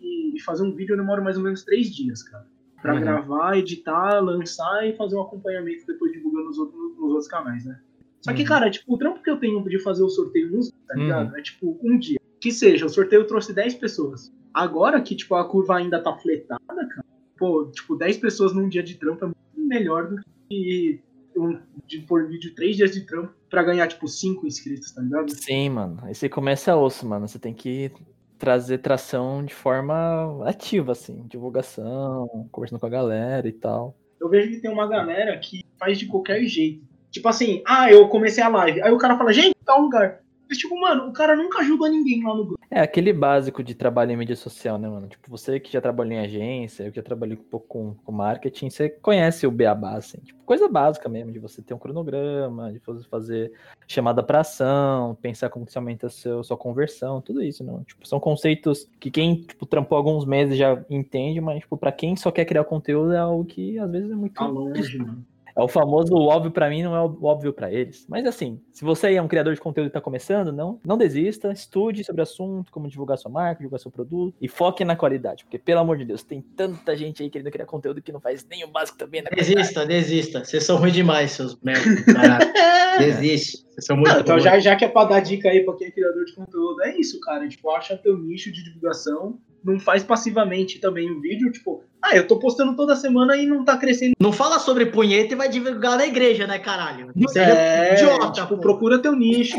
e 0.00 0.18
e 0.38 0.40
fazer 0.40 0.62
um 0.62 0.72
vídeo 0.72 0.96
demora 0.96 1.20
mais 1.20 1.36
ou 1.36 1.42
menos 1.42 1.64
três 1.64 1.94
dias, 1.94 2.22
cara. 2.22 2.46
Pra 2.82 2.94
Uhum. 2.94 3.00
gravar, 3.00 3.58
editar, 3.58 4.20
lançar 4.20 4.86
e 4.86 4.96
fazer 4.96 5.16
um 5.16 5.22
acompanhamento 5.22 5.84
depois 5.86 6.12
divulgando 6.12 6.44
nos 6.46 6.58
outros, 6.58 6.80
nos 6.96 7.10
outros 7.10 7.28
canais, 7.28 7.64
né? 7.64 7.80
Só 8.20 8.32
que, 8.32 8.42
Uhum. 8.42 8.48
cara, 8.48 8.70
tipo, 8.70 8.94
o 8.94 8.98
trampo 8.98 9.22
que 9.22 9.30
eu 9.30 9.36
tenho 9.38 9.62
de 9.68 9.78
fazer 9.80 10.02
o 10.02 10.08
sorteio 10.08 10.50
nos, 10.50 10.70
tá 10.86 10.94
Uhum. 10.94 11.02
ligado? 11.02 11.36
É 11.36 11.42
tipo, 11.42 11.78
um 11.82 11.98
dia. 11.98 12.18
Que 12.40 12.52
seja, 12.52 12.86
o 12.86 12.88
sorteio 12.88 13.26
trouxe 13.26 13.52
10 13.52 13.74
pessoas. 13.74 14.32
Agora 14.54 15.00
que, 15.00 15.16
tipo, 15.16 15.34
a 15.34 15.44
curva 15.48 15.76
ainda 15.76 16.00
tá 16.02 16.16
fletada, 16.16 16.60
cara, 16.68 17.04
pô, 17.36 17.66
tipo, 17.72 17.96
10 17.96 18.16
pessoas 18.18 18.52
num 18.54 18.68
dia 18.68 18.82
de 18.82 18.94
trampo 18.96 19.24
é 19.24 19.28
muito 19.28 19.68
melhor 19.68 20.08
do 20.08 20.20
que 20.48 21.00
um, 21.36 21.58
de 21.86 21.98
pôr 22.00 22.26
vídeo 22.28 22.52
3 22.54 22.76
dias 22.76 22.90
de 22.92 23.04
trampo 23.06 23.32
pra 23.50 23.62
ganhar, 23.62 23.86
tipo, 23.88 24.06
5 24.08 24.46
inscritos, 24.46 24.90
tá 24.92 25.00
ligado? 25.02 25.30
Sim, 25.30 25.70
mano. 25.70 25.98
Esse 26.08 26.28
começa 26.28 26.76
osso, 26.76 27.06
mano. 27.06 27.26
Você 27.28 27.38
tem 27.38 27.54
que 27.54 27.90
trazer 28.38 28.78
tração 28.78 29.44
de 29.44 29.54
forma 29.54 30.48
ativa, 30.48 30.92
assim. 30.92 31.24
Divulgação, 31.26 32.48
conversando 32.50 32.80
com 32.80 32.86
a 32.86 32.90
galera 32.90 33.48
e 33.48 33.52
tal. 33.52 33.96
Eu 34.20 34.28
vejo 34.28 34.50
que 34.50 34.60
tem 34.60 34.70
uma 34.70 34.86
galera 34.88 35.36
que 35.38 35.64
faz 35.78 35.98
de 35.98 36.06
qualquer 36.06 36.44
jeito. 36.44 36.86
Tipo 37.10 37.28
assim, 37.28 37.62
ah, 37.66 37.90
eu 37.90 38.08
comecei 38.08 38.42
a 38.42 38.48
live. 38.48 38.82
Aí 38.82 38.92
o 38.92 38.98
cara 38.98 39.16
fala, 39.16 39.32
gente, 39.32 39.54
tá 39.64 39.76
um 39.76 39.82
lugar. 39.82 40.20
Mas, 40.48 40.58
tipo, 40.58 40.80
mano, 40.80 41.08
o 41.08 41.12
cara 41.12 41.36
nunca 41.36 41.58
ajuda 41.58 41.88
ninguém 41.88 42.24
lá 42.24 42.34
no 42.34 42.44
grupo. 42.46 42.58
É 42.70 42.80
aquele 42.80 43.12
básico 43.12 43.62
de 43.62 43.74
trabalho 43.74 44.12
em 44.12 44.16
mídia 44.16 44.36
social, 44.36 44.78
né, 44.78 44.88
mano? 44.88 45.08
Tipo, 45.08 45.30
você 45.30 45.60
que 45.60 45.72
já 45.72 45.80
trabalhou 45.80 46.12
em 46.12 46.20
agência, 46.20 46.84
eu 46.84 46.90
que 46.90 46.96
já 46.96 47.02
trabalhei 47.02 47.36
um 47.36 47.42
pouco 47.42 47.66
com, 47.66 47.94
com 48.04 48.12
marketing, 48.12 48.70
você 48.70 48.88
conhece 48.88 49.46
o 49.46 49.50
beabá, 49.50 49.94
assim. 49.94 50.18
Tipo, 50.18 50.42
coisa 50.44 50.68
básica 50.68 51.08
mesmo, 51.08 51.32
de 51.32 51.38
você 51.38 51.60
ter 51.60 51.74
um 51.74 51.78
cronograma, 51.78 52.72
de 52.72 52.80
você 52.84 53.06
fazer 53.08 53.52
chamada 53.86 54.22
pra 54.22 54.40
ação, 54.40 55.16
pensar 55.20 55.50
como 55.50 55.66
que 55.66 55.72
você 55.72 55.78
aumenta 55.78 56.08
seu, 56.08 56.42
sua 56.42 56.56
conversão, 56.56 57.20
tudo 57.20 57.42
isso, 57.42 57.62
não? 57.62 57.82
Tipo, 57.84 58.06
são 58.06 58.18
conceitos 58.18 58.88
que 58.98 59.10
quem, 59.10 59.42
tipo, 59.42 59.66
trampou 59.66 59.96
alguns 59.96 60.24
meses 60.24 60.56
já 60.56 60.82
entende, 60.88 61.40
mas, 61.40 61.60
tipo, 61.60 61.76
pra 61.76 61.92
quem 61.92 62.16
só 62.16 62.30
quer 62.30 62.44
criar 62.44 62.64
conteúdo 62.64 63.12
é 63.12 63.18
algo 63.18 63.44
que 63.44 63.78
às 63.78 63.90
vezes 63.90 64.10
é 64.10 64.14
muito... 64.14 64.34
Tá 64.34 64.46
longe, 64.46 64.98
mano. 64.98 65.24
É 65.58 65.62
o 65.62 65.66
famoso 65.66 66.14
o 66.14 66.28
óbvio 66.28 66.52
pra 66.52 66.70
mim, 66.70 66.84
não 66.84 66.94
é 66.94 67.02
o 67.02 67.24
óbvio 67.24 67.52
pra 67.52 67.72
eles. 67.72 68.06
Mas 68.08 68.24
assim, 68.24 68.60
se 68.72 68.84
você 68.84 69.14
é 69.14 69.20
um 69.20 69.26
criador 69.26 69.52
de 69.54 69.60
conteúdo 69.60 69.88
e 69.88 69.90
tá 69.90 70.00
começando, 70.00 70.52
não, 70.52 70.80
não 70.86 70.96
desista, 70.96 71.50
estude 71.50 72.04
sobre 72.04 72.20
o 72.20 72.22
assunto, 72.22 72.70
como 72.70 72.88
divulgar 72.88 73.18
sua 73.18 73.28
marca, 73.28 73.58
divulgar 73.58 73.80
seu 73.80 73.90
produto 73.90 74.36
e 74.40 74.46
foque 74.46 74.84
na 74.84 74.94
qualidade, 74.94 75.42
porque 75.42 75.58
pelo 75.58 75.80
amor 75.80 75.98
de 75.98 76.04
Deus, 76.04 76.22
tem 76.22 76.40
tanta 76.40 76.96
gente 76.96 77.24
aí 77.24 77.28
querendo 77.28 77.50
criar 77.50 77.66
conteúdo 77.66 78.00
que 78.00 78.12
não 78.12 78.20
faz 78.20 78.46
nem 78.48 78.62
o 78.62 78.68
básico 78.68 78.98
também 78.98 79.20
na 79.20 79.30
Desista, 79.30 79.84
desista. 79.84 80.44
Vocês 80.44 80.62
são 80.62 80.76
ruins 80.76 80.94
demais, 80.94 81.32
seus 81.32 81.58
merda. 81.60 81.82
Desiste. 82.98 83.64
Vocês 83.70 83.84
são 83.84 83.96
muito 83.96 84.12
Não, 84.12 84.20
então 84.20 84.38
já, 84.38 84.58
já 84.58 84.76
que 84.76 84.84
é 84.84 84.88
pra 84.88 85.04
dar 85.04 85.20
dica 85.20 85.48
aí 85.48 85.64
pra 85.64 85.74
quem 85.74 85.88
é 85.88 85.90
criador 85.90 86.24
de 86.24 86.34
conteúdo, 86.34 86.82
é 86.82 86.96
isso, 86.98 87.18
cara. 87.20 87.48
Tipo, 87.48 87.70
acha 87.70 87.96
teu 87.96 88.16
nicho 88.18 88.52
de 88.52 88.62
divulgação. 88.62 89.38
Não 89.72 89.78
faz 89.80 90.02
passivamente 90.02 90.80
também 90.80 91.10
o 91.10 91.20
vídeo, 91.20 91.50
tipo, 91.52 91.82
ah, 92.02 92.16
eu 92.16 92.26
tô 92.26 92.38
postando 92.38 92.74
toda 92.76 92.96
semana 92.96 93.36
e 93.36 93.44
não 93.46 93.64
tá 93.64 93.76
crescendo. 93.76 94.14
Não 94.18 94.32
fala 94.32 94.58
sobre 94.58 94.86
punheta 94.86 95.34
e 95.34 95.36
vai 95.36 95.48
divulgar 95.48 95.96
na 95.96 96.06
igreja, 96.06 96.46
né, 96.46 96.58
caralho? 96.58 97.10
Não 97.14 97.28
seja 97.28 97.50
É, 97.52 97.94
idiota, 97.94 98.32
tipo, 98.32 98.56
pô. 98.56 98.58
procura 98.58 98.98
teu 98.98 99.14
nicho. 99.14 99.56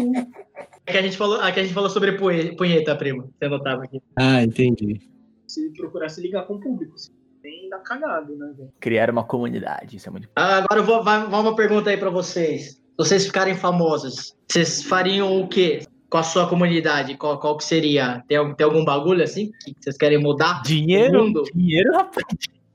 É 0.86 0.92
que 0.92 0.98
a 0.98 1.02
gente 1.02 1.16
falou, 1.18 1.44
é 1.44 1.52
que 1.52 1.60
a 1.60 1.64
gente 1.64 1.74
falou 1.74 1.90
sobre 1.90 2.14
punhe- 2.14 2.56
punheta, 2.56 2.96
primo. 2.96 3.32
Você 3.38 3.48
notava 3.48 3.84
aqui. 3.84 4.02
Ah, 4.16 4.42
entendi. 4.44 5.00
Se 5.48 5.70
procurar 5.74 6.10
se 6.10 6.22
ligar 6.22 6.44
com 6.48 6.56
o 6.56 6.60
público. 6.60 6.98
Se 6.98 7.12
tem, 7.42 7.70
dá 7.70 7.78
cagado, 7.80 8.36
né, 8.36 8.52
velho? 8.58 8.70
Criar 8.80 9.10
uma 9.12 9.24
comunidade, 9.24 9.98
isso 9.98 10.10
é 10.10 10.12
muito 10.12 10.28
Ah, 10.36 10.58
Agora 10.58 10.80
eu 10.80 10.84
vou, 10.84 11.04
vai, 11.04 11.26
vai 11.28 11.40
uma 11.42 11.56
pergunta 11.56 11.90
aí 11.90 11.98
pra 11.98 12.10
vocês. 12.10 12.72
Se 12.72 12.82
vocês 12.98 13.26
ficarem 13.26 13.56
famosos, 13.56 14.36
vocês 14.52 14.84
fariam 14.84 15.40
o 15.42 15.48
quê 15.48 15.84
com 16.10 16.18
a 16.18 16.24
sua 16.24 16.48
comunidade? 16.48 17.16
Qual, 17.16 17.40
qual 17.40 17.58
que 17.58 17.64
seria? 17.64 18.24
Tem, 18.28 18.38
algum- 18.38 18.54
tem 18.54 18.66
algum 18.66 18.84
bagulho 18.84 19.24
assim 19.24 19.52
que 19.64 19.76
vocês 19.80 19.98
querem 19.98 20.18
mudar? 20.18 20.62
Dinheiro? 20.64 21.26
mundo. 21.26 21.44
Dinheiro, 21.54 21.94
rapaz. 21.94 22.26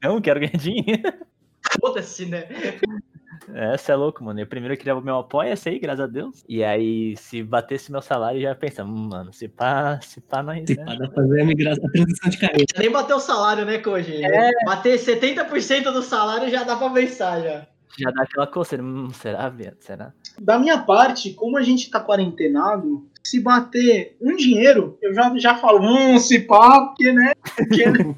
Não, 0.02 0.20
quero 0.20 0.40
ganhar 0.40 0.56
dinheiro. 0.56 1.12
Foda-se, 1.80 2.26
né? 2.26 2.46
É, 3.52 3.76
você 3.76 3.92
é 3.92 3.94
louco, 3.94 4.22
mano. 4.22 4.40
Eu 4.40 4.46
primeiro 4.46 4.76
queria 4.76 4.96
o 4.96 5.00
meu 5.00 5.16
apoia-se 5.18 5.68
aí, 5.68 5.78
graças 5.78 6.04
a 6.04 6.06
Deus. 6.06 6.44
E 6.48 6.62
aí, 6.62 7.16
se 7.16 7.42
batesse 7.42 7.90
meu 7.90 8.00
salário, 8.00 8.38
eu 8.38 8.42
já 8.42 8.54
pensa, 8.54 8.84
hum, 8.84 9.08
mano, 9.10 9.32
se 9.32 9.48
pá, 9.48 9.98
se 10.00 10.20
pá, 10.20 10.42
nós. 10.42 10.64
Se 10.66 10.76
né? 10.76 10.84
pá, 10.84 10.94
dá 10.94 11.08
pra 11.08 11.22
fazer 11.22 11.40
a, 11.40 11.44
migração, 11.44 11.86
a 11.86 11.90
transição 11.90 12.30
de 12.30 12.38
carreira. 12.38 12.66
Nem 12.78 12.90
bateu 12.90 13.16
o 13.16 13.20
salário, 13.20 13.64
né, 13.64 13.78
Koji? 13.78 14.24
É. 14.24 14.50
Bater 14.64 14.98
70% 14.98 15.92
do 15.92 16.02
salário 16.02 16.48
já 16.50 16.62
dá 16.62 16.76
pra 16.76 16.90
pensar, 16.90 17.40
já. 17.40 17.66
Já 17.98 18.10
dá 18.10 18.22
aquela 18.22 18.46
coceira. 18.46 18.82
Hum, 18.82 19.10
será, 19.10 19.48
viado? 19.48 19.76
Será? 19.80 20.12
Da 20.40 20.58
minha 20.58 20.78
parte, 20.78 21.32
como 21.32 21.56
a 21.56 21.62
gente 21.62 21.90
tá 21.90 22.00
quarentenado, 22.00 23.06
se 23.26 23.40
bater 23.40 24.16
um 24.20 24.36
dinheiro, 24.36 24.98
eu 25.00 25.14
já, 25.14 25.34
já 25.38 25.56
falo, 25.56 25.80
hum, 25.80 26.18
se 26.18 26.40
pá, 26.40 26.86
porque, 26.86 27.10
né? 27.10 27.32
Porque, 27.56 27.90
né? 27.90 28.14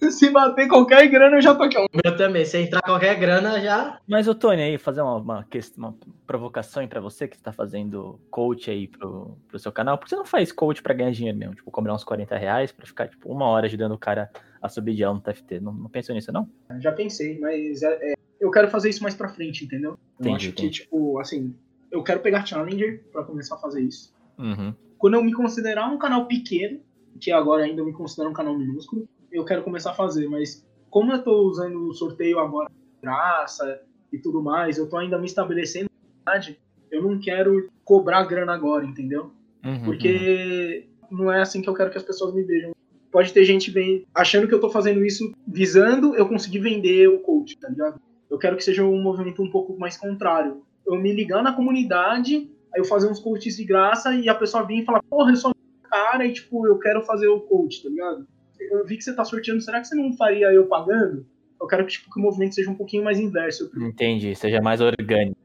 se 0.10 0.28
bater 0.30 0.66
qualquer 0.66 1.06
grana, 1.08 1.36
eu 1.36 1.42
já 1.42 1.54
tô 1.54 1.62
aqui. 1.62 1.76
Eu 2.04 2.16
também, 2.16 2.44
se 2.44 2.58
entrar 2.58 2.82
qualquer 2.82 3.14
grana, 3.14 3.60
já. 3.60 4.00
Mas, 4.08 4.26
ô 4.26 4.34
Tony, 4.34 4.60
aí, 4.60 4.78
fazer 4.78 5.02
uma, 5.02 5.16
uma, 5.16 5.46
uma 5.76 5.94
provocação 6.26 6.82
aí 6.82 6.88
pra 6.88 7.00
você 7.00 7.28
que 7.28 7.38
tá 7.38 7.52
fazendo 7.52 8.20
coach 8.28 8.68
aí 8.68 8.88
pro, 8.88 9.38
pro 9.46 9.58
seu 9.58 9.70
canal. 9.70 9.96
Por 9.96 10.04
que 10.04 10.10
você 10.10 10.16
não 10.16 10.24
faz 10.24 10.50
coach 10.50 10.82
pra 10.82 10.94
ganhar 10.94 11.12
dinheiro 11.12 11.38
mesmo? 11.38 11.54
Tipo, 11.54 11.70
cobrar 11.70 11.94
uns 11.94 12.02
40 12.02 12.36
reais 12.36 12.72
pra 12.72 12.84
ficar, 12.84 13.08
tipo, 13.08 13.30
uma 13.30 13.46
hora 13.46 13.66
ajudando 13.66 13.92
o 13.92 13.98
cara 13.98 14.30
a 14.60 14.68
subir 14.68 14.94
de 14.94 15.04
elo 15.04 15.14
no 15.14 15.20
TFT. 15.20 15.60
Não, 15.60 15.72
não 15.72 15.88
pensou 15.88 16.12
nisso, 16.14 16.32
não? 16.32 16.48
Já 16.80 16.90
pensei, 16.90 17.38
mas 17.38 17.82
é, 17.82 18.12
é, 18.12 18.14
eu 18.40 18.50
quero 18.50 18.68
fazer 18.68 18.90
isso 18.90 19.02
mais 19.02 19.14
pra 19.14 19.28
frente, 19.28 19.64
entendeu? 19.64 19.92
Eu 19.92 19.98
Entendi, 20.20 20.36
acho 20.36 20.52
que, 20.52 20.62
entendi. 20.62 20.80
tipo, 20.82 21.20
assim, 21.20 21.54
eu 21.92 22.02
quero 22.02 22.20
pegar 22.20 22.46
Challenger 22.46 23.04
pra 23.12 23.22
começar 23.22 23.54
a 23.56 23.58
fazer 23.58 23.82
isso. 23.82 24.12
Uhum. 24.38 24.74
Quando 24.98 25.14
eu 25.14 25.22
me 25.22 25.32
considerar 25.32 25.88
um 25.88 25.98
canal 25.98 26.26
pequeno, 26.26 26.80
que 27.20 27.30
agora 27.30 27.64
ainda 27.64 27.82
eu 27.82 27.86
me 27.86 27.92
considero 27.92 28.30
um 28.30 28.32
canal 28.32 28.58
minúsculo, 28.58 29.06
eu 29.30 29.44
quero 29.44 29.62
começar 29.62 29.90
a 29.90 29.94
fazer, 29.94 30.28
mas 30.28 30.66
como 30.90 31.12
eu 31.12 31.22
tô 31.22 31.42
usando 31.42 31.88
o 31.88 31.94
sorteio 31.94 32.38
agora 32.38 32.70
graça 33.02 33.80
e 34.12 34.18
tudo 34.18 34.42
mais, 34.42 34.78
eu 34.78 34.88
tô 34.88 34.96
ainda 34.96 35.18
me 35.18 35.26
estabelecendo 35.26 35.90
na 36.24 36.32
verdade, 36.32 36.58
eu 36.90 37.02
não 37.02 37.18
quero 37.18 37.68
cobrar 37.84 38.24
grana 38.24 38.52
agora, 38.52 38.84
entendeu? 38.84 39.32
Uhum, 39.64 39.72
uhum. 39.72 39.84
Porque 39.84 40.88
não 41.10 41.30
é 41.30 41.42
assim 41.42 41.60
que 41.60 41.68
eu 41.68 41.74
quero 41.74 41.90
que 41.90 41.98
as 41.98 42.04
pessoas 42.04 42.34
me 42.34 42.42
vejam. 42.42 42.72
Pode 43.10 43.32
ter 43.32 43.44
gente 43.44 43.70
bem 43.70 44.06
achando 44.14 44.48
que 44.48 44.54
eu 44.54 44.60
tô 44.60 44.70
fazendo 44.70 45.04
isso 45.04 45.32
visando 45.46 46.14
eu 46.16 46.26
conseguir 46.26 46.60
vender 46.60 47.08
o 47.08 47.18
coach, 47.18 47.58
tá 47.58 47.68
ligado? 47.68 48.00
Eu 48.30 48.38
quero 48.38 48.56
que 48.56 48.64
seja 48.64 48.82
um 48.82 49.02
movimento 49.02 49.42
um 49.42 49.50
pouco 49.50 49.78
mais 49.78 49.98
contrário. 49.98 50.62
Eu 50.86 50.96
me 50.96 51.12
ligar 51.12 51.42
na 51.42 51.52
comunidade, 51.52 52.50
aí 52.74 52.80
eu 52.80 52.84
fazer 52.84 53.10
uns 53.10 53.20
coaches 53.20 53.56
de 53.56 53.64
graça 53.64 54.14
e 54.14 54.28
a 54.28 54.34
pessoa 54.34 54.66
vir 54.66 54.82
e 54.82 54.84
falar, 54.84 55.02
porra, 55.02 55.30
eu 55.30 55.36
sou 55.36 55.50
um 55.50 55.88
cara 55.88 56.26
e 56.26 56.32
tipo, 56.32 56.66
eu 56.66 56.78
quero 56.78 57.02
fazer 57.04 57.28
o 57.28 57.40
coach, 57.40 57.82
tá 57.82 57.88
ligado? 57.88 58.26
Eu 58.58 58.86
vi 58.86 58.96
que 58.96 59.04
você 59.04 59.14
tá 59.14 59.24
sorteando, 59.24 59.60
será 59.60 59.80
que 59.80 59.88
você 59.88 59.94
não 59.94 60.12
faria 60.16 60.52
eu 60.52 60.66
pagando? 60.66 61.26
Eu 61.60 61.66
quero 61.68 61.86
que, 61.86 61.92
tipo, 61.92 62.10
que 62.10 62.18
o 62.18 62.22
movimento 62.22 62.54
seja 62.54 62.70
um 62.70 62.74
pouquinho 62.74 63.04
mais 63.04 63.20
inverso. 63.20 63.70
Entendi, 63.76 64.34
seja 64.34 64.60
mais 64.60 64.80
orgânico. 64.80 65.36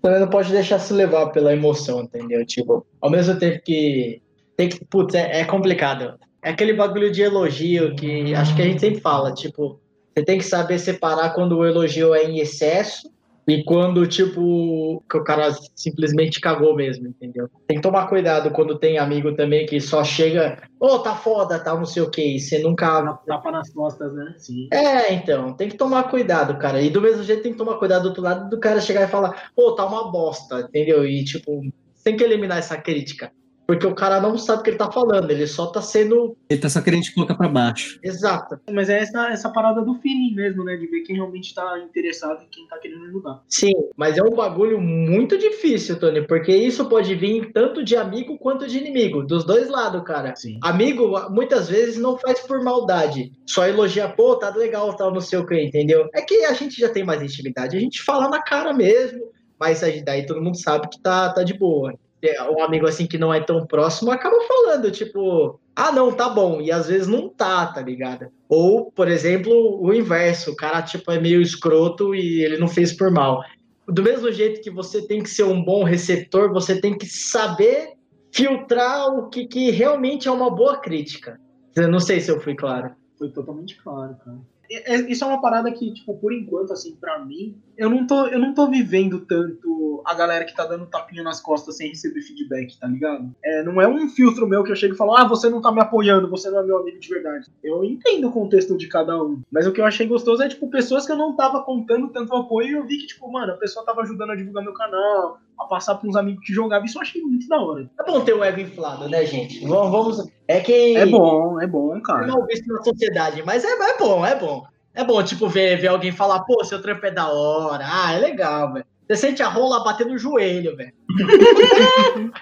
Também 0.00 0.20
não 0.20 0.28
pode 0.28 0.50
deixar 0.50 0.78
se 0.78 0.94
levar 0.94 1.26
pela 1.26 1.52
emoção, 1.52 2.02
entendeu? 2.02 2.44
Tipo, 2.46 2.86
ao 3.00 3.10
mesmo 3.10 3.38
tempo 3.38 3.62
que. 3.62 4.22
Tem 4.56 4.68
que. 4.68 4.82
Putz, 4.86 5.14
é, 5.14 5.40
é 5.40 5.44
complicado. 5.44 6.18
É 6.42 6.50
aquele 6.50 6.72
bagulho 6.72 7.12
de 7.12 7.20
elogio 7.20 7.94
que 7.94 8.34
acho 8.34 8.56
que 8.56 8.62
a 8.62 8.64
gente 8.64 8.80
sempre 8.80 9.00
fala, 9.00 9.34
tipo, 9.34 9.78
você 10.20 10.24
tem 10.24 10.38
que 10.38 10.44
saber 10.44 10.78
separar 10.78 11.30
quando 11.30 11.56
o 11.56 11.66
elogio 11.66 12.14
é 12.14 12.24
em 12.24 12.38
excesso 12.38 13.10
e 13.48 13.64
quando, 13.64 14.06
tipo, 14.06 15.02
que 15.10 15.16
o 15.16 15.24
cara 15.24 15.50
simplesmente 15.74 16.40
cagou 16.40 16.76
mesmo, 16.76 17.08
entendeu? 17.08 17.48
Tem 17.66 17.78
que 17.78 17.82
tomar 17.82 18.06
cuidado 18.06 18.50
quando 18.50 18.78
tem 18.78 18.98
amigo 18.98 19.34
também 19.34 19.66
que 19.66 19.80
só 19.80 20.04
chega, 20.04 20.62
ô, 20.78 20.98
tá 20.98 21.16
foda, 21.16 21.58
tá 21.58 21.74
não 21.74 21.86
sei 21.86 22.02
o 22.02 22.10
que, 22.10 22.36
e 22.36 22.38
você 22.38 22.58
nunca 22.58 23.18
Tapa 23.26 23.50
nas 23.50 23.70
costas, 23.70 24.12
né? 24.14 24.34
Sim. 24.36 24.68
é, 24.72 25.12
então, 25.14 25.54
tem 25.54 25.68
que 25.68 25.76
tomar 25.76 26.04
cuidado, 26.04 26.58
cara. 26.58 26.80
E 26.80 26.90
do 26.90 27.00
mesmo 27.00 27.24
jeito 27.24 27.42
tem 27.42 27.52
que 27.52 27.58
tomar 27.58 27.78
cuidado 27.78 28.02
do 28.02 28.08
outro 28.08 28.22
lado 28.22 28.50
do 28.50 28.60
cara 28.60 28.80
chegar 28.80 29.04
e 29.04 29.10
falar, 29.10 29.50
pô, 29.56 29.72
tá 29.72 29.86
uma 29.86 30.12
bosta, 30.12 30.60
entendeu? 30.60 31.04
E, 31.04 31.24
tipo, 31.24 31.62
tem 32.04 32.16
que 32.16 32.22
eliminar 32.22 32.58
essa 32.58 32.76
crítica. 32.76 33.32
Porque 33.70 33.86
o 33.86 33.94
cara 33.94 34.20
não 34.20 34.36
sabe 34.36 34.58
o 34.58 34.62
que 34.64 34.70
ele 34.70 34.78
tá 34.78 34.90
falando, 34.90 35.30
ele 35.30 35.46
só 35.46 35.66
tá 35.68 35.80
sendo 35.80 36.36
Ele 36.48 36.60
tá 36.60 36.68
só 36.68 36.82
querendo 36.82 37.02
te 37.02 37.14
colocar 37.14 37.36
pra 37.36 37.46
baixo. 37.46 38.00
exato. 38.02 38.58
Mas 38.68 38.88
é 38.88 38.98
essa, 38.98 39.28
essa 39.28 39.48
parada 39.48 39.80
do 39.80 39.94
feeling 40.00 40.34
mesmo, 40.34 40.64
né? 40.64 40.74
De 40.74 40.88
ver 40.88 41.02
quem 41.02 41.14
realmente 41.14 41.54
tá 41.54 41.78
interessado 41.78 42.42
e 42.42 42.48
quem 42.48 42.66
tá 42.66 42.76
querendo 42.78 43.04
ajudar. 43.04 43.44
Sim, 43.48 43.72
mas 43.96 44.18
é 44.18 44.24
um 44.24 44.34
bagulho 44.34 44.80
muito 44.80 45.38
difícil, 45.38 46.00
Tony, 46.00 46.26
porque 46.26 46.52
isso 46.52 46.88
pode 46.88 47.14
vir 47.14 47.52
tanto 47.52 47.84
de 47.84 47.94
amigo 47.94 48.36
quanto 48.38 48.66
de 48.66 48.76
inimigo, 48.76 49.22
dos 49.22 49.44
dois 49.44 49.68
lados, 49.68 50.02
cara. 50.02 50.34
Sim. 50.34 50.58
Amigo, 50.64 51.30
muitas 51.30 51.68
vezes, 51.68 51.96
não 51.96 52.18
faz 52.18 52.40
por 52.40 52.64
maldade. 52.64 53.30
Só 53.46 53.68
elogia, 53.68 54.08
pô, 54.08 54.34
tá 54.34 54.50
legal, 54.50 54.96
tal, 54.96 55.14
não 55.14 55.20
sei 55.20 55.38
o 55.38 55.46
que, 55.46 55.62
entendeu? 55.62 56.08
É 56.12 56.22
que 56.22 56.44
a 56.44 56.54
gente 56.54 56.80
já 56.80 56.88
tem 56.88 57.04
mais 57.04 57.22
intimidade, 57.22 57.76
a 57.76 57.80
gente 57.80 58.02
fala 58.02 58.28
na 58.28 58.42
cara 58.42 58.72
mesmo, 58.72 59.30
mas 59.60 59.84
aí 59.84 60.04
daí 60.04 60.26
todo 60.26 60.42
mundo 60.42 60.60
sabe 60.60 60.88
que 60.88 61.00
tá, 61.00 61.32
tá 61.32 61.44
de 61.44 61.54
boa. 61.56 61.94
É, 62.22 62.42
Um 62.50 62.62
amigo 62.62 62.86
assim 62.86 63.06
que 63.06 63.18
não 63.18 63.32
é 63.32 63.40
tão 63.40 63.66
próximo 63.66 64.10
acaba 64.10 64.36
falando, 64.42 64.90
tipo, 64.90 65.58
ah, 65.74 65.90
não, 65.92 66.12
tá 66.12 66.28
bom. 66.28 66.60
E 66.60 66.70
às 66.70 66.88
vezes 66.88 67.06
não 67.06 67.28
tá, 67.28 67.66
tá 67.66 67.80
ligado? 67.80 68.28
Ou, 68.48 68.90
por 68.92 69.08
exemplo, 69.08 69.80
o 69.80 69.94
inverso, 69.94 70.50
o 70.52 70.56
cara, 70.56 70.82
tipo, 70.82 71.10
é 71.10 71.18
meio 71.18 71.40
escroto 71.40 72.14
e 72.14 72.42
ele 72.44 72.58
não 72.58 72.68
fez 72.68 72.92
por 72.92 73.10
mal. 73.10 73.42
Do 73.86 74.02
mesmo 74.02 74.30
jeito 74.30 74.60
que 74.60 74.70
você 74.70 75.06
tem 75.06 75.22
que 75.22 75.30
ser 75.30 75.44
um 75.44 75.64
bom 75.64 75.82
receptor, 75.82 76.52
você 76.52 76.80
tem 76.80 76.96
que 76.96 77.06
saber 77.06 77.94
filtrar 78.32 79.08
o 79.08 79.28
que, 79.28 79.46
que 79.46 79.70
realmente 79.70 80.28
é 80.28 80.30
uma 80.30 80.50
boa 80.50 80.78
crítica. 80.78 81.40
Eu 81.74 81.88
não 81.88 82.00
sei 82.00 82.20
se 82.20 82.30
eu 82.30 82.40
fui 82.40 82.54
claro. 82.54 82.94
Foi 83.18 83.30
totalmente 83.30 83.76
claro, 83.82 84.16
cara. 84.24 84.38
É- 84.70 84.94
é- 84.94 85.10
Isso 85.10 85.24
é 85.24 85.26
uma 85.26 85.40
parada 85.40 85.70
que, 85.72 85.92
tipo, 85.92 86.14
por 86.18 86.32
enquanto, 86.32 86.72
assim, 86.72 86.94
pra 86.96 87.18
mim, 87.18 87.56
eu 87.76 87.90
não 87.90 88.06
tô, 88.06 88.26
eu 88.26 88.38
não 88.38 88.54
tô 88.54 88.68
vivendo 88.68 89.20
tanto 89.26 90.02
a 90.06 90.14
galera 90.14 90.44
que 90.44 90.54
tá 90.54 90.64
dando 90.64 90.86
tapinha 90.86 91.22
nas 91.22 91.40
costas 91.40 91.76
sem 91.76 91.88
receber 91.90 92.22
feedback, 92.22 92.78
tá 92.78 92.86
ligado? 92.86 93.30
É, 93.44 93.62
não 93.62 93.80
é 93.80 93.86
um 93.88 94.08
filtro 94.08 94.46
meu 94.48 94.62
que 94.64 94.70
eu 94.70 94.76
chego 94.76 94.94
e 94.94 94.96
falo, 94.96 95.14
ah, 95.16 95.26
você 95.28 95.50
não 95.50 95.60
tá 95.60 95.70
me 95.72 95.80
apoiando, 95.80 96.30
você 96.30 96.50
não 96.50 96.60
é 96.60 96.62
meu 96.62 96.78
amigo 96.78 96.98
de 96.98 97.08
verdade. 97.08 97.46
Eu 97.62 97.84
entendo 97.84 98.28
o 98.28 98.32
contexto 98.32 98.76
de 98.78 98.86
cada 98.88 99.22
um. 99.22 99.40
Mas 99.50 99.66
o 99.66 99.72
que 99.72 99.80
eu 99.80 99.84
achei 99.84 100.06
gostoso 100.06 100.42
é, 100.42 100.48
tipo, 100.48 100.70
pessoas 100.70 101.04
que 101.04 101.12
eu 101.12 101.16
não 101.16 101.34
tava 101.36 101.62
contando 101.62 102.08
tanto 102.08 102.34
apoio 102.34 102.68
e 102.68 102.72
eu 102.72 102.86
vi 102.86 102.98
que, 102.98 103.06
tipo, 103.08 103.30
mano, 103.30 103.52
a 103.52 103.56
pessoa 103.56 103.84
tava 103.84 104.02
ajudando 104.02 104.30
a 104.30 104.36
divulgar 104.36 104.62
meu 104.64 104.72
canal, 104.74 105.38
a 105.60 105.66
passar 105.66 105.94
pra 105.96 106.08
uns 106.08 106.16
amigos 106.16 106.44
que 106.44 106.52
jogavam. 106.52 106.84
Isso 106.84 106.98
eu 106.98 107.02
achei 107.02 107.22
muito 107.22 107.46
da 107.48 107.60
hora. 107.60 107.90
É 107.98 108.04
bom 108.04 108.20
ter 108.20 108.32
o 108.32 108.42
ego 108.42 108.60
inflado, 108.60 109.08
né, 109.08 109.24
gente? 109.26 109.66
Vamos. 109.66 109.90
vamos 109.90 110.32
é 110.48 110.60
que. 110.60 110.96
É 110.96 111.06
bom, 111.06 111.60
é 111.60 111.66
bom, 111.66 111.96
é 111.96 112.00
cara. 112.00 112.26
mal 112.26 112.46
visto 112.46 112.66
na 112.66 112.82
sociedade, 112.82 113.42
mas 113.44 113.64
é, 113.64 113.68
é 113.70 113.98
bom, 113.98 114.24
é 114.24 114.34
bom. 114.34 114.64
É 114.94 115.04
bom, 115.04 115.22
tipo, 115.22 115.48
ver, 115.48 115.76
ver 115.76 115.88
alguém 115.88 116.10
falar, 116.10 116.40
pô, 116.40 116.64
seu 116.64 116.82
trampo 116.82 117.06
é 117.06 117.10
da 117.10 117.28
hora. 117.28 117.84
Ah, 117.86 118.12
é 118.12 118.18
legal, 118.18 118.72
velho. 118.72 118.84
Você 119.06 119.16
sente 119.16 119.42
a 119.42 119.48
rola 119.48 119.84
bater 119.84 120.06
no 120.06 120.18
joelho, 120.18 120.76
velho. 120.76 120.94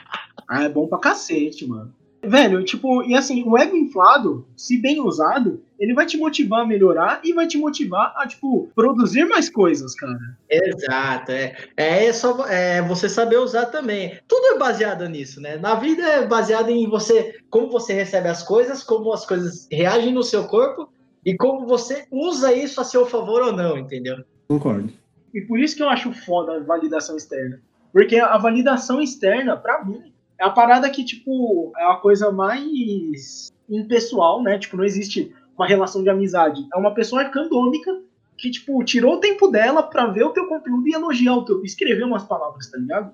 Ah, 0.51 0.65
é 0.65 0.69
bom 0.71 0.89
pra 0.89 0.99
cacete, 0.99 1.67
mano. 1.67 1.93
Velho, 2.23 2.65
tipo, 2.65 3.03
e 3.05 3.15
assim, 3.15 3.45
o 3.47 3.57
ego 3.57 3.77
inflado, 3.77 4.45
se 4.57 4.77
bem 4.77 5.01
usado, 5.01 5.63
ele 5.79 5.95
vai 5.95 6.05
te 6.05 6.17
motivar 6.17 6.63
a 6.63 6.67
melhorar 6.67 7.21
e 7.23 7.33
vai 7.33 7.47
te 7.47 7.57
motivar 7.57 8.13
a, 8.17 8.27
tipo, 8.27 8.69
produzir 8.75 9.25
mais 9.25 9.49
coisas, 9.49 9.95
cara. 9.95 10.19
Exato, 10.51 11.31
é. 11.31 11.57
É 11.77 12.13
só 12.13 12.45
é, 12.47 12.83
você 12.83 13.09
saber 13.09 13.39
usar 13.39 13.67
também. 13.67 14.19
Tudo 14.27 14.57
é 14.57 14.59
baseado 14.59 15.09
nisso, 15.09 15.41
né? 15.41 15.57
Na 15.57 15.77
vida 15.77 16.03
é 16.03 16.27
baseado 16.27 16.71
em 16.71 16.89
você, 16.89 17.39
como 17.49 17.71
você 17.71 17.93
recebe 17.93 18.29
as 18.29 18.43
coisas, 18.43 18.83
como 18.83 19.13
as 19.13 19.25
coisas 19.25 19.69
reagem 19.71 20.13
no 20.13 20.25
seu 20.25 20.45
corpo 20.45 20.91
e 21.25 21.37
como 21.37 21.67
você 21.67 22.07
usa 22.11 22.53
isso 22.53 22.81
a 22.81 22.85
seu 22.85 23.07
favor 23.07 23.43
ou 23.43 23.53
não, 23.53 23.79
entendeu? 23.79 24.17
Concordo. 24.49 24.93
E 25.33 25.41
por 25.43 25.61
isso 25.61 25.77
que 25.77 25.83
eu 25.83 25.89
acho 25.89 26.13
foda 26.13 26.57
a 26.57 26.61
validação 26.61 27.17
externa. 27.17 27.61
Porque 27.93 28.17
a 28.17 28.37
validação 28.39 29.01
externa, 29.01 29.57
pra 29.57 29.85
mim, 29.85 30.13
é 30.39 30.45
a 30.45 30.51
parada 30.51 30.89
que, 30.91 31.05
tipo, 31.05 31.73
é 31.77 31.85
a 31.85 31.97
coisa 31.97 32.31
mais 32.31 33.53
impessoal, 33.69 34.43
né? 34.43 34.59
Tipo, 34.59 34.77
não 34.77 34.85
existe 34.85 35.35
uma 35.57 35.67
relação 35.67 36.03
de 36.03 36.09
amizade. 36.09 36.67
É 36.73 36.79
uma 36.79 36.95
pessoa 36.95 37.25
candômica 37.27 38.01
que, 38.37 38.51
tipo, 38.51 38.83
tirou 38.85 39.15
o 39.15 39.21
tempo 39.21 39.49
dela 39.49 39.83
pra 39.83 40.07
ver 40.07 40.25
o 40.25 40.31
teu 40.31 40.47
conteúdo 40.47 40.87
e 40.89 40.95
elogiar 40.95 41.35
o 41.35 41.45
teu. 41.45 41.65
Escrever 41.65 42.05
umas 42.05 42.23
palavras, 42.25 42.71
tá 42.71 42.79
ligado? 42.79 43.13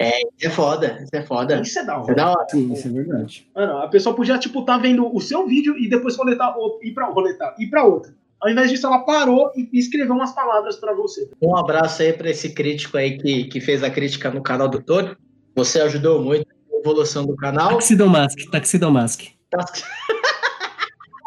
Isso 0.00 0.48
é 0.48 0.50
foda, 0.50 0.98
isso 1.00 1.10
é 1.14 1.22
foda. 1.22 1.60
Isso 1.60 1.78
é 1.78 1.84
da 1.84 1.92
Isso 1.94 2.00
é 2.00 2.04
hora. 2.12 2.14
da 2.14 2.30
hora. 2.30 2.46
Sim, 2.50 2.72
isso 2.72 2.88
é 2.88 2.90
verdade. 2.90 3.48
Mano, 3.54 3.78
a 3.78 3.88
pessoa 3.88 4.14
podia, 4.14 4.36
tipo, 4.38 4.64
tá 4.64 4.76
vendo 4.76 5.14
o 5.14 5.20
seu 5.20 5.46
vídeo 5.46 5.78
e 5.78 5.88
depois 5.88 6.16
roletar, 6.16 6.58
ou 6.58 6.80
ir 6.82 6.92
pra, 6.92 7.06
roletar, 7.06 7.54
ir 7.58 7.68
pra 7.68 7.84
outra. 7.84 8.12
Ao 8.40 8.50
invés 8.50 8.68
disso, 8.70 8.86
ela 8.86 8.98
parou 8.98 9.52
e 9.56 9.70
escreveu 9.72 10.14
umas 10.14 10.32
palavras 10.32 10.76
pra 10.76 10.92
você. 10.92 11.30
Um 11.40 11.56
abraço 11.56 12.02
aí 12.02 12.12
para 12.12 12.28
esse 12.28 12.52
crítico 12.52 12.98
aí 12.98 13.16
que, 13.16 13.44
que 13.44 13.60
fez 13.60 13.82
a 13.82 13.88
crítica 13.88 14.30
no 14.30 14.42
canal 14.42 14.68
do 14.68 14.82
Tony. 14.82 15.16
Você 15.54 15.80
ajudou 15.80 16.20
muito 16.20 16.46
evolução 16.84 17.24
do 17.24 17.34
canal. 17.34 17.70
Taxidomask, 17.70 18.38
Taxidomask. 18.50 19.22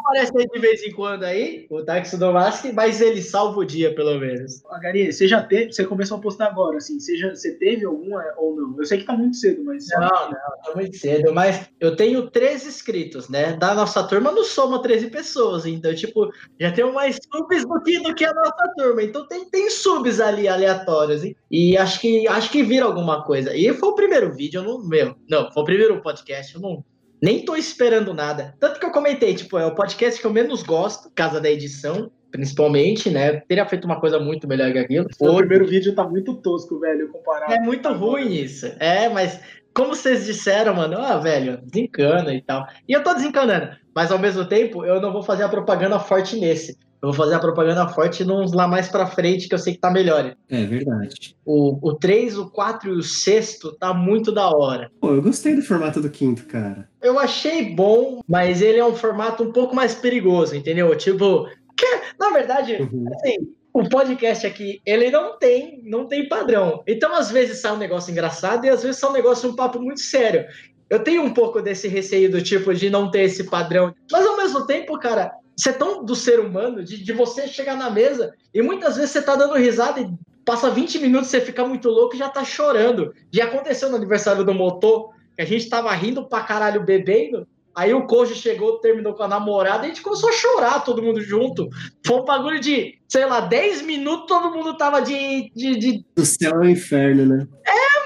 aparece 0.08 0.32
aí 0.36 0.46
de 0.46 0.58
vez 0.58 0.82
em 0.82 0.92
quando 0.92 1.24
aí, 1.24 1.66
o 1.70 1.82
Taxidomask, 1.82 2.64
mas 2.72 3.00
ele 3.00 3.22
salva 3.22 3.60
o 3.60 3.64
dia, 3.64 3.94
pelo 3.94 4.18
menos. 4.18 4.64
Agari, 4.70 5.12
você 5.12 5.28
já 5.28 5.42
teve, 5.42 5.72
você 5.72 5.84
começou 5.84 6.16
a 6.16 6.20
postar 6.20 6.46
agora, 6.46 6.78
assim, 6.78 6.98
você, 6.98 7.16
já, 7.16 7.30
você 7.30 7.54
teve 7.54 7.84
alguma 7.84 8.24
ou 8.38 8.56
não? 8.56 8.74
Eu 8.78 8.84
sei 8.84 8.98
que 8.98 9.04
tá 9.04 9.12
muito 9.12 9.36
cedo, 9.36 9.62
mas. 9.64 9.86
Não, 9.88 10.00
não, 10.00 10.30
tá 10.64 10.72
muito 10.74 10.96
cedo, 10.96 11.32
mas 11.32 11.68
eu 11.78 11.94
tenho 11.94 12.30
13 12.30 12.68
inscritos, 12.68 13.28
né? 13.28 13.52
Da 13.52 13.74
nossa 13.74 14.02
turma 14.02 14.32
não 14.32 14.44
soma 14.44 14.82
13 14.82 15.10
pessoas, 15.10 15.66
então, 15.66 15.94
tipo, 15.94 16.32
já 16.58 16.72
tenho 16.72 16.92
mais 16.92 17.18
subs 17.30 17.64
do 17.64 17.82
que, 17.82 18.00
do 18.00 18.14
que 18.14 18.24
a 18.24 18.32
nossa 18.32 18.72
turma. 18.76 19.02
Então 19.02 19.26
tem, 19.28 19.44
tem 19.50 19.70
subs 19.70 20.20
ali 20.20 20.48
aleatórios, 20.48 21.22
hein? 21.22 21.36
E 21.50 21.76
acho 21.76 22.00
que 22.00 22.26
acho 22.26 22.50
que 22.50 22.62
vira 22.62 22.86
alguma 22.86 23.24
coisa. 23.24 23.54
E 23.54 23.72
foi 23.74 23.88
o 23.90 23.94
primeiro 23.94 24.32
vídeo, 24.34 24.60
eu 24.60 24.64
não. 24.64 24.88
Meu, 24.88 25.14
não, 25.28 25.52
foi 25.52 25.62
o 25.62 25.66
primeiro 25.66 26.00
podcast, 26.00 26.54
eu 26.54 26.60
não. 26.60 26.84
Nem 27.20 27.44
tô 27.44 27.56
esperando 27.56 28.14
nada. 28.14 28.54
Tanto 28.60 28.78
que 28.78 28.86
eu 28.86 28.92
comentei, 28.92 29.34
tipo, 29.34 29.58
é 29.58 29.66
o 29.66 29.74
podcast 29.74 30.20
que 30.20 30.26
eu 30.26 30.32
menos 30.32 30.62
gosto, 30.62 31.08
por 31.08 31.14
causa 31.14 31.40
da 31.40 31.50
edição, 31.50 32.10
principalmente, 32.30 33.10
né? 33.10 33.40
Teria 33.40 33.66
feito 33.66 33.84
uma 33.84 34.00
coisa 34.00 34.18
muito 34.18 34.46
melhor 34.46 34.72
que 34.72 34.78
aquilo. 34.78 35.06
O 35.20 35.36
primeiro 35.36 35.66
vídeo 35.66 35.94
tá 35.94 36.04
muito 36.04 36.34
tosco, 36.36 36.78
velho, 36.78 37.08
comparado. 37.08 37.52
É 37.52 37.60
muito 37.60 37.88
ruim 37.92 38.32
isso. 38.32 38.66
É, 38.78 39.08
mas 39.08 39.40
como 39.74 39.94
vocês 39.94 40.26
disseram, 40.26 40.74
mano, 40.74 40.98
ah, 40.98 41.18
velho, 41.18 41.60
desencana 41.62 42.34
e 42.34 42.42
tal. 42.42 42.66
E 42.88 42.92
eu 42.92 43.02
tô 43.02 43.14
desencanando, 43.14 43.76
mas 43.94 44.10
ao 44.10 44.18
mesmo 44.18 44.44
tempo 44.44 44.84
eu 44.84 45.00
não 45.00 45.12
vou 45.12 45.22
fazer 45.22 45.44
a 45.44 45.48
propaganda 45.48 45.98
forte 45.98 46.36
nesse. 46.36 46.76
Eu 47.00 47.08
vou 47.10 47.12
fazer 47.14 47.34
a 47.34 47.38
propaganda 47.38 47.86
forte 47.88 48.24
nos 48.24 48.52
lá 48.52 48.66
mais 48.66 48.88
pra 48.88 49.06
frente, 49.06 49.48
que 49.48 49.54
eu 49.54 49.58
sei 49.58 49.74
que 49.74 49.78
tá 49.80 49.90
melhor. 49.90 50.34
É 50.50 50.64
verdade. 50.64 51.36
O, 51.44 51.78
o 51.90 51.94
3, 51.94 52.36
o 52.38 52.50
4 52.50 52.90
e 52.90 52.92
o 52.98 53.02
6 53.02 53.60
tá 53.78 53.94
muito 53.94 54.32
da 54.32 54.48
hora. 54.50 54.90
Pô, 55.00 55.14
eu 55.14 55.22
gostei 55.22 55.54
do 55.54 55.62
formato 55.62 56.00
do 56.00 56.10
quinto, 56.10 56.44
cara. 56.46 56.88
Eu 57.00 57.18
achei 57.18 57.72
bom, 57.74 58.20
mas 58.26 58.60
ele 58.60 58.78
é 58.78 58.84
um 58.84 58.96
formato 58.96 59.44
um 59.44 59.52
pouco 59.52 59.76
mais 59.76 59.94
perigoso, 59.94 60.56
entendeu? 60.56 60.94
Tipo, 60.96 61.46
que, 61.76 61.86
na 62.18 62.30
verdade, 62.30 62.74
Uhum. 62.82 63.04
assim, 63.14 63.36
o 63.72 63.88
podcast 63.88 64.44
aqui, 64.44 64.80
ele 64.84 65.08
não 65.08 65.38
tem, 65.38 65.80
não 65.84 66.04
tem 66.06 66.28
padrão. 66.28 66.82
Então, 66.84 67.14
às 67.14 67.30
vezes 67.30 67.60
sai 67.60 67.72
um 67.72 67.78
negócio 67.78 68.10
engraçado 68.10 68.64
e 68.64 68.68
às 68.68 68.82
vezes 68.82 68.98
sai 68.98 69.10
um 69.10 69.12
negócio, 69.12 69.48
um 69.48 69.54
papo 69.54 69.78
muito 69.80 70.00
sério. 70.00 70.46
Eu 70.90 70.98
tenho 71.04 71.22
um 71.22 71.32
pouco 71.32 71.62
desse 71.62 71.86
receio 71.86 72.28
do 72.30 72.42
tipo 72.42 72.74
de 72.74 72.90
não 72.90 73.08
ter 73.10 73.20
esse 73.22 73.44
padrão. 73.44 73.94
Mas 74.10 74.26
ao 74.26 74.36
mesmo 74.36 74.66
tempo, 74.66 74.98
cara, 74.98 75.30
você 75.58 75.70
é 75.70 75.72
tão 75.72 76.04
do 76.04 76.14
ser 76.14 76.38
humano, 76.38 76.84
de, 76.84 77.02
de 77.02 77.12
você 77.12 77.48
chegar 77.48 77.76
na 77.76 77.90
mesa 77.90 78.32
e 78.54 78.62
muitas 78.62 78.96
vezes 78.96 79.10
você 79.10 79.22
tá 79.22 79.34
dando 79.34 79.54
risada 79.54 80.00
e 80.00 80.08
passa 80.44 80.70
20 80.70 81.00
minutos, 81.00 81.28
você 81.28 81.40
fica 81.40 81.66
muito 81.66 81.88
louco 81.88 82.14
e 82.14 82.18
já 82.18 82.28
tá 82.28 82.44
chorando. 82.44 83.12
Já 83.32 83.44
aconteceu 83.44 83.90
no 83.90 83.96
aniversário 83.96 84.44
do 84.44 84.54
motor, 84.54 85.10
que 85.34 85.42
a 85.42 85.44
gente 85.44 85.68
tava 85.68 85.92
rindo 85.92 86.28
pra 86.28 86.42
caralho 86.42 86.84
bebendo. 86.84 87.46
Aí 87.74 87.92
o 87.92 88.06
Koji 88.06 88.34
chegou, 88.34 88.78
terminou 88.78 89.14
com 89.14 89.24
a 89.24 89.28
namorada 89.28 89.82
e 89.82 89.86
a 89.86 89.88
gente 89.88 90.02
começou 90.02 90.28
a 90.28 90.32
chorar 90.32 90.84
todo 90.84 91.02
mundo 91.02 91.20
junto. 91.20 91.68
Foi 92.06 92.20
um 92.20 92.24
bagulho 92.24 92.60
de, 92.60 92.98
sei 93.08 93.26
lá, 93.26 93.40
10 93.40 93.82
minutos 93.82 94.26
todo 94.26 94.54
mundo 94.54 94.76
tava 94.76 95.00
de. 95.00 95.50
de, 95.54 95.76
de... 95.76 96.04
Do 96.16 96.24
céu 96.24 96.56
ao 96.56 96.64
inferno, 96.64 97.26
né? 97.26 97.46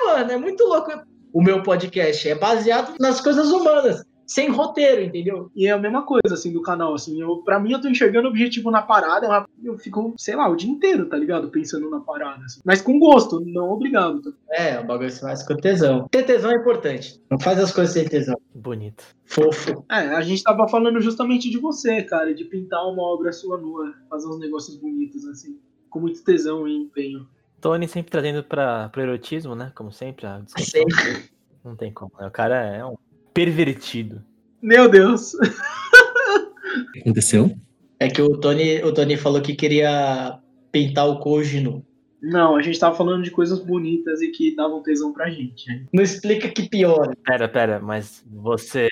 Mano, 0.05 0.33
é 0.33 0.37
muito 0.37 0.65
louco. 0.65 0.91
O 1.33 1.43
meu 1.43 1.63
podcast 1.63 2.29
é 2.29 2.35
baseado 2.35 2.95
nas 3.01 3.21
coisas 3.21 3.49
humanas, 3.51 4.05
sem 4.27 4.49
roteiro, 4.51 5.03
entendeu? 5.03 5.51
E 5.55 5.67
é 5.67 5.71
a 5.71 5.79
mesma 5.79 6.03
coisa, 6.03 6.35
assim, 6.35 6.53
do 6.53 6.63
canal, 6.63 6.95
assim. 6.95 7.21
Eu, 7.21 7.39
pra 7.39 7.59
mim, 7.59 7.73
eu 7.73 7.81
tô 7.81 7.89
enxergando 7.89 8.29
o 8.29 8.31
objetivo 8.31 8.71
na 8.71 8.83
parada, 8.83 9.47
eu, 9.63 9.73
eu 9.73 9.79
fico, 9.79 10.15
sei 10.17 10.37
lá, 10.37 10.49
o 10.49 10.57
dia 10.57 10.71
inteiro, 10.71 11.07
tá 11.07 11.17
ligado? 11.17 11.51
Pensando 11.51 11.91
na 11.91 12.01
parada, 12.01 12.45
assim. 12.45 12.61
Mas 12.65 12.81
com 12.81 12.99
gosto, 12.99 13.41
não 13.41 13.71
obrigado. 13.71 14.23
Tá? 14.23 14.33
É, 14.51 14.81
o 14.81 14.85
bagulho 14.85 15.11
se 15.11 15.21
faz 15.21 15.43
com 15.43 15.57
tesão. 15.57 16.09
Ter 16.09 16.25
tesão 16.25 16.51
é 16.51 16.57
importante. 16.57 17.21
Não 17.31 17.39
faz 17.39 17.59
as 17.59 17.73
coisas 17.73 17.95
sem 17.95 18.09
tesão. 18.09 18.37
Bonito. 18.55 19.05
Fofo. 19.25 19.85
É, 19.91 20.15
a 20.15 20.21
gente 20.23 20.43
tava 20.43 20.69
falando 20.69 21.01
justamente 21.01 21.51
de 21.51 21.59
você, 21.59 22.03
cara, 22.03 22.35
de 22.35 22.45
pintar 22.45 22.87
uma 22.87 23.03
obra 23.03 23.33
sua 23.33 23.59
nua, 23.59 23.93
fazer 24.09 24.29
uns 24.29 24.39
negócios 24.39 24.77
bonitos, 24.77 25.27
assim. 25.27 25.59
Com 25.89 26.01
muito 26.01 26.23
tesão 26.25 26.67
e 26.67 26.75
empenho. 26.75 27.27
Tony 27.61 27.87
sempre 27.87 28.11
trazendo 28.11 28.43
pra, 28.43 28.89
pro 28.89 29.03
erotismo, 29.03 29.55
né? 29.55 29.71
Como 29.75 29.93
sempre. 29.93 30.27
A. 30.27 30.43
Sempre. 30.47 31.31
Não 31.65 31.77
tem 31.77 31.93
como. 31.93 32.11
O 32.19 32.31
cara 32.31 32.57
é 32.57 32.85
um 32.85 32.97
pervertido. 33.35 34.23
Meu 34.61 34.89
Deus! 34.89 35.35
O 35.35 36.93
que 36.93 37.01
aconteceu? 37.01 37.55
É 38.01 38.09
que 38.09 38.23
o 38.23 38.37
Tony, 38.39 38.83
o 38.83 38.93
Tony 38.93 39.17
falou 39.17 39.41
que 39.43 39.55
queria 39.55 40.39
pintar 40.71 41.09
o 41.09 41.19
Koji 41.19 41.61
nu. 41.61 41.85
Não, 42.23 42.55
a 42.57 42.63
gente 42.63 42.79
tava 42.79 42.97
falando 42.97 43.25
de 43.25 43.31
coisas 43.31 43.59
bonitas 43.59 44.23
e 44.23 44.29
que 44.29 44.55
davam 44.55 44.83
tesão 44.83 45.13
pra 45.13 45.29
gente. 45.29 45.69
né? 45.69 45.85
Não 45.93 46.03
explica 46.03 46.49
que 46.49 46.69
piora. 46.69 47.17
Pera, 47.25 47.49
pera, 47.49 47.81
mas 47.81 48.25
você 48.31 48.89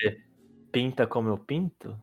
pinta 0.71 1.07
como 1.07 1.29
eu 1.29 1.37
pinto? 1.37 1.95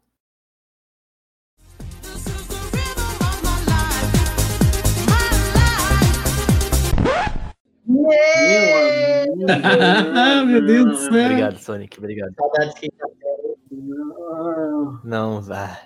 Meu 7.89 8.11
amigo! 9.33 10.47
Meu 10.47 10.67
Deus 10.67 10.85
do 10.85 10.97
céu. 10.97 11.25
Obrigado, 11.25 11.59
Sonic, 11.59 11.99
obrigado. 11.99 12.35
Saudades 12.35 12.75
que 12.75 12.89
Não. 13.71 15.01
Não, 15.03 15.43
ah. 15.51 15.81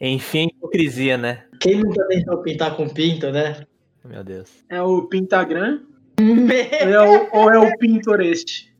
Enfim, 0.00 0.48
hipocrisia, 0.56 1.18
né? 1.18 1.44
Quem 1.60 1.82
nunca 1.82 2.06
tentou 2.08 2.38
pintar 2.38 2.74
com 2.74 2.88
pinto, 2.88 3.30
né? 3.30 3.66
Meu 4.02 4.24
Deus. 4.24 4.48
É 4.70 4.80
o 4.80 5.02
Pintagram 5.02 5.82
ou 6.18 6.30
é 6.88 7.08
o, 7.08 7.28
ou 7.36 7.50
é 7.50 7.58
o 7.58 7.78
Pinterest? 7.78 8.72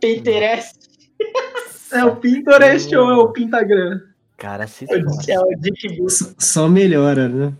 Pinterest 0.00 0.78
É 1.92 2.04
o 2.04 2.16
Pinterest 2.16 2.94
ou 2.96 3.10
é 3.10 3.16
o 3.16 3.32
Pintagram? 3.32 4.00
Cara, 4.36 4.66
se 4.66 4.86
é 5.28 5.38
o 5.38 5.48
Dick 5.60 5.96
só 6.38 6.68
melhora, 6.68 7.28
né? 7.28 7.52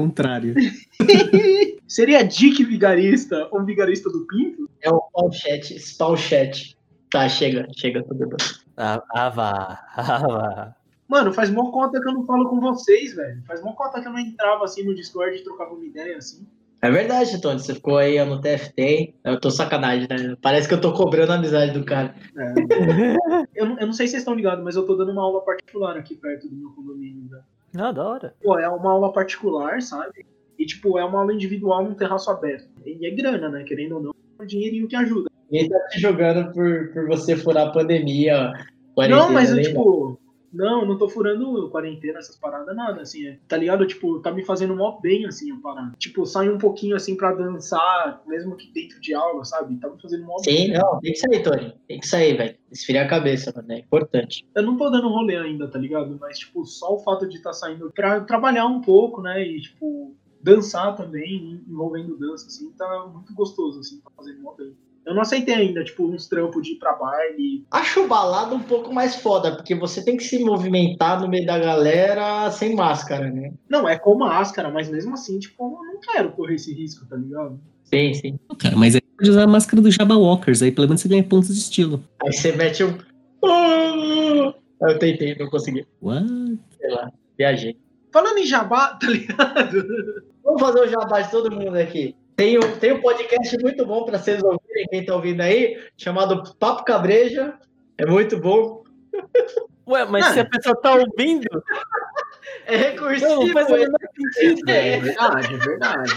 Contrário. 0.00 0.54
Seria 1.86 2.22
Dick 2.24 2.64
Vigarista 2.64 3.48
ou 3.50 3.62
Vigarista 3.64 4.08
do 4.08 4.26
Pinto? 4.26 4.68
É 4.82 4.90
o 4.90 5.00
Pauchat, 5.12 5.78
Spauchat. 5.78 6.76
Tá, 7.10 7.28
chega, 7.28 7.66
chega, 7.76 8.02
tudo 8.04 8.28
bem. 8.28 8.36
Ah, 8.76 9.02
ah, 9.14 9.28
vá, 9.28 9.84
ah, 9.96 10.18
vá. 10.26 10.76
Mano, 11.08 11.32
faz 11.34 11.50
mó 11.50 11.70
conta 11.72 12.00
que 12.00 12.08
eu 12.08 12.14
não 12.14 12.24
falo 12.24 12.48
com 12.48 12.60
vocês, 12.60 13.14
velho. 13.14 13.42
Faz 13.46 13.60
mó 13.62 13.72
conta 13.72 14.00
que 14.00 14.06
eu 14.08 14.12
não 14.12 14.18
entrava 14.20 14.64
assim 14.64 14.84
no 14.84 14.94
Discord 14.94 15.36
e 15.36 15.42
trocava 15.44 15.74
uma 15.74 15.84
ideia 15.84 16.16
assim. 16.16 16.46
É 16.80 16.90
verdade, 16.90 17.38
Tony. 17.42 17.58
Você 17.60 17.74
ficou 17.74 17.98
aí 17.98 18.24
no 18.24 18.40
TFT. 18.40 19.14
Eu 19.24 19.38
tô 19.38 19.50
sacanagem, 19.50 20.06
né? 20.08 20.34
Parece 20.40 20.66
que 20.66 20.72
eu 20.72 20.80
tô 20.80 20.94
cobrando 20.94 21.32
a 21.32 21.34
amizade 21.34 21.72
do 21.78 21.84
cara. 21.84 22.14
Eu, 23.54 23.66
não- 23.66 23.78
eu 23.80 23.86
não 23.86 23.92
sei 23.92 24.06
se 24.06 24.12
vocês 24.12 24.22
estão 24.22 24.34
ligados, 24.34 24.64
mas 24.64 24.76
eu 24.76 24.86
tô 24.86 24.94
dando 24.94 25.12
uma 25.12 25.22
aula 25.22 25.44
particular 25.44 25.96
aqui 25.98 26.14
perto 26.14 26.48
do 26.48 26.56
meu 26.56 26.70
condomínio, 26.70 27.28
velho. 27.28 27.42
Não, 27.72 27.92
da 27.92 28.06
hora. 28.06 28.34
Pô, 28.42 28.58
é 28.58 28.68
uma 28.68 28.90
aula 28.90 29.12
particular, 29.12 29.80
sabe? 29.80 30.26
E, 30.58 30.66
tipo, 30.66 30.98
é 30.98 31.04
uma 31.04 31.20
aula 31.20 31.32
individual 31.32 31.84
num 31.84 31.94
terraço 31.94 32.30
aberto. 32.30 32.68
E 32.84 33.06
é 33.06 33.10
grana, 33.10 33.48
né? 33.48 33.64
Querendo 33.64 33.96
ou 33.96 34.02
não, 34.02 34.14
é 34.38 34.42
um 34.42 34.46
dinheirinho 34.46 34.88
que 34.88 34.96
ajuda. 34.96 35.30
Ninguém 35.50 35.68
tá 35.68 35.78
te 35.88 35.98
julgando 35.98 36.52
por, 36.52 36.92
por 36.92 37.06
você 37.06 37.36
furar 37.36 37.68
a 37.68 37.72
pandemia. 37.72 38.52
ó. 38.96 39.08
não, 39.08 39.32
mas, 39.32 39.52
nem 39.54 39.64
tipo, 39.64 40.19
não, 40.52 40.84
não 40.84 40.98
tô 40.98 41.08
furando 41.08 41.68
quarentena, 41.70 42.18
essas 42.18 42.36
paradas, 42.36 42.74
nada, 42.74 43.02
assim, 43.02 43.26
é, 43.26 43.38
tá 43.46 43.56
ligado? 43.56 43.86
Tipo, 43.86 44.20
tá 44.20 44.32
me 44.32 44.44
fazendo 44.44 44.74
mó 44.74 44.98
bem, 45.00 45.26
assim, 45.26 45.52
a 45.52 45.56
parada. 45.56 45.92
Tipo, 45.98 46.26
sai 46.26 46.48
um 46.48 46.58
pouquinho, 46.58 46.96
assim, 46.96 47.16
pra 47.16 47.32
dançar, 47.32 48.22
mesmo 48.26 48.56
que 48.56 48.70
dentro 48.72 49.00
de 49.00 49.14
aula, 49.14 49.44
sabe? 49.44 49.76
Tá 49.76 49.88
me 49.88 50.00
fazendo 50.00 50.24
mó 50.24 50.38
Sim, 50.38 50.68
bem. 50.68 50.72
não, 50.72 50.98
tem 51.00 51.12
que 51.12 51.18
sair, 51.18 51.42
Tony. 51.42 51.74
Tem 51.86 52.00
que 52.00 52.06
sair, 52.06 52.36
velho. 52.36 52.56
Esfriar 52.70 53.06
a 53.06 53.08
cabeça, 53.08 53.52
mano. 53.54 53.72
É 53.72 53.78
importante. 53.78 54.46
Eu 54.54 54.62
não 54.62 54.76
tô 54.76 54.90
dando 54.90 55.08
rolê 55.08 55.36
ainda, 55.36 55.68
tá 55.68 55.78
ligado? 55.78 56.18
Mas, 56.20 56.38
tipo, 56.38 56.64
só 56.64 56.94
o 56.94 57.00
fato 57.00 57.28
de 57.28 57.36
estar 57.36 57.50
tá 57.50 57.54
saindo 57.54 57.90
pra 57.94 58.20
trabalhar 58.20 58.66
um 58.66 58.80
pouco, 58.80 59.22
né? 59.22 59.46
E, 59.46 59.60
tipo, 59.60 60.16
dançar 60.42 60.96
também, 60.96 61.62
envolvendo 61.68 62.18
dança, 62.18 62.46
assim, 62.46 62.70
tá 62.72 63.06
muito 63.12 63.32
gostoso, 63.34 63.80
assim, 63.80 64.00
tá 64.00 64.10
fazendo 64.16 64.40
mó 64.40 64.54
bem. 64.54 64.74
Eu 65.06 65.14
não 65.14 65.22
aceitei 65.22 65.54
ainda, 65.54 65.82
tipo, 65.82 66.04
uns 66.06 66.28
trampos 66.28 66.62
de 66.62 66.72
ir 66.72 66.78
pra 66.78 66.92
baile. 66.92 67.64
Acho 67.70 68.06
balada 68.06 68.54
um 68.54 68.62
pouco 68.62 68.92
mais 68.92 69.16
foda, 69.16 69.56
porque 69.56 69.74
você 69.74 70.04
tem 70.04 70.16
que 70.16 70.24
se 70.24 70.38
movimentar 70.44 71.20
no 71.20 71.28
meio 71.28 71.46
da 71.46 71.58
galera 71.58 72.50
sem 72.50 72.74
máscara, 72.74 73.30
né? 73.30 73.52
Não, 73.68 73.88
é 73.88 73.98
com 73.98 74.14
máscara, 74.16 74.70
mas 74.70 74.88
mesmo 74.88 75.14
assim, 75.14 75.38
tipo, 75.38 75.64
eu 75.64 75.94
não 75.94 76.00
quero 76.00 76.32
correr 76.32 76.56
esse 76.56 76.74
risco, 76.74 77.06
tá 77.06 77.16
ligado? 77.16 77.58
Sim, 77.84 78.14
sim. 78.14 78.38
Cara, 78.58 78.76
mas 78.76 78.94
aí 78.94 79.00
pode 79.00 79.30
usar 79.30 79.44
a 79.44 79.48
máscara 79.48 79.82
do 79.82 79.90
Jabba 79.90 80.16
Walkers, 80.16 80.62
aí 80.62 80.70
pelo 80.70 80.86
menos 80.86 81.00
você 81.00 81.08
ganha 81.08 81.24
pontos 81.24 81.48
de 81.48 81.60
estilo. 81.60 82.04
Aí 82.22 82.32
você 82.32 82.52
mete 82.52 82.84
um. 82.84 82.96
Ah! 83.44 84.54
Eu 84.82 84.98
tentei, 84.98 85.34
não 85.34 85.48
consegui. 85.48 85.86
What? 86.00 86.26
Sei 86.78 86.90
lá, 86.90 87.12
viajei. 87.36 87.76
Falando 88.12 88.38
em 88.38 88.46
jabá, 88.46 88.94
tá 89.00 89.08
ligado? 89.08 90.24
Vamos 90.44 90.60
fazer 90.60 90.80
o 90.80 90.88
jabá 90.88 91.20
de 91.20 91.30
todo 91.30 91.50
mundo 91.50 91.76
aqui. 91.76 92.14
Tem 92.40 92.56
um, 92.56 92.62
tem 92.78 92.90
um 92.92 93.02
podcast 93.02 93.54
muito 93.60 93.84
bom 93.84 94.02
para 94.06 94.18
vocês 94.18 94.42
ouvirem, 94.42 94.86
quem 94.88 95.04
tá 95.04 95.14
ouvindo 95.14 95.42
aí, 95.42 95.78
chamado 95.94 96.42
Papo 96.58 96.84
Cabreja. 96.86 97.52
É 97.98 98.06
muito 98.06 98.38
bom. 98.40 98.82
Ué, 99.86 100.06
mas 100.06 100.24
Ah. 100.24 100.32
se 100.32 100.40
a 100.40 100.44
pessoa 100.46 100.74
tá 100.80 100.94
ouvindo, 100.94 101.46
É 102.64 102.76
recursivo. 102.76 103.44
não 103.44 103.48
faz 103.48 103.68
o 103.68 103.76
é- 103.76 103.80
menor 103.80 103.98
sentido. 104.32 104.70
É. 104.70 105.00
verdade, 105.00 105.54
é 105.54 105.58
verdade. 105.58 106.12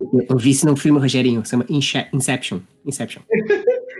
Eu, 0.00 0.26
eu 0.30 0.38
vi 0.38 0.50
isso 0.50 0.64
num 0.64 0.76
filme, 0.76 1.00
Rogerinho, 1.00 1.44
chama 1.44 1.66
Inception. 1.68 2.60
Inception. 2.84 3.22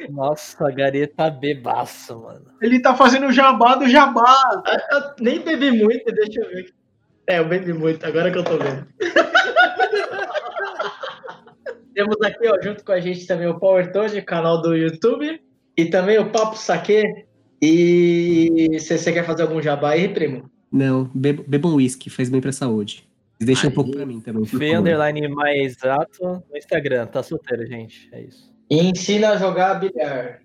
Nossa, 0.09 0.65
a 0.65 0.71
Gary 0.71 1.09
tá 1.09 1.29
bebaço, 1.29 2.21
mano. 2.21 2.47
Ele 2.63 2.79
tá 2.81 2.95
fazendo 2.95 3.27
o 3.27 3.33
jabá 3.33 3.75
do 3.75 3.89
jabá. 3.89 4.63
Eu 4.93 5.03
nem 5.25 5.41
bebi 5.41 5.73
muito, 5.73 6.05
deixa 6.13 6.41
eu 6.41 6.49
ver. 6.51 6.73
É, 7.27 7.41
eu 7.41 7.49
bebi 7.49 7.73
muito, 7.73 8.07
agora 8.07 8.31
que 8.31 8.39
eu 8.39 8.45
tô 8.45 8.57
vendo. 8.59 8.87
Temos 11.97 12.17
aqui, 12.23 12.47
ó, 12.47 12.61
junto 12.63 12.85
com 12.85 12.93
a 12.93 13.01
gente 13.01 13.27
também 13.27 13.49
o 13.49 13.59
Power 13.59 13.91
Toad, 13.91 14.21
canal 14.21 14.61
do 14.61 14.77
YouTube, 14.77 15.41
e 15.77 15.85
também 15.87 16.19
o 16.19 16.31
Papo 16.31 16.55
Saque. 16.57 17.03
E 17.63 18.77
se 18.79 18.99
você 18.99 19.13
quer 19.13 19.25
fazer 19.25 19.43
algum 19.43 19.63
jabá 19.63 19.93
aí, 19.93 20.07
primo? 20.07 20.51
Não, 20.71 21.11
bebo- 21.15 21.43
bebam 21.49 21.75
uísque, 21.75 22.11
faz 22.11 22.29
bem 22.29 22.41
pra 22.41 22.53
saúde. 22.53 23.09
Deixa 23.41 23.67
um 23.67 23.71
Aí. 23.71 23.75
pouco 23.75 23.91
pra 23.93 24.05
mim 24.05 24.21
também. 24.21 24.45
favor. 24.45 24.63
underline 24.77 25.27
mais 25.29 25.77
exato 25.77 26.23
no 26.51 26.57
Instagram. 26.57 27.07
Tá 27.07 27.23
solteiro, 27.23 27.67
gente. 27.67 28.09
É 28.13 28.21
isso. 28.23 28.55
E 28.71 28.79
ensina 28.79 29.31
a 29.31 29.37
jogar 29.37 29.75
bilhar. 29.81 30.41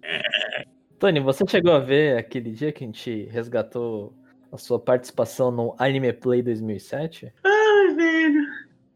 Tony, 0.99 1.19
você 1.19 1.43
chegou 1.49 1.73
a 1.73 1.79
ver 1.79 2.17
aquele 2.17 2.51
dia 2.51 2.71
que 2.71 2.83
a 2.83 2.87
gente 2.87 3.27
resgatou 3.31 4.13
a 4.51 4.57
sua 4.57 4.79
participação 4.79 5.51
no 5.51 5.75
Anime 5.77 6.13
Play 6.13 6.41
2007? 6.41 7.31
Ai, 7.43 7.93
velho. 7.95 8.41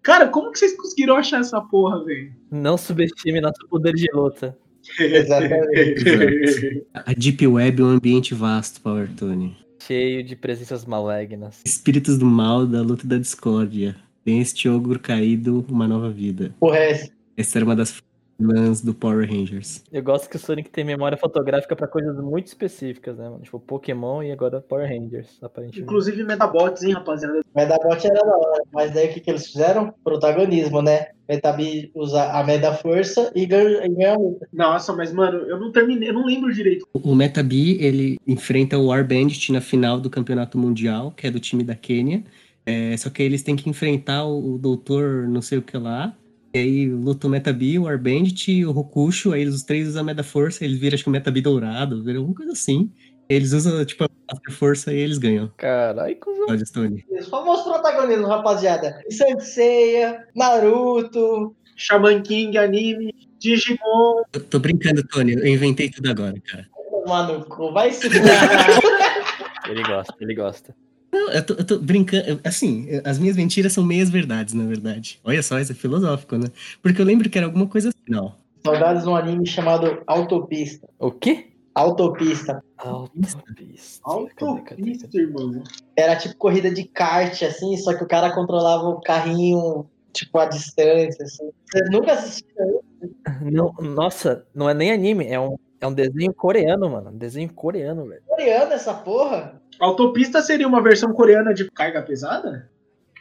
Cara, 0.05 0.27
como 0.27 0.51
que 0.51 0.59
vocês 0.59 0.77
conseguiram 0.77 1.15
achar 1.15 1.41
essa 1.41 1.59
porra, 1.59 2.05
velho? 2.05 2.31
Não 2.51 2.77
subestime 2.77 3.41
nosso 3.41 3.67
poder 3.67 3.95
de 3.95 4.07
luta. 4.13 4.55
Exatamente. 4.99 6.85
A 6.93 7.11
Deep 7.11 7.47
Web 7.47 7.81
é 7.81 7.85
um 7.85 7.87
ambiente 7.87 8.35
vasto, 8.35 8.79
Power 8.81 9.09
Tony. 9.17 9.57
Cheio 9.81 10.23
de 10.23 10.35
presenças 10.35 10.85
malignas. 10.85 11.59
Espíritos 11.65 12.19
do 12.19 12.25
mal, 12.27 12.67
da 12.67 12.83
luta 12.83 13.03
e 13.03 13.09
da 13.09 13.17
discórdia. 13.17 13.95
Tem 14.23 14.39
este 14.39 14.69
ogro 14.69 14.99
caído, 14.99 15.65
uma 15.67 15.87
nova 15.87 16.11
vida. 16.11 16.53
o 16.59 16.69
resto. 16.69 17.11
Essa 17.35 17.57
era 17.57 17.65
uma 17.65 17.75
das 17.75 17.99
vilãs 18.39 18.81
do 18.81 18.93
Power 18.93 19.29
Rangers. 19.29 19.83
Eu 19.91 20.03
gosto 20.03 20.29
que 20.29 20.35
o 20.35 20.39
Sonic 20.39 20.69
tem 20.69 20.83
memória 20.83 21.17
fotográfica 21.17 21.75
pra 21.75 21.87
coisas 21.87 22.17
muito 22.19 22.47
específicas, 22.47 23.17
né, 23.17 23.25
mano? 23.29 23.41
Tipo 23.41 23.59
Pokémon 23.59 24.21
e 24.21 24.31
agora 24.31 24.61
Power 24.61 24.87
Rangers, 24.87 25.37
aparentemente. 25.41 25.81
Inclusive 25.81 26.23
Metabots, 26.23 26.83
hein, 26.83 26.93
rapaziada? 26.93 27.41
Medabot 27.55 28.05
era 28.05 28.21
da 28.21 28.37
hora, 28.37 28.63
mas 28.73 28.91
daí 28.91 29.09
o 29.09 29.13
que, 29.13 29.19
que 29.19 29.29
eles 29.29 29.47
fizeram? 29.47 29.93
Protagonismo, 30.03 30.81
né? 30.81 31.07
Metabi 31.27 31.89
usa 31.95 32.31
a 32.31 32.43
Meda 32.43 32.73
Força 32.73 33.31
e 33.33 33.45
ganha, 33.45 33.85
e 33.85 33.89
ganha 33.89 34.13
a 34.13 34.17
luta. 34.17 34.47
Nossa, 34.53 34.93
mas, 34.93 35.11
mano, 35.11 35.39
eu 35.39 35.59
não 35.59 35.71
terminei, 35.71 36.09
eu 36.09 36.13
não 36.13 36.25
lembro 36.25 36.53
direito. 36.53 36.87
O 36.93 37.15
Metabi, 37.15 37.81
ele 37.83 38.17
enfrenta 38.27 38.77
o 38.77 38.87
War 38.87 39.07
Bandit 39.07 39.51
na 39.51 39.61
final 39.61 39.99
do 39.99 40.09
Campeonato 40.09 40.57
Mundial, 40.57 41.11
que 41.11 41.25
é 41.25 41.31
do 41.31 41.39
time 41.39 41.63
da 41.63 41.73
Quênia. 41.73 42.23
É, 42.65 42.95
só 42.97 43.09
que 43.09 43.23
eles 43.23 43.43
têm 43.43 43.55
que 43.55 43.69
enfrentar 43.69 44.25
o, 44.25 44.55
o 44.55 44.57
doutor 44.57 45.27
não 45.27 45.41
sei 45.41 45.57
o 45.57 45.61
que 45.61 45.77
lá. 45.77 46.15
E 46.55 46.57
aí 46.57 46.87
luta 46.87 47.27
o 47.27 47.29
Metabi, 47.29 47.77
o 47.77 47.83
War 47.83 48.01
Bandit 48.01 48.49
e 48.49 48.65
o 48.65 48.71
Rokusho. 48.71 49.33
Aí 49.33 49.45
os 49.45 49.61
três 49.61 49.89
usam 49.89 50.03
a 50.03 50.05
Meta 50.05 50.23
Força, 50.23 50.63
eles 50.63 50.79
viram 50.79 50.95
acho 50.95 51.03
que 51.03 51.09
o 51.09 51.11
Metabi 51.11 51.41
dourado, 51.41 52.01
viram 52.01 52.21
alguma 52.21 52.37
coisa 52.37 52.53
assim. 52.53 52.89
Eles 53.27 53.51
usam, 53.51 53.83
tipo, 53.83 54.05
a 54.05 54.51
Força 54.53 54.93
e 54.93 54.99
eles 54.99 55.17
ganham. 55.17 55.51
Caralho, 55.57 56.15
cuzão. 56.17 56.45
Olha, 56.47 56.65
Stone. 56.65 57.05
Famoso 57.29 57.65
protagonismo, 57.65 58.27
rapaziada. 58.27 58.97
Sanseia, 59.09 60.25
Naruto. 60.33 61.53
Shaman 61.75 62.21
King, 62.21 62.57
anime, 62.57 63.13
Digimon. 63.37 64.23
Eu 64.31 64.41
tô 64.45 64.57
brincando, 64.57 65.05
Tony. 65.07 65.33
Eu 65.33 65.47
inventei 65.47 65.89
tudo 65.89 66.09
agora, 66.09 66.35
cara. 66.49 66.65
Mano, 67.05 67.45
vai 67.73 67.91
se. 67.91 68.07
Ele 69.67 69.83
gosta, 69.83 70.15
ele 70.21 70.35
gosta. 70.35 70.75
Não, 71.15 71.31
eu 71.31 71.45
tô, 71.45 71.53
eu 71.53 71.65
tô 71.65 71.79
brincando. 71.79 72.41
Assim, 72.43 72.87
as 73.05 73.17
minhas 73.17 73.37
mentiras 73.37 73.71
são 73.71 73.85
meias 73.85 74.09
verdades, 74.09 74.53
na 74.53 74.65
verdade. 74.65 75.17
Olha 75.23 75.41
só, 75.41 75.57
isso 75.57 75.71
é 75.71 75.75
filosófico, 75.75 76.35
né? 76.35 76.47
Porque 76.81 77.01
eu 77.01 77.05
lembro 77.05 77.29
que 77.29 77.37
era 77.37 77.47
alguma 77.47 77.67
coisa 77.67 77.87
assim. 77.87 77.97
Não. 78.09 78.35
Saudades 78.61 79.03
de 79.03 79.09
um 79.09 79.15
anime 79.15 79.47
chamado 79.47 80.03
Autopista. 80.05 80.89
O 80.99 81.11
quê? 81.11 81.47
Autopista. 81.73 82.61
Autopista. 82.77 84.01
Autopista, 84.03 85.17
irmão. 85.17 85.63
Era 85.95 86.17
tipo 86.17 86.35
corrida 86.35 86.69
de 86.69 86.83
kart, 86.83 87.41
assim, 87.43 87.77
só 87.77 87.93
que 87.93 88.03
o 88.03 88.07
cara 88.07 88.33
controlava 88.33 88.83
o 88.89 88.99
carrinho, 88.99 89.85
tipo, 90.11 90.37
à 90.37 90.47
distância, 90.47 91.23
assim. 91.23 91.49
Vocês 91.65 91.89
nunca 91.91 92.11
assistiram? 92.11 92.81
cadê? 93.23 93.51
Não, 93.51 93.73
nossa, 93.79 94.45
não 94.53 94.69
é 94.69 94.73
nem 94.73 94.91
anime, 94.91 95.27
é 95.27 95.39
um, 95.39 95.57
é 95.79 95.87
um 95.87 95.93
desenho 95.93 96.33
coreano, 96.33 96.89
mano. 96.89 97.11
Um 97.11 97.17
desenho 97.17 97.53
coreano, 97.53 98.05
velho. 98.05 98.21
Coreano 98.27 98.73
essa 98.73 98.93
porra? 98.93 99.61
Autopista 99.79 100.41
seria 100.41 100.67
uma 100.67 100.81
versão 100.81 101.11
coreana 101.11 101.53
de 101.53 101.69
carga 101.71 102.01
pesada? 102.01 102.69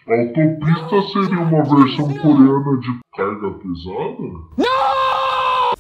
Autopista 0.07 1.03
seria 1.13 1.41
uma 1.41 1.63
versão 1.63 2.15
coreana 2.19 2.79
de 2.81 3.01
carga 3.17 3.51
pesada? 3.55 4.23
Life. 4.57 5.75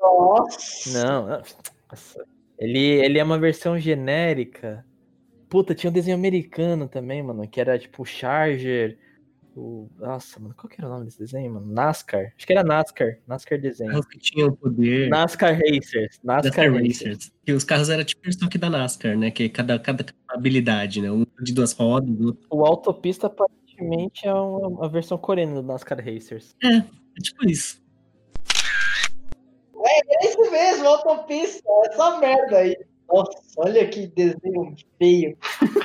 Nossa! 0.00 0.98
Não, 0.98 1.26
não, 1.26 1.42
nossa. 1.90 2.26
Ele, 2.58 2.78
ele 2.78 3.18
é 3.18 3.24
uma 3.24 3.38
versão 3.38 3.78
genérica. 3.78 4.84
Puta, 5.48 5.74
tinha 5.74 5.90
um 5.90 5.94
desenho 5.94 6.16
americano 6.16 6.88
também, 6.88 7.22
mano, 7.22 7.48
que 7.48 7.60
era 7.60 7.78
tipo 7.78 8.04
Charger. 8.04 8.98
O... 9.56 9.88
Nossa, 9.98 10.40
mano, 10.40 10.54
qual 10.56 10.68
que 10.68 10.80
era 10.80 10.88
o 10.88 10.92
nome 10.92 11.04
desse 11.04 11.18
desenho, 11.18 11.54
mano? 11.54 11.66
NASCAR. 11.66 12.32
Acho 12.36 12.46
que 12.46 12.52
era 12.52 12.64
NASCAR. 12.64 13.18
NASCAR 13.26 13.60
desenho. 13.60 13.90
Carros 13.90 14.06
que 14.06 14.18
tinham 14.18 14.52
poder. 14.52 15.08
NASCAR 15.08 15.54
Racers. 15.54 16.20
NASCAR, 16.24 16.44
NASCAR 16.44 16.72
Racers. 16.72 17.02
Racers. 17.02 17.32
Que 17.44 17.52
os 17.52 17.64
carros 17.64 17.88
eram 17.88 18.04
tipo 18.04 18.22
o 18.28 18.48
que 18.48 18.58
da 18.58 18.68
NASCAR, 18.68 19.16
né? 19.16 19.30
Que 19.30 19.48
cada, 19.48 19.78
cada 19.78 20.04
habilidade, 20.28 21.00
né? 21.00 21.10
Um 21.10 21.24
de 21.40 21.52
duas 21.52 21.72
rodas, 21.72 22.10
o 22.18 22.26
outro. 22.26 22.46
O 22.50 22.64
Autopista 22.64 23.28
aparentemente 23.28 24.26
é 24.26 24.34
uma, 24.34 24.68
uma 24.68 24.88
versão 24.88 25.16
coreana 25.16 25.54
do 25.54 25.62
NASCAR 25.62 26.04
Racers. 26.04 26.56
É 26.62 26.80
tipo 27.20 27.48
isso. 27.48 27.82
É 29.86 30.26
isso 30.26 30.50
mesmo, 30.50 30.88
Autopista. 30.88 31.62
Essa 31.86 32.18
merda 32.18 32.58
aí. 32.58 32.76
Nossa, 33.08 33.38
olha 33.58 33.86
que 33.86 34.08
desenho 34.08 34.74
feio. 34.98 35.36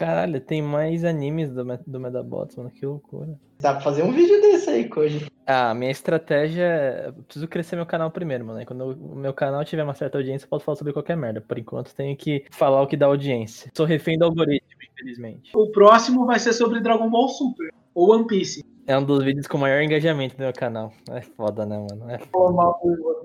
Caralho, 0.00 0.40
tem 0.40 0.62
mais 0.62 1.04
animes 1.04 1.50
do, 1.50 1.62
do 1.86 2.00
Medabots, 2.00 2.56
mano, 2.56 2.70
que 2.70 2.86
loucura. 2.86 3.38
Dá 3.60 3.74
pra 3.74 3.82
fazer 3.82 4.02
um 4.02 4.10
vídeo 4.10 4.40
desse 4.40 4.70
aí, 4.70 4.88
Koji. 4.88 5.26
Ah, 5.46 5.74
minha 5.74 5.90
estratégia 5.90 6.64
é. 6.64 7.08
eu 7.08 7.22
Preciso 7.24 7.46
crescer 7.46 7.76
meu 7.76 7.84
canal 7.84 8.10
primeiro, 8.10 8.46
mano. 8.46 8.60
Aí 8.60 8.64
Quando 8.64 8.92
o 8.92 9.14
meu 9.14 9.34
canal 9.34 9.62
tiver 9.62 9.82
uma 9.82 9.92
certa 9.92 10.16
audiência, 10.16 10.46
eu 10.46 10.48
posso 10.48 10.64
falar 10.64 10.76
sobre 10.76 10.94
qualquer 10.94 11.18
merda. 11.18 11.42
Por 11.42 11.58
enquanto, 11.58 11.94
tenho 11.94 12.16
que 12.16 12.46
falar 12.50 12.80
o 12.80 12.86
que 12.86 12.96
dá 12.96 13.04
audiência. 13.04 13.70
Sou 13.76 13.84
refém 13.84 14.16
do 14.16 14.24
algoritmo, 14.24 14.70
infelizmente. 14.90 15.50
O 15.54 15.70
próximo 15.70 16.24
vai 16.24 16.38
ser 16.38 16.54
sobre 16.54 16.80
Dragon 16.80 17.10
Ball 17.10 17.28
Super. 17.28 17.70
Ou 17.94 18.14
One 18.14 18.26
Piece. 18.26 18.64
É 18.86 18.96
um 18.96 19.04
dos 19.04 19.22
vídeos 19.22 19.46
com 19.46 19.58
maior 19.58 19.82
engajamento 19.82 20.34
do 20.34 20.40
meu 20.40 20.52
canal. 20.54 20.94
É 21.10 21.20
foda, 21.20 21.66
né, 21.66 21.76
mano? 21.78 22.10
É... 22.10 22.16
Falou 22.16 22.54
mal 22.54 22.80
do. 22.82 23.20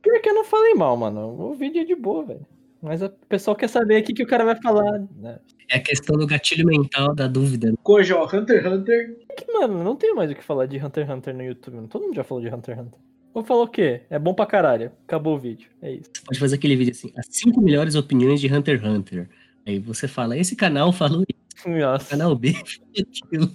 Pior 0.00 0.20
que 0.20 0.30
eu 0.30 0.34
não 0.34 0.44
falei 0.44 0.74
mal, 0.74 0.96
mano. 0.96 1.50
O 1.50 1.54
vídeo 1.54 1.82
é 1.82 1.84
de 1.84 1.96
boa, 1.96 2.24
velho. 2.24 2.46
Mas 2.82 3.02
o 3.02 3.10
pessoal 3.28 3.54
quer 3.54 3.68
saber 3.68 4.00
o 4.00 4.04
que, 4.04 4.14
que 4.14 4.22
o 4.22 4.26
cara 4.26 4.44
vai 4.44 4.56
falar. 4.60 5.00
Né? 5.16 5.38
É 5.70 5.76
a 5.76 5.82
questão 5.82 6.16
do 6.16 6.26
gatilho 6.26 6.66
mental 6.66 7.14
da 7.14 7.26
dúvida. 7.26 7.72
Koji, 7.82 8.12
ó, 8.12 8.24
Hunter 8.24 8.62
x 8.64 8.72
Hunter. 8.72 9.16
Que, 9.36 9.52
mano, 9.52 9.84
não 9.84 9.94
tenho 9.96 10.16
mais 10.16 10.30
o 10.30 10.34
que 10.34 10.42
falar 10.42 10.66
de 10.66 10.78
Hunter 10.78 11.04
x 11.06 11.14
Hunter 11.14 11.34
no 11.34 11.42
YouTube. 11.44 11.88
Todo 11.88 12.02
mundo 12.02 12.14
já 12.16 12.24
falou 12.24 12.42
de 12.42 12.48
Hunter 12.52 12.74
x 12.76 12.86
Hunter. 12.86 12.98
Vou 13.32 13.44
falar 13.44 13.62
o 13.62 13.68
quê? 13.68 14.00
É 14.10 14.18
bom 14.18 14.34
pra 14.34 14.46
caralho. 14.46 14.90
Acabou 15.06 15.36
o 15.36 15.38
vídeo. 15.38 15.68
É 15.82 15.92
isso. 15.92 16.10
Você 16.12 16.22
pode 16.24 16.40
fazer 16.40 16.54
aquele 16.56 16.74
vídeo 16.74 16.90
assim, 16.92 17.12
as 17.16 17.26
cinco 17.30 17.60
melhores 17.60 17.94
opiniões 17.94 18.40
de 18.40 18.52
Hunter 18.52 18.78
x 18.78 18.88
Hunter. 18.88 19.28
Aí 19.66 19.78
você 19.78 20.08
fala, 20.08 20.36
esse 20.36 20.56
canal 20.56 20.90
falou 20.92 21.22
isso, 21.28 21.68
Nossa, 21.68 22.10
canal 22.10 22.34
B 22.34 22.54
aquilo. 22.98 23.50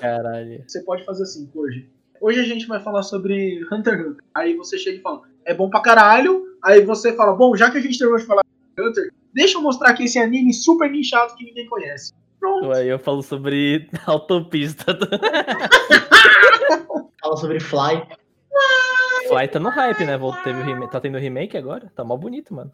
caralho. 0.00 0.62
Você 0.66 0.80
pode 0.82 1.04
fazer 1.04 1.24
assim, 1.24 1.46
Koji. 1.46 1.88
Hoje 2.20 2.40
a 2.40 2.44
gente 2.44 2.66
vai 2.66 2.80
falar 2.80 3.02
sobre 3.02 3.60
Hunter 3.70 3.94
x 3.94 4.06
Hunter. 4.06 4.22
Aí 4.34 4.54
você 4.56 4.78
chega 4.78 4.98
e 4.98 5.00
fala, 5.02 5.22
é 5.44 5.52
bom 5.52 5.68
pra 5.68 5.80
caralho. 5.80 6.55
Aí 6.66 6.84
você 6.84 7.12
fala, 7.14 7.32
bom, 7.32 7.54
já 7.54 7.70
que 7.70 7.78
a 7.78 7.80
gente 7.80 7.96
terminou 7.96 8.18
de 8.18 8.26
falar 8.26 8.42
de 8.42 8.82
Hunter, 8.82 9.12
deixa 9.32 9.56
eu 9.56 9.62
mostrar 9.62 9.90
aqui 9.90 10.02
esse 10.02 10.18
anime 10.18 10.52
super 10.52 10.90
nichado 10.90 11.36
que 11.36 11.44
ninguém 11.44 11.64
conhece. 11.68 12.12
Pronto. 12.40 12.72
Aí 12.72 12.88
eu 12.88 12.98
falo 12.98 13.22
sobre 13.22 13.88
autopista. 14.04 14.98
Fala 17.22 17.36
sobre 17.36 17.60
Fly. 17.60 18.02
Fly 19.28 19.48
tá 19.48 19.60
no 19.60 19.68
hype, 19.68 20.04
né? 20.04 20.18
Teve 20.42 20.60
o 20.60 20.64
remake, 20.64 20.90
tá 20.90 21.00
tendo 21.00 21.18
remake 21.18 21.56
agora? 21.56 21.90
Tá 21.94 22.02
mó 22.02 22.16
bonito, 22.16 22.52
mano. 22.52 22.72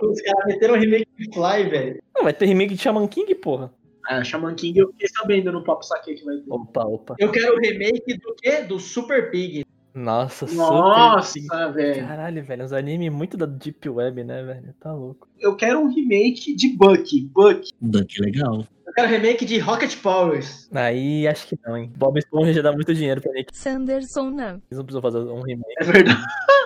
Os 0.00 0.22
caras 0.22 0.46
meteram 0.46 0.74
um 0.74 0.78
remake 0.78 1.08
de 1.18 1.34
Fly, 1.34 1.68
velho. 1.68 2.02
Não, 2.16 2.24
vai 2.24 2.32
ter 2.32 2.46
remake 2.46 2.74
de 2.74 2.80
Shaman 2.80 3.06
King, 3.08 3.34
porra. 3.34 3.70
Ah, 4.08 4.24
Shaman 4.24 4.54
King 4.54 4.78
eu 4.78 4.88
fiquei 4.92 5.08
sabendo 5.08 5.52
no 5.52 5.62
Papo 5.62 5.84
Saque 5.84 6.14
que 6.14 6.24
vai 6.24 6.36
ter. 6.36 6.50
Opa, 6.50 6.82
opa. 6.82 7.14
Eu 7.18 7.30
quero 7.30 7.56
o 7.56 7.60
remake 7.60 8.16
do 8.16 8.34
quê? 8.36 8.62
Do 8.62 8.80
Super 8.80 9.30
Pig. 9.30 9.66
Nossa, 9.94 10.46
super. 10.46 10.62
Nossa, 10.62 11.72
velho. 11.72 12.06
Caralho, 12.06 12.44
velho, 12.44 12.64
uns 12.64 12.72
animes 12.72 13.12
muito 13.12 13.36
da 13.36 13.46
Deep 13.46 13.88
Web, 13.88 14.24
né, 14.24 14.42
velho? 14.42 14.74
Tá 14.80 14.92
louco. 14.92 15.28
Eu 15.38 15.56
quero 15.56 15.80
um 15.80 15.92
remake 15.92 16.54
de 16.54 16.76
Bucky. 16.76 17.28
Bucky. 17.32 17.72
Buck, 17.80 18.20
legal. 18.20 18.64
Eu 18.86 18.92
quero 18.94 19.08
remake 19.08 19.44
de 19.44 19.58
Rocket 19.58 19.96
Powers. 19.96 20.68
Aí 20.72 21.28
acho 21.28 21.46
que 21.46 21.58
não, 21.64 21.76
hein? 21.76 21.92
Bob 21.96 22.18
Esponja 22.18 22.52
já 22.52 22.62
dá 22.62 22.72
muito 22.72 22.94
dinheiro 22.94 23.20
pra 23.20 23.32
Nick. 23.32 23.56
Sanderson 23.56 24.30
não. 24.30 24.54
Eles 24.54 24.78
não 24.78 24.84
precisam 24.84 25.02
fazer 25.02 25.18
um 25.18 25.42
remake. 25.42 25.74
É 25.78 25.84
verdade. 25.84 26.22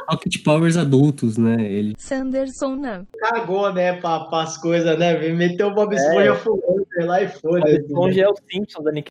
Rocket 0.09 0.43
Powers 0.43 0.77
adultos, 0.77 1.37
né? 1.37 1.57
Ele. 1.61 1.95
Sanderson 1.99 2.77
não. 2.77 3.07
Cagou, 3.19 3.73
né, 3.73 3.95
pra, 4.01 4.21
pras 4.27 4.57
coisas, 4.57 4.99
né? 4.99 5.17
Meteu 5.33 5.69
o 5.69 5.75
Bob 5.75 5.95
Esponja 5.95 6.35
fulano, 6.37 6.87
sei 6.93 7.05
lá 7.05 7.23
e 7.23 7.27
Bob 7.27 7.41
foda-se. 7.41 7.77
Esponja 7.77 8.23
é 8.23 8.29
o 8.29 8.35
Simpsons 8.51 8.85
da 8.85 8.93
Nick. 8.93 9.11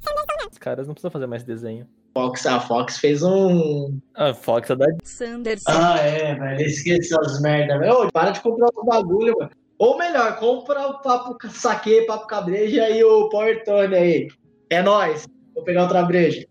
Os 0.52 0.58
caras 0.58 0.88
não 0.88 0.94
precisam 0.94 1.12
fazer 1.12 1.28
mais 1.28 1.44
desenho. 1.44 1.88
Fox, 2.14 2.46
a 2.46 2.60
Fox 2.60 2.98
fez 2.98 3.24
um. 3.24 4.00
Ah, 4.16 4.34
Fox 4.34 4.70
é 4.70 4.76
da 4.76 4.86
Sanderson. 5.04 5.64
Ah, 5.68 5.98
é, 6.00 6.36
velho. 6.36 6.62
Esqueci 6.62 7.14
as 7.18 7.42
merda, 7.42 7.80
velho. 7.80 7.94
Ô, 7.94 8.12
Para 8.12 8.32
de 8.32 8.42
comprar 8.42 8.68
os 8.76 8.86
bagulho, 8.86 9.36
mano. 9.40 9.52
Ou 9.78 9.98
melhor, 9.98 10.38
compra 10.38 10.88
o 10.88 11.02
papo 11.02 11.36
saque, 11.50 12.04
papo 12.04 12.28
cabreja 12.28 12.90
e 12.90 13.04
o 13.04 13.30
Power 13.30 13.64
Tone 13.64 13.96
aí. 13.96 14.28
É 14.70 14.82
nóis. 14.82 15.28
Vou 15.56 15.64
pegar 15.64 15.84
outra 15.84 16.04
breja. 16.04 16.46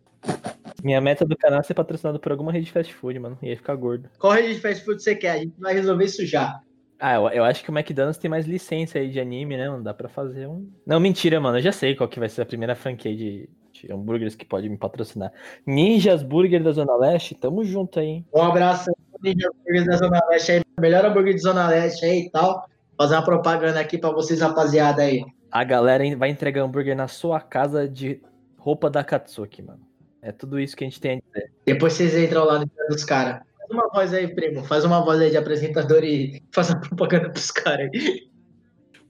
Minha 0.82 1.00
meta 1.00 1.24
do 1.24 1.36
canal 1.36 1.60
é 1.60 1.62
ser 1.62 1.74
patrocinado 1.74 2.18
por 2.18 2.32
alguma 2.32 2.50
rede 2.50 2.66
de 2.66 2.72
fast 2.72 2.92
food, 2.92 3.18
mano. 3.18 3.38
E 3.42 3.50
aí 3.50 3.56
ficar 3.56 3.76
gordo. 3.76 4.08
Qual 4.18 4.32
rede 4.32 4.54
de 4.54 4.60
fast 4.60 4.84
food 4.84 5.02
você 5.02 5.14
quer? 5.14 5.32
A 5.32 5.38
gente 5.38 5.54
vai 5.58 5.74
resolver 5.74 6.04
isso 6.04 6.26
já. 6.26 6.60
Ah, 6.98 7.14
eu, 7.14 7.28
eu 7.28 7.44
acho 7.44 7.62
que 7.62 7.70
o 7.70 7.78
McDonald's 7.78 8.18
tem 8.18 8.30
mais 8.30 8.46
licença 8.46 8.98
aí 8.98 9.08
de 9.08 9.20
anime, 9.20 9.56
né, 9.56 9.68
mano? 9.68 9.82
Dá 9.82 9.94
pra 9.94 10.08
fazer 10.08 10.46
um. 10.46 10.68
Não, 10.84 10.98
mentira, 10.98 11.40
mano. 11.40 11.58
Eu 11.58 11.62
já 11.62 11.72
sei 11.72 11.94
qual 11.94 12.08
que 12.08 12.18
vai 12.18 12.28
ser 12.28 12.42
a 12.42 12.46
primeira 12.46 12.74
franquia 12.74 13.14
de, 13.14 13.48
de 13.86 13.92
hambúrgueres 13.92 14.34
que 14.34 14.44
pode 14.44 14.68
me 14.68 14.76
patrocinar. 14.76 15.32
Ninjas 15.66 16.22
Burger 16.22 16.62
da 16.62 16.72
Zona 16.72 16.96
Leste, 16.96 17.34
tamo 17.34 17.64
junto 17.64 17.98
aí, 17.98 18.06
hein? 18.06 18.26
Um 18.34 18.42
abraço 18.42 18.90
aí, 18.90 19.34
Ninja 19.34 19.50
Burgers 19.64 19.86
da 19.86 19.96
Zona 19.96 20.20
Leste 20.30 20.52
aí. 20.52 20.62
Melhor 20.80 21.04
hambúrguer 21.04 21.34
de 21.34 21.40
Zona 21.40 21.68
Leste 21.68 22.04
aí 22.04 22.26
e 22.26 22.30
tal. 22.30 22.66
Fazer 22.96 23.14
uma 23.14 23.24
propaganda 23.24 23.80
aqui 23.80 23.96
pra 23.98 24.10
vocês, 24.10 24.40
rapaziada 24.40 25.02
aí. 25.02 25.24
A 25.50 25.64
galera 25.64 26.04
vai 26.16 26.30
entregar 26.30 26.62
hambúrguer 26.62 26.96
na 26.96 27.08
sua 27.08 27.40
casa 27.40 27.88
de 27.88 28.20
roupa 28.56 28.90
da 28.90 29.02
Katsuki, 29.02 29.62
mano. 29.62 29.80
É 30.22 30.30
tudo 30.30 30.60
isso 30.60 30.76
que 30.76 30.84
a 30.84 30.86
gente 30.86 31.00
tem 31.00 31.12
a 31.12 31.20
dizer. 31.20 31.52
Depois 31.64 31.94
vocês 31.94 32.14
entram 32.16 32.44
lá 32.44 32.58
no 32.58 32.64
Instagram 32.64 32.94
dos 32.94 33.04
caras. 33.04 33.40
Faz 33.56 33.70
uma 33.70 33.88
voz 33.88 34.14
aí, 34.14 34.28
primo. 34.28 34.64
Faz 34.64 34.84
uma 34.84 35.00
voz 35.02 35.20
aí 35.20 35.30
de 35.30 35.36
apresentador 35.36 36.04
e 36.04 36.42
faz 36.52 36.70
uma 36.70 36.80
propaganda 36.80 37.30
pros 37.30 37.50
caras 37.50 37.90
aí. 37.94 38.28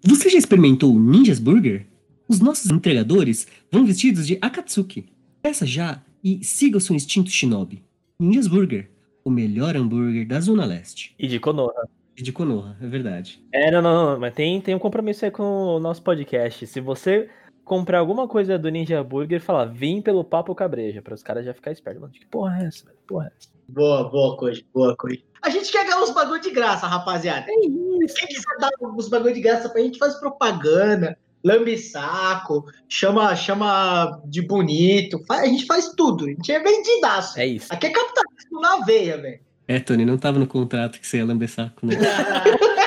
Você 0.07 0.31
já 0.31 0.39
experimentou 0.39 0.95
o 0.95 0.99
Ninjas 0.99 1.39
Burger? 1.39 1.87
Os 2.31 2.39
nossos 2.39 2.71
entregadores 2.71 3.49
vão 3.73 3.85
vestidos 3.85 4.25
de 4.25 4.39
Akatsuki. 4.41 5.13
Peça 5.43 5.67
já 5.67 6.01
e 6.23 6.45
siga 6.45 6.79
o 6.79 6.81
seu 6.81 6.95
instinto 6.95 7.29
shinobi. 7.29 7.83
Ninjas 8.21 8.47
Burger, 8.47 8.89
o 9.25 9.31
melhor 9.31 9.77
hambúrguer 9.77 10.29
da 10.29 10.39
Zona 10.39 10.65
Leste. 10.65 11.13
E 11.19 11.27
de 11.27 11.41
Konoha. 11.41 11.89
E 12.17 12.23
de 12.23 12.31
Konoha, 12.31 12.77
é 12.81 12.87
verdade. 12.87 13.43
É, 13.51 13.69
não, 13.73 13.83
não, 13.83 14.13
não, 14.13 14.21
mas 14.21 14.33
tem, 14.33 14.61
tem 14.61 14.77
um 14.77 14.79
compromisso 14.79 15.25
aí 15.25 15.33
com 15.33 15.43
o 15.43 15.81
nosso 15.81 16.05
podcast. 16.05 16.69
Se 16.69 16.81
você 16.81 17.29
comprar 17.65 17.99
alguma 17.99 18.29
coisa 18.29 18.57
do 18.57 18.69
Ninja 18.69 19.03
Burger, 19.03 19.41
fala, 19.41 19.67
vim 19.67 20.01
pelo 20.01 20.23
papo 20.23 20.55
cabreja, 20.55 21.03
para 21.03 21.15
os 21.15 21.25
caras 21.25 21.45
já 21.45 21.53
ficar 21.53 21.73
espertos. 21.73 22.01
Mano, 22.01 22.13
que 22.13 22.25
porra 22.27 22.63
é 22.63 22.67
essa, 22.69 22.85
velho? 22.85 22.99
Porra 23.09 23.25
é 23.27 23.33
essa? 23.37 23.49
Boa, 23.69 24.09
boa 24.09 24.37
coisa, 24.37 24.63
boa 24.73 24.95
coisa. 24.97 25.21
A 25.43 25.51
gente 25.51 25.73
quer 25.73 25.85
ganhar 25.85 26.01
uns 26.01 26.11
bagulho 26.11 26.41
de 26.41 26.53
graça, 26.53 26.87
rapaziada. 26.87 27.47
É 27.49 27.67
isso. 27.67 28.15
Quem 28.15 28.29
quiser 28.29 28.57
dar 28.61 28.71
uns 28.83 29.09
bagulho 29.09 29.35
de 29.35 29.41
graça 29.41 29.69
pra 29.69 29.83
gente, 29.83 29.99
faz 29.99 30.15
propaganda, 30.15 31.19
lambe 31.45 31.77
saco, 31.79 32.65
chama, 32.89 33.35
chama 33.37 34.21
de 34.27 34.43
bonito, 34.43 35.23
faz- 35.27 35.43
a 35.43 35.47
gente 35.47 35.67
faz 35.67 35.89
tudo. 35.95 36.25
A 36.27 36.29
gente 36.29 36.53
é 36.53 36.59
vendidaço. 36.61 37.39
É 37.39 37.47
isso. 37.47 37.73
Aqui 37.73 37.87
é 37.87 37.91
capitalismo 37.91 38.61
na 38.61 38.85
veia, 38.85 39.17
velho. 39.19 39.41
É, 39.69 39.79
Tony, 39.79 40.05
não 40.05 40.19
tava 40.19 40.39
no 40.39 40.47
contrato 40.47 40.99
que 41.01 41.07
você 41.07 41.19
ia 41.19 41.25
lamber 41.25 41.49
saco, 41.49 41.87
né? 41.87 41.95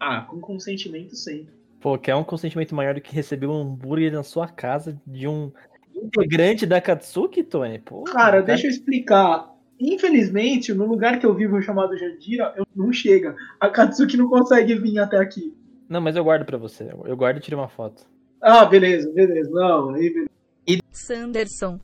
Ah, 0.00 0.22
com 0.22 0.40
consentimento 0.40 1.16
sempre. 1.16 1.52
Pô, 1.80 1.98
quer 1.98 2.14
um 2.14 2.24
consentimento 2.24 2.74
maior 2.74 2.94
do 2.94 3.00
que 3.00 3.14
receber 3.14 3.46
um 3.46 3.60
hambúrguer 3.62 4.12
na 4.12 4.22
sua 4.22 4.46
casa 4.48 5.00
de 5.06 5.26
um 5.28 5.52
integrante 5.94 6.64
da 6.64 6.80
Katsuki, 6.80 7.42
Tony? 7.42 7.78
Pô, 7.80 8.04
Cara, 8.04 8.40
deixa 8.40 8.66
eu 8.66 8.70
explicar. 8.70 9.52
Infelizmente, 9.80 10.72
no 10.72 10.86
lugar 10.86 11.18
que 11.18 11.26
eu 11.26 11.34
vivo 11.34 11.60
chamado 11.62 11.96
Jandira, 11.96 12.52
eu 12.56 12.66
não 12.74 12.92
chega. 12.92 13.36
A 13.60 13.68
Katsuki 13.68 14.16
não 14.16 14.28
consegue 14.28 14.74
vir 14.76 14.98
até 14.98 15.18
aqui. 15.18 15.52
Não, 15.88 16.00
mas 16.00 16.16
eu 16.16 16.24
guardo 16.24 16.44
pra 16.44 16.58
você. 16.58 16.88
Eu 17.04 17.16
guardo 17.16 17.38
e 17.38 17.40
tiro 17.40 17.56
uma 17.56 17.68
foto. 17.68 18.04
Ah, 18.40 18.64
beleza, 18.66 19.10
beleza. 19.12 19.50
Não, 19.50 19.90
aí 19.94 20.10
beleza. 20.10 20.28
Sanderson. 20.92 21.80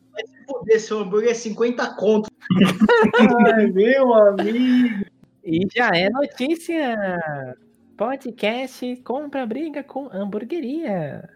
Foder, 0.47 0.79
seu 0.81 0.99
hambúrguer 0.99 1.31
é 1.31 1.35
50 1.35 1.95
conto. 1.95 2.29
Ai, 3.55 3.67
meu 3.69 4.13
amigo. 4.13 5.07
E 5.43 5.67
já 5.75 5.91
é 5.95 6.11
notícia! 6.11 7.57
Podcast 7.97 8.97
compra 9.05 9.47
briga 9.47 9.83
com 9.83 10.09
hamburgueria. 10.13 11.29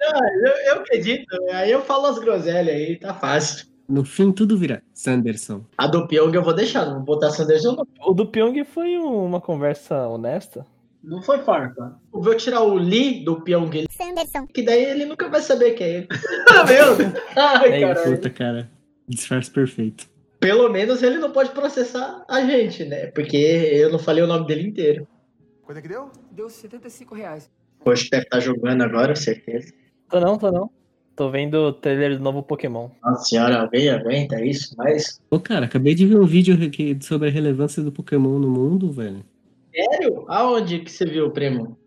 Eu, 0.00 0.52
eu 0.66 0.74
acredito, 0.80 1.26
aí 1.52 1.70
eu 1.70 1.82
falo 1.82 2.06
as 2.06 2.18
groselhas 2.18 2.74
aí, 2.74 2.96
tá 2.96 3.12
fácil. 3.14 3.66
No 3.88 4.04
fim, 4.04 4.32
tudo 4.32 4.56
vira 4.56 4.82
Sanderson. 4.94 5.64
A 5.76 5.86
do 5.86 6.06
Pyong 6.06 6.34
eu 6.34 6.42
vou 6.42 6.54
deixar, 6.54 6.84
não 6.86 6.94
vou 6.94 7.02
botar 7.02 7.30
Sanderson 7.30 7.72
não. 7.72 7.86
O 8.06 8.12
do 8.14 8.26
Pyong 8.26 8.64
foi 8.64 8.96
um- 8.98 9.24
uma 9.24 9.40
conversa 9.40 10.06
honesta. 10.08 10.64
Não 11.02 11.22
foi 11.22 11.38
farpa. 11.38 11.98
Eu 12.12 12.20
vou 12.20 12.34
tirar 12.36 12.62
o 12.62 12.74
Lee 12.74 13.24
do 13.24 13.40
Pyong, 13.42 13.86
Sanderson. 13.90 14.46
que 14.52 14.62
daí 14.62 14.84
ele 14.84 15.04
nunca 15.06 15.28
vai 15.28 15.40
saber 15.40 15.72
quem 15.72 15.86
é 15.86 15.90
ele. 15.98 16.08
Meu 16.68 16.96
Deus. 16.96 17.22
Ai, 17.36 17.84
É. 17.84 17.94
Puta, 17.94 18.30
cara. 18.30 18.70
Disfarce 19.08 19.50
perfeito. 19.50 20.08
Pelo 20.40 20.68
menos 20.68 21.02
ele 21.02 21.18
não 21.18 21.32
pode 21.32 21.50
processar 21.50 22.24
a 22.28 22.44
gente, 22.44 22.84
né? 22.84 23.06
Porque 23.06 23.36
eu 23.36 23.90
não 23.90 23.98
falei 23.98 24.22
o 24.22 24.26
nome 24.26 24.46
dele 24.46 24.68
inteiro. 24.68 25.06
Quanto 25.62 25.78
é 25.78 25.82
que 25.82 25.88
deu? 25.88 26.10
Deu 26.30 26.48
75 26.48 27.14
reais. 27.14 27.50
Poxa, 27.84 28.08
deve 28.10 28.24
estar 28.24 28.40
jogando 28.40 28.82
agora, 28.82 29.14
certeza. 29.16 29.72
Tô 30.10 30.20
não, 30.20 30.36
tô 30.38 30.50
não. 30.50 30.70
Tô 31.16 31.30
vendo 31.30 31.54
o 31.56 31.72
trailer 31.72 32.16
do 32.16 32.22
novo 32.22 32.42
Pokémon. 32.42 32.90
Nossa 33.02 33.24
senhora, 33.24 33.68
vem, 33.68 33.88
aguenta 33.90 34.40
isso, 34.44 34.74
mas. 34.76 35.20
Ô, 35.30 35.40
cara, 35.40 35.66
acabei 35.66 35.94
de 35.94 36.06
ver 36.06 36.18
um 36.18 36.24
vídeo 36.26 36.54
aqui 36.64 36.96
sobre 37.00 37.28
a 37.28 37.32
relevância 37.32 37.82
do 37.82 37.90
Pokémon 37.90 38.38
no 38.38 38.48
mundo, 38.48 38.92
velho. 38.92 39.24
Sério? 39.74 40.24
Aonde 40.28 40.80
que 40.80 40.90
você 40.90 41.04
viu, 41.04 41.30
primo? 41.30 41.78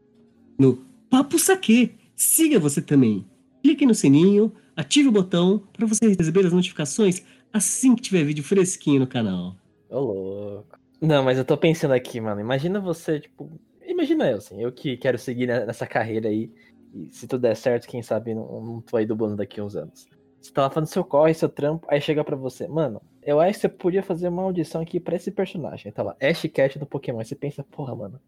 No 0.60 0.78
Papo 1.10 1.38
Saque. 1.40 1.96
Siga 2.16 2.60
você 2.60 2.82
também. 2.82 3.26
Clique 3.64 3.86
no 3.86 3.96
sininho, 3.96 4.52
ative 4.76 5.10
o 5.10 5.12
botão 5.12 5.60
para 5.74 5.86
você 5.88 6.08
receber 6.08 6.46
as 6.46 6.54
notificações 6.54 7.24
assim 7.52 7.96
que 7.96 8.02
tiver 8.02 8.24
vídeo 8.24 8.44
fresquinho 8.44 9.00
no 9.00 9.08
canal. 9.08 9.56
Ô, 9.90 10.00
louco. 10.00 10.80
Não, 11.02 11.24
mas 11.24 11.38
eu 11.38 11.46
tô 11.46 11.58
pensando 11.58 11.94
aqui, 11.94 12.22
mano. 12.22 12.40
Imagina 12.40 12.80
você, 12.80 13.20
tipo. 13.20 13.60
Imagina 13.86 14.30
eu, 14.30 14.38
assim. 14.38 14.62
Eu 14.62 14.72
que 14.72 14.96
quero 14.98 15.18
seguir 15.18 15.48
ne- 15.48 15.66
nessa 15.66 15.88
carreira 15.88 16.30
aí. 16.30 16.52
E 16.94 17.10
se 17.12 17.28
tudo 17.28 17.42
der 17.42 17.56
certo, 17.56 17.88
quem 17.88 18.04
sabe 18.04 18.34
não, 18.36 18.62
não 18.62 18.82
tô 18.82 18.98
aí 18.98 19.06
dublando 19.06 19.36
daqui 19.36 19.60
a 19.60 19.64
uns 19.64 19.76
anos. 19.76 20.08
Você 20.42 20.52
tá 20.52 20.64
lá 20.64 20.70
fazendo 20.70 20.90
seu 20.90 21.04
corre, 21.04 21.34
seu 21.34 21.48
trampo, 21.48 21.86
aí 21.90 22.02
chega 22.02 22.24
pra 22.24 22.36
você. 22.36 22.68
Mano, 22.68 23.00
eu 23.22 23.40
acho 23.40 23.54
que 23.54 23.60
você 23.60 23.70
podia 23.70 24.02
fazer 24.02 24.28
uma 24.28 24.42
audição 24.42 24.82
aqui 24.82 25.00
pra 25.00 25.16
esse 25.16 25.30
personagem. 25.30 25.92
Tá 25.92 26.02
lá, 26.02 26.16
Ash 26.20 26.42
Cat 26.52 26.80
do 26.80 26.86
Pokémon. 26.86 27.20
Aí 27.20 27.26
você 27.26 27.36
pensa, 27.36 27.64
porra, 27.64 27.96
mano. 27.96 28.20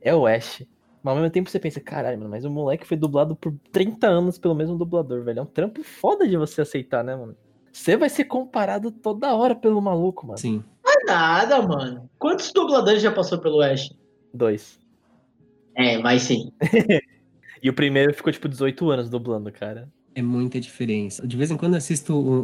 É 0.00 0.12
o 0.12 0.26
Ash. 0.26 0.66
Mas 1.02 1.12
ao 1.12 1.16
mesmo 1.16 1.30
tempo 1.30 1.48
você 1.48 1.60
pensa, 1.60 1.80
caralho, 1.80 2.18
mano, 2.18 2.30
mas 2.30 2.44
o 2.44 2.50
moleque 2.50 2.86
foi 2.86 2.96
dublado 2.96 3.36
por 3.36 3.54
30 3.70 4.08
anos 4.08 4.36
pelo 4.36 4.54
mesmo 4.54 4.76
dublador, 4.76 5.22
velho. 5.22 5.38
É 5.38 5.42
um 5.42 5.46
trampo 5.46 5.82
foda 5.82 6.26
de 6.26 6.36
você 6.36 6.60
aceitar, 6.60 7.04
né, 7.04 7.14
mano? 7.14 7.36
Você 7.72 7.96
vai 7.96 8.08
ser 8.08 8.24
comparado 8.24 8.90
toda 8.90 9.34
hora 9.34 9.54
pelo 9.54 9.80
maluco, 9.80 10.26
mano. 10.26 10.38
Sim. 10.38 10.64
Não 10.84 10.92
é 10.92 11.04
nada, 11.06 11.62
mano. 11.62 12.10
Quantos 12.18 12.52
dubladores 12.52 13.00
já 13.00 13.12
passou 13.12 13.38
pelo 13.38 13.60
Ash? 13.60 13.88
Dois. 14.34 14.78
É, 15.76 15.98
mas 15.98 16.22
sim. 16.22 16.52
E 17.62 17.68
o 17.68 17.74
primeiro 17.74 18.14
ficou, 18.14 18.32
tipo, 18.32 18.48
18 18.48 18.90
anos 18.90 19.10
dublando, 19.10 19.52
cara. 19.52 19.86
É 20.14 20.22
muita 20.22 20.60
diferença. 20.60 21.26
De 21.26 21.36
vez 21.36 21.50
em 21.50 21.56
quando 21.56 21.74
eu 21.74 21.78
assisto 21.78 22.14
um- 22.14 22.40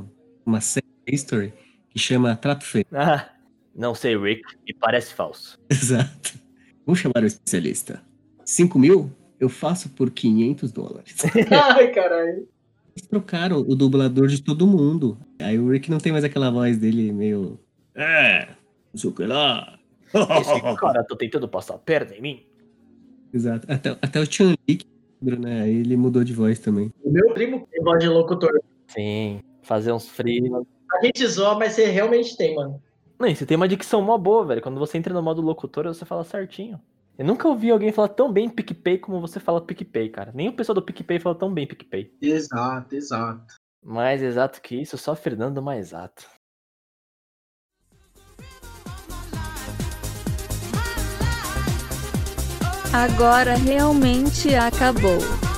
um- 0.00 0.08
uma 0.44 0.60
série 0.60 0.84
history 1.06 1.52
que 1.90 1.98
chama 1.98 2.36
Trato 2.36 2.64
Feio. 2.64 2.84
Ah, 2.92 3.30
não 3.74 3.94
sei, 3.94 4.16
Rick. 4.18 4.42
Me 4.66 4.74
parece 4.74 5.14
falso. 5.14 5.58
Exato. 5.70 6.38
Vamos 6.84 6.98
chamar 7.00 7.22
o 7.22 7.26
especialista. 7.26 8.02
5 8.44 8.78
mil? 8.78 9.10
Eu 9.38 9.48
faço 9.48 9.88
por 9.90 10.10
500 10.10 10.70
dólares. 10.72 11.16
Ai, 11.50 11.90
caralho. 11.92 12.48
Eles 12.96 13.08
trocaram 13.08 13.58
o 13.60 13.74
dublador 13.76 14.26
de 14.26 14.42
todo 14.42 14.66
mundo. 14.66 15.16
Aí 15.38 15.58
o 15.58 15.70
Rick 15.70 15.90
não 15.90 15.98
tem 15.98 16.12
mais 16.12 16.24
aquela 16.24 16.50
voz 16.50 16.76
dele 16.76 17.12
meio. 17.12 17.58
É, 17.94 18.48
não 18.92 19.00
sei 19.00 19.08
o 19.10 19.12
que 19.14 19.24
lá. 19.24 19.78
Esse 20.12 20.60
cara 20.76 21.04
tá 21.04 21.16
tentando 21.16 21.48
passar 21.48 21.74
a 21.74 21.78
perna 21.78 22.14
em 22.16 22.20
mim. 22.20 22.42
Exato. 23.32 23.66
Até, 23.72 23.90
até 24.02 24.20
o 24.20 24.26
Chan 24.30 24.54
Li, 24.68 24.76
que 24.76 24.86
lembra, 25.20 25.38
né? 25.38 25.62
Aí 25.62 25.76
ele 25.76 25.96
mudou 25.96 26.24
de 26.24 26.32
voz 26.32 26.58
também. 26.58 26.92
O 27.02 27.10
meu 27.10 27.32
primo 27.32 27.66
tem 27.70 27.82
voz 27.82 27.98
de 28.02 28.08
locutor. 28.08 28.60
Sim, 28.88 29.40
fazer 29.62 29.92
uns 29.92 30.08
frios. 30.08 30.66
A 30.92 31.04
gente 31.04 31.26
zoa, 31.26 31.58
mas 31.58 31.72
você 31.74 31.86
realmente 31.86 32.36
tem, 32.36 32.54
mano. 32.54 32.82
Não, 33.18 33.28
e 33.28 33.36
você 33.36 33.44
tem 33.44 33.56
uma 33.56 33.68
dicção 33.68 34.00
mó 34.00 34.16
boa, 34.16 34.44
velho. 34.44 34.62
Quando 34.62 34.78
você 34.78 34.96
entra 34.96 35.12
no 35.12 35.22
modo 35.22 35.42
locutor, 35.42 35.86
você 35.86 36.04
fala 36.04 36.24
certinho. 36.24 36.80
Eu 37.18 37.26
nunca 37.26 37.46
ouvi 37.46 37.70
alguém 37.70 37.92
falar 37.92 38.08
tão 38.08 38.32
bem 38.32 38.48
PicPay 38.48 38.96
como 38.96 39.20
você 39.20 39.38
fala 39.38 39.60
PicPay, 39.60 40.08
cara. 40.08 40.32
Nem 40.34 40.48
o 40.48 40.54
pessoal 40.54 40.74
do 40.74 40.82
PicPay 40.82 41.20
fala 41.20 41.34
tão 41.34 41.52
bem 41.52 41.66
PicPay. 41.66 42.10
Exato, 42.22 42.96
exato. 42.96 43.54
Mais 43.84 44.22
exato 44.22 44.60
que 44.62 44.74
isso, 44.74 44.96
só 44.96 45.14
Fernando 45.14 45.60
mais 45.60 45.88
exato. 45.88 46.26
Agora 52.92 53.54
realmente 53.54 54.54
acabou. 54.56 55.49